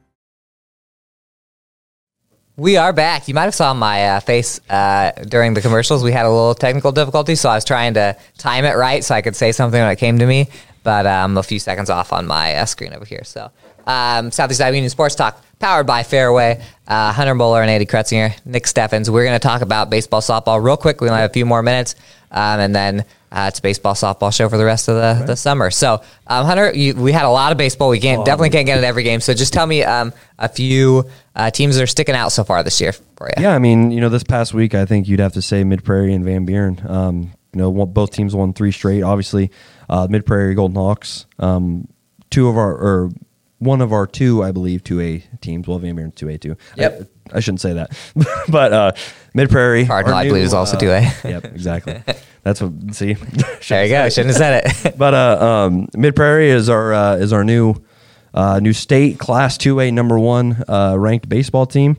We 2.56 2.76
are 2.76 2.92
back. 2.92 3.26
You 3.26 3.34
might 3.34 3.44
have 3.44 3.54
saw 3.54 3.74
my 3.74 4.10
uh, 4.10 4.20
face 4.20 4.60
uh, 4.70 5.10
during 5.26 5.54
the 5.54 5.60
commercials. 5.60 6.04
We 6.04 6.12
had 6.12 6.24
a 6.24 6.30
little 6.30 6.54
technical 6.54 6.92
difficulty, 6.92 7.34
so 7.34 7.48
I 7.48 7.56
was 7.56 7.64
trying 7.64 7.94
to 7.94 8.16
time 8.38 8.64
it 8.64 8.76
right 8.76 9.02
so 9.02 9.12
I 9.12 9.22
could 9.22 9.34
say 9.34 9.50
something 9.50 9.80
when 9.80 9.90
it 9.90 9.96
came 9.96 10.20
to 10.20 10.26
me, 10.26 10.48
but 10.84 11.04
I'm 11.04 11.32
um, 11.32 11.38
a 11.38 11.42
few 11.42 11.58
seconds 11.58 11.90
off 11.90 12.12
on 12.12 12.28
my 12.28 12.54
uh, 12.54 12.64
screen 12.64 12.92
over 12.92 13.04
here. 13.04 13.24
So, 13.24 13.50
um, 13.88 14.30
Southeast 14.30 14.60
Iowa 14.60 14.76
Union 14.76 14.88
Sports 14.88 15.16
Talk, 15.16 15.42
powered 15.58 15.88
by 15.88 16.04
Fairway. 16.04 16.62
Uh, 16.86 17.12
Hunter 17.12 17.34
Moeller 17.34 17.60
and 17.60 17.70
Andy 17.70 17.86
Kretzinger, 17.86 18.38
Nick 18.44 18.66
Steffens. 18.66 19.10
We're 19.10 19.24
going 19.24 19.34
to 19.34 19.44
talk 19.44 19.60
about 19.60 19.90
baseball, 19.90 20.20
softball 20.20 20.62
real 20.62 20.76
quick. 20.76 21.00
We 21.00 21.08
only 21.08 21.22
have 21.22 21.30
a 21.30 21.32
few 21.32 21.46
more 21.46 21.62
minutes, 21.62 21.96
um, 22.34 22.60
and 22.60 22.74
then 22.74 23.04
uh, 23.32 23.46
it's 23.48 23.60
a 23.60 23.62
baseball 23.62 23.94
softball 23.94 24.34
show 24.34 24.48
for 24.48 24.58
the 24.58 24.64
rest 24.64 24.88
of 24.88 24.96
the, 24.96 25.16
right. 25.18 25.26
the 25.26 25.36
summer. 25.36 25.70
So, 25.70 26.02
um, 26.26 26.44
Hunter, 26.44 26.72
you, 26.74 26.94
we 26.94 27.12
had 27.12 27.24
a 27.24 27.30
lot 27.30 27.52
of 27.52 27.58
baseball. 27.58 27.88
We 27.88 28.00
can't 28.00 28.24
definitely 28.24 28.50
can't 28.50 28.66
get 28.66 28.78
it 28.78 28.84
every 28.84 29.02
game. 29.02 29.20
So, 29.20 29.32
just 29.34 29.52
tell 29.52 29.66
me 29.66 29.82
um, 29.82 30.12
a 30.38 30.48
few 30.48 31.08
uh, 31.34 31.50
teams 31.50 31.76
that 31.76 31.82
are 31.82 31.86
sticking 31.86 32.14
out 32.14 32.30
so 32.30 32.44
far 32.44 32.62
this 32.62 32.80
year 32.80 32.92
for 32.92 33.28
you. 33.28 33.42
Yeah, 33.42 33.54
I 33.54 33.58
mean, 33.58 33.90
you 33.90 34.00
know, 34.00 34.08
this 34.08 34.24
past 34.24 34.52
week, 34.52 34.74
I 34.74 34.84
think 34.84 35.08
you'd 35.08 35.20
have 35.20 35.32
to 35.32 35.42
say 35.42 35.64
Mid 35.64 35.84
Prairie 35.84 36.12
and 36.12 36.24
Van 36.24 36.44
Buren. 36.44 36.80
Um, 36.86 37.32
you 37.52 37.60
know, 37.60 37.86
both 37.86 38.10
teams 38.10 38.34
won 38.34 38.52
three 38.52 38.72
straight. 38.72 39.02
Obviously, 39.02 39.50
uh, 39.88 40.06
Mid 40.10 40.26
Prairie 40.26 40.54
Golden 40.54 40.76
Hawks. 40.76 41.26
Um, 41.38 41.88
two 42.30 42.48
of 42.48 42.56
our 42.56 42.72
or 42.72 43.10
one 43.58 43.80
of 43.80 43.92
our 43.92 44.06
two, 44.06 44.42
I 44.42 44.52
believe, 44.52 44.82
two 44.84 45.00
A 45.00 45.24
teams. 45.40 45.66
Well, 45.66 45.78
Van 45.78 45.94
Buren 45.94 46.12
two 46.12 46.28
A 46.28 46.36
two. 46.36 46.56
Yep. 46.76 47.08
I, 47.32 47.40
shouldn't 47.40 47.60
say 47.60 47.74
that, 47.74 47.96
but 48.48 48.72
uh, 48.72 48.92
Mid 49.34 49.50
Prairie. 49.50 49.86
Cardinal, 49.86 50.16
I 50.16 50.28
believe, 50.28 50.44
is 50.44 50.54
also 50.54 50.78
two 50.78 50.90
A. 50.90 51.00
yep, 51.24 51.44
exactly. 51.44 52.02
That's 52.44 52.60
what. 52.60 52.94
See, 52.94 53.14
there 53.68 53.84
you 53.84 53.90
go. 53.90 54.08
Shouldn't 54.08 54.36
have 54.36 54.36
said 54.36 54.86
it. 54.86 54.94
but 54.98 55.14
uh, 55.14 55.44
um, 55.44 55.88
Mid 55.96 56.14
Prairie 56.14 56.50
is 56.50 56.68
our 56.68 56.92
uh, 56.92 57.16
is 57.16 57.32
our 57.32 57.42
new 57.42 57.74
uh, 58.32 58.60
new 58.60 58.72
state 58.72 59.18
Class 59.18 59.58
Two 59.58 59.80
A 59.80 59.90
number 59.90 60.18
one 60.18 60.62
uh, 60.68 60.94
ranked 60.96 61.28
baseball 61.28 61.66
team. 61.66 61.96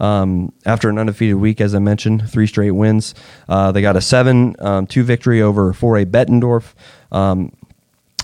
Um, 0.00 0.52
after 0.64 0.88
an 0.88 0.96
undefeated 0.96 1.36
week, 1.36 1.60
as 1.60 1.74
I 1.74 1.80
mentioned, 1.80 2.30
three 2.30 2.46
straight 2.46 2.70
wins. 2.70 3.16
Uh, 3.48 3.72
they 3.72 3.82
got 3.82 3.96
a 3.96 4.00
seven 4.00 4.54
um, 4.60 4.86
two 4.86 5.02
victory 5.02 5.42
over 5.42 5.72
four 5.72 5.98
A 5.98 6.06
Bettendorf. 6.06 6.74
Um, 7.10 7.52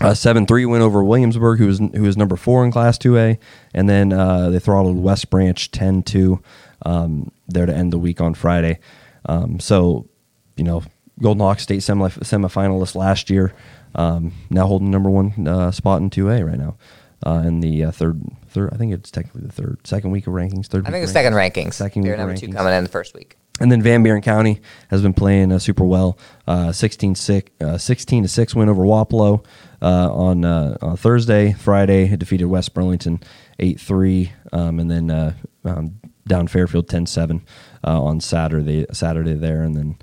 a 0.01 0.15
seven 0.15 0.47
three 0.47 0.67
win 0.67 0.83
over 0.83 1.03
Williamsburg, 1.05 1.59
who 1.59 1.67
was 1.67 1.79
who 1.79 2.03
was 2.03 2.17
number 2.17 2.37
four 2.37 2.65
in 2.65 2.73
Class 2.73 2.99
Two 2.99 3.17
A, 3.19 3.39
and 3.73 3.89
then 3.89 4.13
uh, 4.13 4.51
they 4.51 4.59
throttled 4.59 4.99
West 4.99 5.31
Branch 5.31 5.71
10-2 5.71 6.43
um, 6.85 7.31
there 7.49 7.67
to 7.67 7.75
end 7.75 7.93
the 7.93 7.99
week 7.99 8.21
on 8.21 8.35
Friday. 8.35 8.81
Um, 9.27 9.61
so, 9.61 10.09
you 10.57 10.65
know, 10.65 10.83
Golden 11.23 11.41
Hawks 11.41 11.63
state 11.63 11.83
semi 11.83 12.09
semifinalist 12.09 12.95
last 12.95 13.31
year. 13.31 13.55
Um, 13.95 14.33
now 14.51 14.67
holding 14.67 14.91
number 14.91 15.09
one 15.11 15.47
uh, 15.47 15.71
spot 15.71 16.03
in 16.03 16.11
two 16.11 16.29
A 16.31 16.45
right 16.45 16.59
now. 16.59 16.77
Uh, 17.25 17.43
in 17.47 17.61
the 17.61 17.85
uh, 17.85 17.91
third, 17.91 18.21
third, 18.49 18.69
I 18.75 18.77
think 18.77 18.93
it's 18.93 19.11
technically 19.11 19.43
the 19.43 19.53
third, 19.53 19.79
second 19.85 20.11
week 20.11 20.27
of 20.27 20.35
rankings. 20.35 20.67
Third. 20.67 20.87
I 20.87 20.91
think 20.91 21.05
it's 21.05 21.13
second 21.13 21.33
rankings. 21.33 21.75
Second 21.75 22.03
They're 22.03 22.13
week 22.13 22.19
number 22.19 22.35
rankings. 22.35 22.41
two 22.41 22.53
coming 22.53 22.75
in 22.75 22.85
the 22.85 22.91
first 22.91 23.15
week. 23.15 23.39
And 23.61 23.71
then 23.71 23.83
Van 23.83 24.03
Buren 24.03 24.21
County 24.21 24.61
has 24.89 25.01
been 25.01 25.15
playing 25.15 25.53
uh, 25.53 25.61
super 25.61 25.85
well. 25.85 26.19
Uh, 26.47 26.73
16, 26.73 27.15
six, 27.15 27.51
uh, 27.61 27.79
16 27.79 28.25
to 28.25 28.29
six 28.29 28.55
win 28.55 28.69
over 28.69 28.83
Wapello 28.83 29.45
uh, 29.81 30.13
on 30.13 30.45
uh, 30.45 30.77
on 30.83 30.97
Thursday. 30.97 31.53
Friday 31.53 32.17
defeated 32.17 32.47
West 32.47 32.75
Burlington 32.75 33.21
eight 33.61 33.81
three, 33.81 34.33
um, 34.53 34.81
and 34.81 34.91
then 34.91 35.09
uh, 35.11 35.35
um, 35.65 36.01
down 36.27 36.49
Fairfield 36.49 36.89
10-7 36.89 37.43
on 37.85 38.21
Saturday. 38.21 38.87
Saturday 38.93 39.35
there, 39.35 39.63
and 39.63 39.77
then 39.77 39.99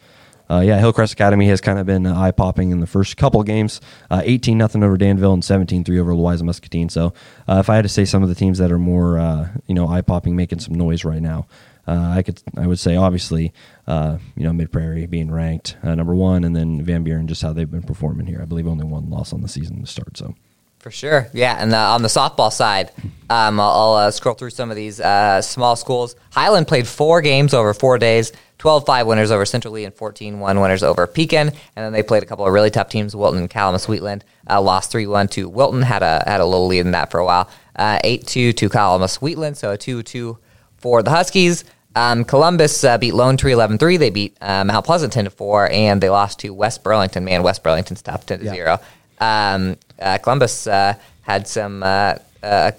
uh, 0.51 0.59
yeah, 0.59 0.77
Hillcrest 0.79 1.13
Academy 1.13 1.47
has 1.47 1.61
kind 1.61 1.79
of 1.79 1.85
been 1.85 2.05
uh, 2.05 2.19
eye 2.19 2.31
popping 2.31 2.71
in 2.71 2.81
the 2.81 2.87
first 2.87 3.15
couple 3.15 3.41
games. 3.41 3.79
Uh, 4.09 4.21
18 4.25 4.57
nothing 4.57 4.83
over 4.83 4.97
Danville 4.97 5.31
and 5.31 5.45
17 5.45 5.85
3 5.85 5.99
over 5.99 6.13
Louisa 6.13 6.43
Muscatine. 6.43 6.89
So 6.89 7.13
uh, 7.47 7.59
if 7.59 7.69
I 7.69 7.75
had 7.75 7.83
to 7.83 7.89
say 7.89 8.03
some 8.03 8.21
of 8.21 8.27
the 8.27 8.35
teams 8.35 8.57
that 8.57 8.69
are 8.69 8.79
more 8.79 9.17
uh, 9.17 9.47
you 9.67 9.73
know 9.73 9.87
eye 9.87 10.01
popping, 10.01 10.35
making 10.35 10.59
some 10.59 10.75
noise 10.75 11.05
right 11.05 11.21
now, 11.21 11.47
uh, 11.91 12.13
I 12.17 12.21
could 12.21 12.41
I 12.57 12.67
would 12.67 12.79
say 12.79 12.95
obviously 12.95 13.53
you 13.87 14.19
know 14.37 14.53
Mid 14.53 14.71
Prairie 14.71 15.05
being 15.05 15.31
ranked 15.31 15.77
number 15.83 16.15
one, 16.15 16.43
and 16.43 16.55
then 16.55 16.81
Van 16.81 17.03
Buren 17.03 17.27
just 17.27 17.41
how 17.41 17.53
they've 17.53 17.69
been 17.69 17.83
performing 17.83 18.25
here. 18.25 18.39
I 18.41 18.45
believe 18.45 18.67
only 18.67 18.85
one 18.85 19.09
loss 19.09 19.33
on 19.33 19.41
the 19.41 19.49
season 19.49 19.81
to 19.81 19.87
start. 19.87 20.17
So. 20.17 20.35
For 20.81 20.89
sure, 20.89 21.27
yeah. 21.31 21.57
And 21.59 21.71
on 21.75 22.01
the 22.01 22.07
softball 22.07 22.51
side, 22.51 22.89
um, 23.29 23.59
I'll, 23.59 23.69
I'll 23.69 23.93
uh, 23.93 24.11
scroll 24.11 24.33
through 24.33 24.49
some 24.49 24.71
of 24.71 24.75
these 24.75 24.99
uh, 24.99 25.39
small 25.43 25.75
schools. 25.75 26.15
Highland 26.31 26.67
played 26.67 26.87
four 26.87 27.21
games 27.21 27.53
over 27.53 27.75
four 27.75 27.99
days. 27.99 28.31
12-5 28.57 29.05
winners 29.05 29.31
over 29.31 29.45
Central 29.45 29.73
Lee 29.73 29.85
and 29.85 29.95
14-1 29.95 30.39
winners 30.61 30.81
over 30.81 31.05
Pekin. 31.05 31.49
And 31.49 31.55
then 31.75 31.93
they 31.93 32.01
played 32.01 32.23
a 32.23 32.25
couple 32.25 32.47
of 32.47 32.53
really 32.53 32.71
tough 32.71 32.89
teams, 32.89 33.15
Wilton 33.15 33.41
and 33.41 33.49
Calamus 33.49 33.87
Wheatland. 33.87 34.23
Uh, 34.49 34.59
lost 34.59 34.91
3-1 34.91 35.29
to 35.31 35.49
Wilton, 35.49 35.83
had 35.83 36.01
a 36.01 36.23
had 36.25 36.41
a 36.41 36.45
little 36.45 36.65
lead 36.67 36.79
in 36.79 36.91
that 36.91 37.11
for 37.11 37.19
a 37.19 37.25
while. 37.25 37.47
8-2 37.77 38.49
uh, 38.49 38.53
to 38.53 38.69
Calamus 38.69 39.21
Wheatland, 39.21 39.57
so 39.57 39.71
a 39.71 39.77
2-2 39.77 40.37
for 40.77 41.03
the 41.03 41.11
Huskies. 41.11 41.63
Um, 41.95 42.23
Columbus 42.23 42.83
uh, 42.83 42.97
beat 42.97 43.13
Lone 43.13 43.37
Tree 43.37 43.51
11-3. 43.51 43.99
They 43.99 44.09
beat 44.09 44.37
uh, 44.41 44.63
Mount 44.63 44.85
Pleasant 44.85 45.13
10-4, 45.13 45.71
and 45.71 46.01
they 46.01 46.09
lost 46.09 46.39
to 46.39 46.53
West 46.53 46.83
Burlington. 46.83 47.25
Man, 47.25 47.43
West 47.43 47.63
Burlington's 47.63 48.01
tough 48.01 48.25
10-0. 48.25 48.55
Yeah. 48.55 48.77
Um, 49.19 49.77
uh, 49.99 50.17
Columbus 50.17 50.67
uh, 50.67 50.95
had 51.21 51.47
some. 51.47 51.83
Uh, 51.83 52.15
uh, 52.41 52.71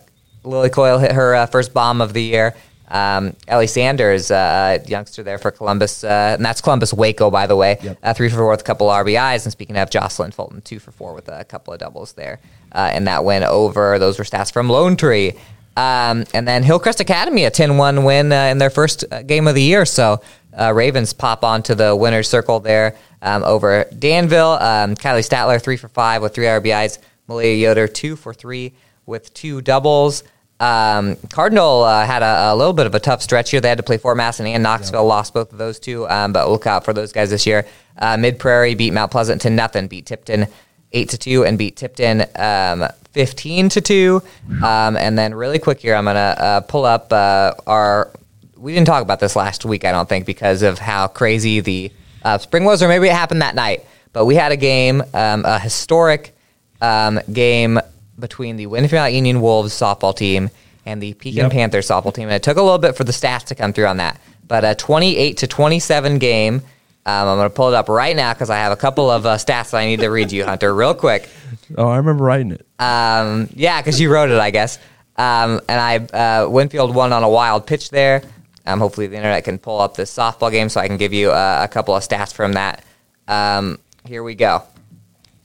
Lily 0.44 0.70
Coyle 0.70 0.98
hit 0.98 1.12
her 1.12 1.46
first 1.46 1.72
bomb 1.72 2.00
of 2.00 2.12
the 2.14 2.22
year. 2.22 2.54
Um, 2.88 3.36
Ellie 3.48 3.68
Sanders, 3.68 4.30
uh, 4.30 4.78
youngster 4.86 5.22
there 5.22 5.38
for 5.38 5.50
Columbus, 5.50 6.04
uh, 6.04 6.34
and 6.36 6.44
that's 6.44 6.60
Columbus 6.60 6.92
Waco, 6.92 7.30
by 7.30 7.46
the 7.46 7.56
way. 7.56 7.78
Yep. 7.80 7.98
Uh, 8.02 8.12
three 8.12 8.28
for 8.28 8.36
four 8.36 8.50
with 8.50 8.60
a 8.60 8.64
couple 8.64 8.88
RBIs. 8.88 9.44
And 9.44 9.52
speaking 9.52 9.78
of 9.78 9.88
Jocelyn 9.88 10.32
Fulton, 10.32 10.60
two 10.60 10.78
for 10.78 10.90
four 10.90 11.14
with 11.14 11.28
a 11.28 11.44
couple 11.44 11.72
of 11.72 11.78
doubles 11.78 12.12
there. 12.14 12.40
and 12.72 13.06
that 13.06 13.24
win 13.24 13.44
over, 13.44 13.98
those 13.98 14.18
were 14.18 14.24
stats 14.24 14.52
from 14.52 14.68
Lone 14.68 14.96
Tree. 14.96 15.34
Um, 15.76 16.24
and 16.34 16.46
then 16.46 16.62
Hillcrest 16.62 17.00
Academy, 17.00 17.44
a 17.44 17.50
10 17.50 17.76
1 17.76 18.04
win 18.04 18.32
in 18.32 18.58
their 18.58 18.70
first 18.70 19.04
game 19.26 19.48
of 19.48 19.54
the 19.54 19.62
year. 19.62 19.84
So 19.84 20.20
Ravens 20.56 21.12
pop 21.12 21.44
onto 21.44 21.74
the 21.74 21.96
winner's 21.96 22.28
circle 22.28 22.60
there 22.60 22.96
um, 23.22 23.42
over 23.44 23.84
Danville. 23.98 24.52
Um, 24.52 24.94
Kylie 24.94 25.26
Statler, 25.26 25.62
three 25.62 25.76
for 25.76 25.88
five 25.88 26.20
with 26.20 26.34
three 26.34 26.46
RBIs. 26.46 26.98
Malia 27.28 27.54
Yoder, 27.54 27.88
two 27.88 28.16
for 28.16 28.34
three 28.34 28.72
with 29.06 29.32
two 29.32 29.62
doubles. 29.62 30.24
Um, 30.60 31.16
Cardinal 31.32 31.82
uh, 31.82 32.06
had 32.06 32.22
a, 32.22 32.52
a, 32.52 32.56
little 32.56 32.72
bit 32.72 32.86
of 32.86 32.94
a 32.94 33.00
tough 33.00 33.20
stretch 33.22 33.50
here. 33.50 33.60
They 33.60 33.68
had 33.68 33.78
to 33.78 33.82
play 33.82 33.98
Fort 33.98 34.16
Madison 34.16 34.46
and 34.46 34.62
Knoxville, 34.62 35.04
lost 35.04 35.34
both 35.34 35.50
of 35.50 35.58
those 35.58 35.80
two, 35.80 36.08
um, 36.08 36.32
but 36.32 36.48
look 36.48 36.68
out 36.68 36.84
for 36.84 36.92
those 36.92 37.12
guys 37.12 37.30
this 37.30 37.46
year. 37.46 37.66
Uh, 37.98 38.16
Mid 38.16 38.38
Prairie 38.38 38.76
beat 38.76 38.92
Mount 38.92 39.10
Pleasant 39.10 39.42
to 39.42 39.50
nothing, 39.50 39.88
beat 39.88 40.06
Tipton 40.06 40.46
eight 40.92 41.08
to 41.08 41.18
two, 41.18 41.44
and 41.44 41.58
beat 41.58 41.76
Tipton 41.76 42.22
um, 42.36 42.86
fifteen 43.12 43.68
to 43.70 43.80
two. 43.80 44.22
Um, 44.62 44.96
and 44.96 45.16
then 45.18 45.34
really 45.34 45.58
quick 45.58 45.80
here, 45.80 45.94
I'm 45.94 46.04
gonna 46.04 46.18
uh, 46.18 46.60
pull 46.60 46.84
up 46.84 47.12
uh, 47.12 47.54
our. 47.66 48.10
We 48.56 48.72
didn't 48.72 48.86
talk 48.86 49.02
about 49.02 49.18
this 49.18 49.34
last 49.34 49.64
week, 49.64 49.84
I 49.84 49.90
don't 49.90 50.08
think, 50.08 50.24
because 50.24 50.62
of 50.62 50.78
how 50.78 51.08
crazy 51.08 51.60
the 51.60 51.90
uh, 52.24 52.38
spring 52.38 52.64
was, 52.64 52.82
or 52.82 52.88
maybe 52.88 53.08
it 53.08 53.12
happened 53.12 53.42
that 53.42 53.54
night. 53.54 53.84
But 54.12 54.26
we 54.26 54.34
had 54.34 54.52
a 54.52 54.56
game, 54.56 55.02
um, 55.14 55.44
a 55.44 55.58
historic 55.58 56.34
um, 56.80 57.20
game 57.32 57.80
between 58.18 58.56
the 58.56 58.66
Winfield 58.66 59.12
Union 59.12 59.40
Wolves 59.40 59.72
softball 59.72 60.16
team 60.16 60.50
and 60.84 61.02
the 61.02 61.14
Pekin 61.14 61.44
yep. 61.44 61.52
Panthers 61.52 61.88
softball 61.88 62.14
team. 62.14 62.24
And 62.24 62.34
it 62.34 62.42
took 62.42 62.56
a 62.56 62.62
little 62.62 62.78
bit 62.78 62.96
for 62.96 63.04
the 63.04 63.12
stats 63.12 63.44
to 63.44 63.54
come 63.54 63.72
through 63.72 63.86
on 63.86 63.98
that. 63.98 64.20
But 64.46 64.64
a 64.64 64.74
28 64.74 65.38
to 65.38 65.46
27 65.46 66.18
game. 66.18 66.62
Um, 67.04 67.28
I'm 67.28 67.36
going 67.36 67.50
to 67.50 67.54
pull 67.54 67.68
it 67.68 67.74
up 67.74 67.88
right 67.88 68.14
now 68.14 68.32
because 68.32 68.48
I 68.48 68.56
have 68.56 68.70
a 68.70 68.76
couple 68.76 69.10
of 69.10 69.26
uh, 69.26 69.36
stats 69.36 69.70
that 69.70 69.78
I 69.78 69.86
need 69.86 70.00
to 70.00 70.08
read 70.08 70.28
to 70.28 70.36
you, 70.36 70.44
Hunter, 70.44 70.72
real 70.72 70.94
quick. 70.94 71.28
Oh, 71.76 71.88
I 71.88 71.96
remember 71.96 72.22
writing 72.22 72.52
it. 72.52 72.66
Um, 72.78 73.48
yeah, 73.54 73.80
because 73.80 74.00
you 74.00 74.12
wrote 74.12 74.30
it, 74.30 74.38
I 74.38 74.50
guess. 74.50 74.78
Um, 75.16 75.60
and 75.68 75.80
I 76.12 76.42
uh, 76.42 76.48
Winfield 76.48 76.94
won 76.94 77.12
on 77.12 77.24
a 77.24 77.28
wild 77.28 77.66
pitch 77.66 77.90
there. 77.90 78.22
Um, 78.66 78.78
hopefully, 78.78 79.08
the 79.08 79.16
internet 79.16 79.42
can 79.44 79.58
pull 79.58 79.80
up 79.80 79.96
this 79.96 80.14
softball 80.14 80.50
game 80.50 80.68
so 80.68 80.80
I 80.80 80.86
can 80.86 80.96
give 80.96 81.12
you 81.12 81.32
uh, 81.32 81.60
a 81.64 81.68
couple 81.68 81.94
of 81.96 82.02
stats 82.02 82.32
from 82.32 82.52
that. 82.52 82.84
Um, 83.26 83.80
here 84.06 84.22
we 84.22 84.36
go. 84.36 84.62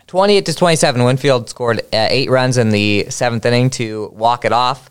28 0.05 0.45
to 0.45 0.53
27, 0.53 1.03
Winfield 1.03 1.49
scored 1.49 1.79
uh, 1.79 2.07
eight 2.09 2.29
runs 2.29 2.57
in 2.57 2.69
the 2.69 3.07
seventh 3.09 3.45
inning 3.45 3.69
to 3.71 4.09
walk 4.13 4.45
it 4.45 4.53
off. 4.53 4.89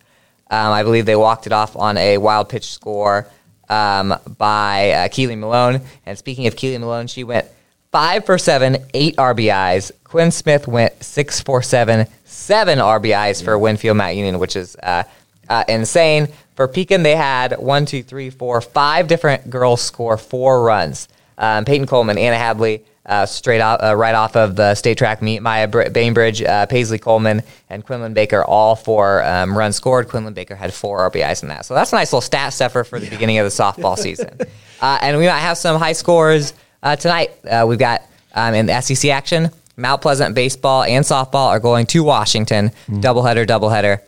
Um, 0.51 0.73
I 0.73 0.83
believe 0.83 1.07
they 1.07 1.17
walked 1.17 1.47
it 1.47 1.53
off 1.53 1.75
on 1.77 1.97
a 1.97 2.19
wild 2.19 2.49
pitch 2.49 2.71
score 2.71 3.27
um, 3.69 4.15
by 4.39 4.91
uh, 4.91 5.09
Keely 5.09 5.37
Malone. 5.37 5.81
And 6.05 6.19
speaking 6.19 6.47
of 6.47 6.57
Keely 6.57 6.79
Malone, 6.79 7.07
she 7.07 7.25
went 7.25 7.47
five 7.93 8.25
for 8.25 8.39
seven, 8.39 8.79
eight 8.95 9.17
RBIs. 9.17 9.93
Quinn 10.05 10.31
Smith 10.31 10.69
went 10.69 11.03
six 11.03 11.41
for 11.41 11.63
seven, 11.63 12.07
seven 12.25 12.79
RBIs 12.79 13.43
for 13.43 13.59
Winfield 13.59 13.97
Mount 13.97 14.17
Union, 14.17 14.39
which 14.39 14.57
is 14.57 14.77
uh, 14.83 15.05
uh, 15.49 15.65
insane. 15.69 16.29
For 16.55 16.69
Pekin, 16.69 17.03
they 17.03 17.17
had 17.17 17.59
one, 17.59 17.87
two, 17.87 18.03
three, 18.03 18.31
four, 18.31 18.61
five 18.61 19.09
different 19.09 19.51
girls 19.51 19.83
score 19.83 20.17
four 20.17 20.63
runs. 20.63 21.09
Um, 21.39 21.67
Peyton 21.67 21.87
Coleman, 21.87 22.17
Anna 22.17 22.37
Hadley, 22.37 22.83
uh, 23.07 23.25
straight 23.25 23.61
out, 23.61 23.83
uh, 23.83 23.95
right 23.95 24.15
off 24.15 24.37
of 24.37 24.57
the 24.57 24.75
state 24.75 24.99
track 24.99 25.23
meet. 25.23 25.41
Maya 25.41 25.69
Br- 25.69 25.89
Bainbridge, 25.91 26.43
uh, 26.43 26.67
Paisley 26.67 26.99
Coleman, 26.99 27.43
and 27.71 27.85
Quinlan 27.85 28.15
Baker, 28.15 28.45
all 28.45 28.75
four 28.77 29.23
um, 29.25 29.57
runs 29.57 29.77
scored. 29.77 30.09
Quinlan 30.09 30.35
Baker 30.35 30.55
had 30.57 30.75
four 30.75 31.09
RBIs 31.11 31.43
in 31.43 31.49
that. 31.49 31.65
So 31.65 31.75
that's 31.75 31.93
a 31.93 31.97
nice 31.97 32.13
little 32.13 32.21
stat 32.21 32.53
stuffer 32.53 32.85
for 32.85 32.99
the 32.99 33.09
beginning 33.09 33.39
of 33.39 33.45
the 33.45 33.51
softball 33.51 33.97
season. 34.07 34.37
Uh, 34.81 34.99
and 35.01 35.17
we 35.19 35.27
might 35.27 35.39
have 35.39 35.57
some 35.57 35.79
high 35.79 35.93
scores 35.93 36.53
uh, 36.83 36.97
tonight. 36.97 37.31
Uh, 37.45 37.65
we've 37.69 37.79
got 37.79 38.03
um, 38.35 38.55
in 38.55 38.67
the 38.67 38.81
SEC 38.81 39.11
action, 39.11 39.51
Mount 39.77 40.03
Pleasant 40.03 40.35
baseball 40.35 40.83
and 40.83 41.05
softball 41.05 41.49
are 41.49 41.61
going 41.61 41.87
to 41.87 42.03
Washington. 42.03 42.71
Doubleheader, 42.89 43.47
doubleheader. 43.47 44.01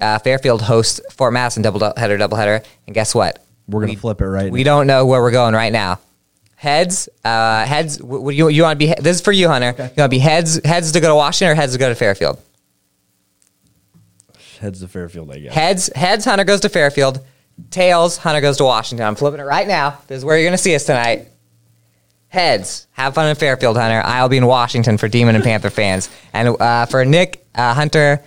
Uh, 0.00 0.18
Fairfield 0.20 0.62
hosts 0.62 1.00
Fort 1.12 1.32
Madison 1.32 1.62
doubleheader, 1.62 2.18
doubleheader. 2.18 2.64
And 2.86 2.94
guess 2.94 3.14
what? 3.14 3.44
We're 3.68 3.80
gonna 3.82 3.98
flip 3.98 4.20
it 4.20 4.26
right. 4.26 4.50
We 4.50 4.62
don't 4.62 4.86
know 4.86 5.04
where 5.06 5.20
we're 5.20 5.32
going 5.32 5.54
right 5.54 5.72
now. 5.72 6.00
Heads, 6.60 7.08
uh, 7.24 7.64
heads. 7.64 7.98
w- 7.98 8.18
w- 8.18 8.36
You, 8.36 8.48
you 8.48 8.62
want 8.64 8.80
to 8.80 8.86
be? 8.86 8.92
This 9.00 9.18
is 9.18 9.22
for 9.22 9.30
you, 9.30 9.48
Hunter. 9.48 9.74
You 9.78 9.82
want 9.84 9.94
to 9.96 10.08
be 10.08 10.18
heads, 10.18 10.60
heads 10.64 10.90
to 10.90 10.98
go 11.00 11.06
to 11.08 11.14
Washington 11.14 11.52
or 11.52 11.54
heads 11.54 11.72
to 11.74 11.78
go 11.78 11.88
to 11.88 11.94
Fairfield? 11.94 12.40
Heads 14.60 14.80
to 14.80 14.88
Fairfield, 14.88 15.30
I 15.30 15.38
guess. 15.38 15.54
Heads, 15.54 15.90
heads. 15.94 16.24
Hunter 16.24 16.42
goes 16.44 16.60
to 16.60 16.68
Fairfield. 16.68 17.24
Tails. 17.70 18.16
Hunter 18.16 18.40
goes 18.40 18.56
to 18.56 18.64
Washington. 18.64 19.06
I'm 19.06 19.14
flipping 19.14 19.38
it 19.40 19.44
right 19.44 19.68
now. 19.68 19.98
This 20.08 20.18
is 20.18 20.24
where 20.24 20.36
you're 20.36 20.46
going 20.46 20.56
to 20.56 20.62
see 20.62 20.74
us 20.74 20.84
tonight. 20.84 21.28
Heads. 22.26 22.88
Have 22.92 23.14
fun 23.14 23.28
in 23.28 23.36
Fairfield, 23.36 23.76
Hunter. 23.76 24.02
I'll 24.04 24.28
be 24.28 24.36
in 24.36 24.46
Washington 24.46 24.98
for 24.98 25.06
Demon 25.06 25.36
and 25.36 25.44
Panther 25.44 25.70
fans. 25.70 26.10
And 26.32 26.60
uh, 26.60 26.86
for 26.86 27.04
Nick, 27.04 27.46
uh, 27.54 27.72
Hunter, 27.72 28.20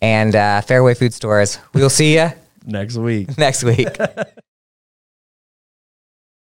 and 0.00 0.34
uh, 0.34 0.62
Fairway 0.62 0.94
Food 0.94 1.12
Stores, 1.12 1.58
we 1.74 1.82
will 1.82 1.90
see 1.90 2.14
you 2.16 2.30
next 2.66 2.96
week. 2.96 3.36
next 3.38 3.62
week. 3.62 3.88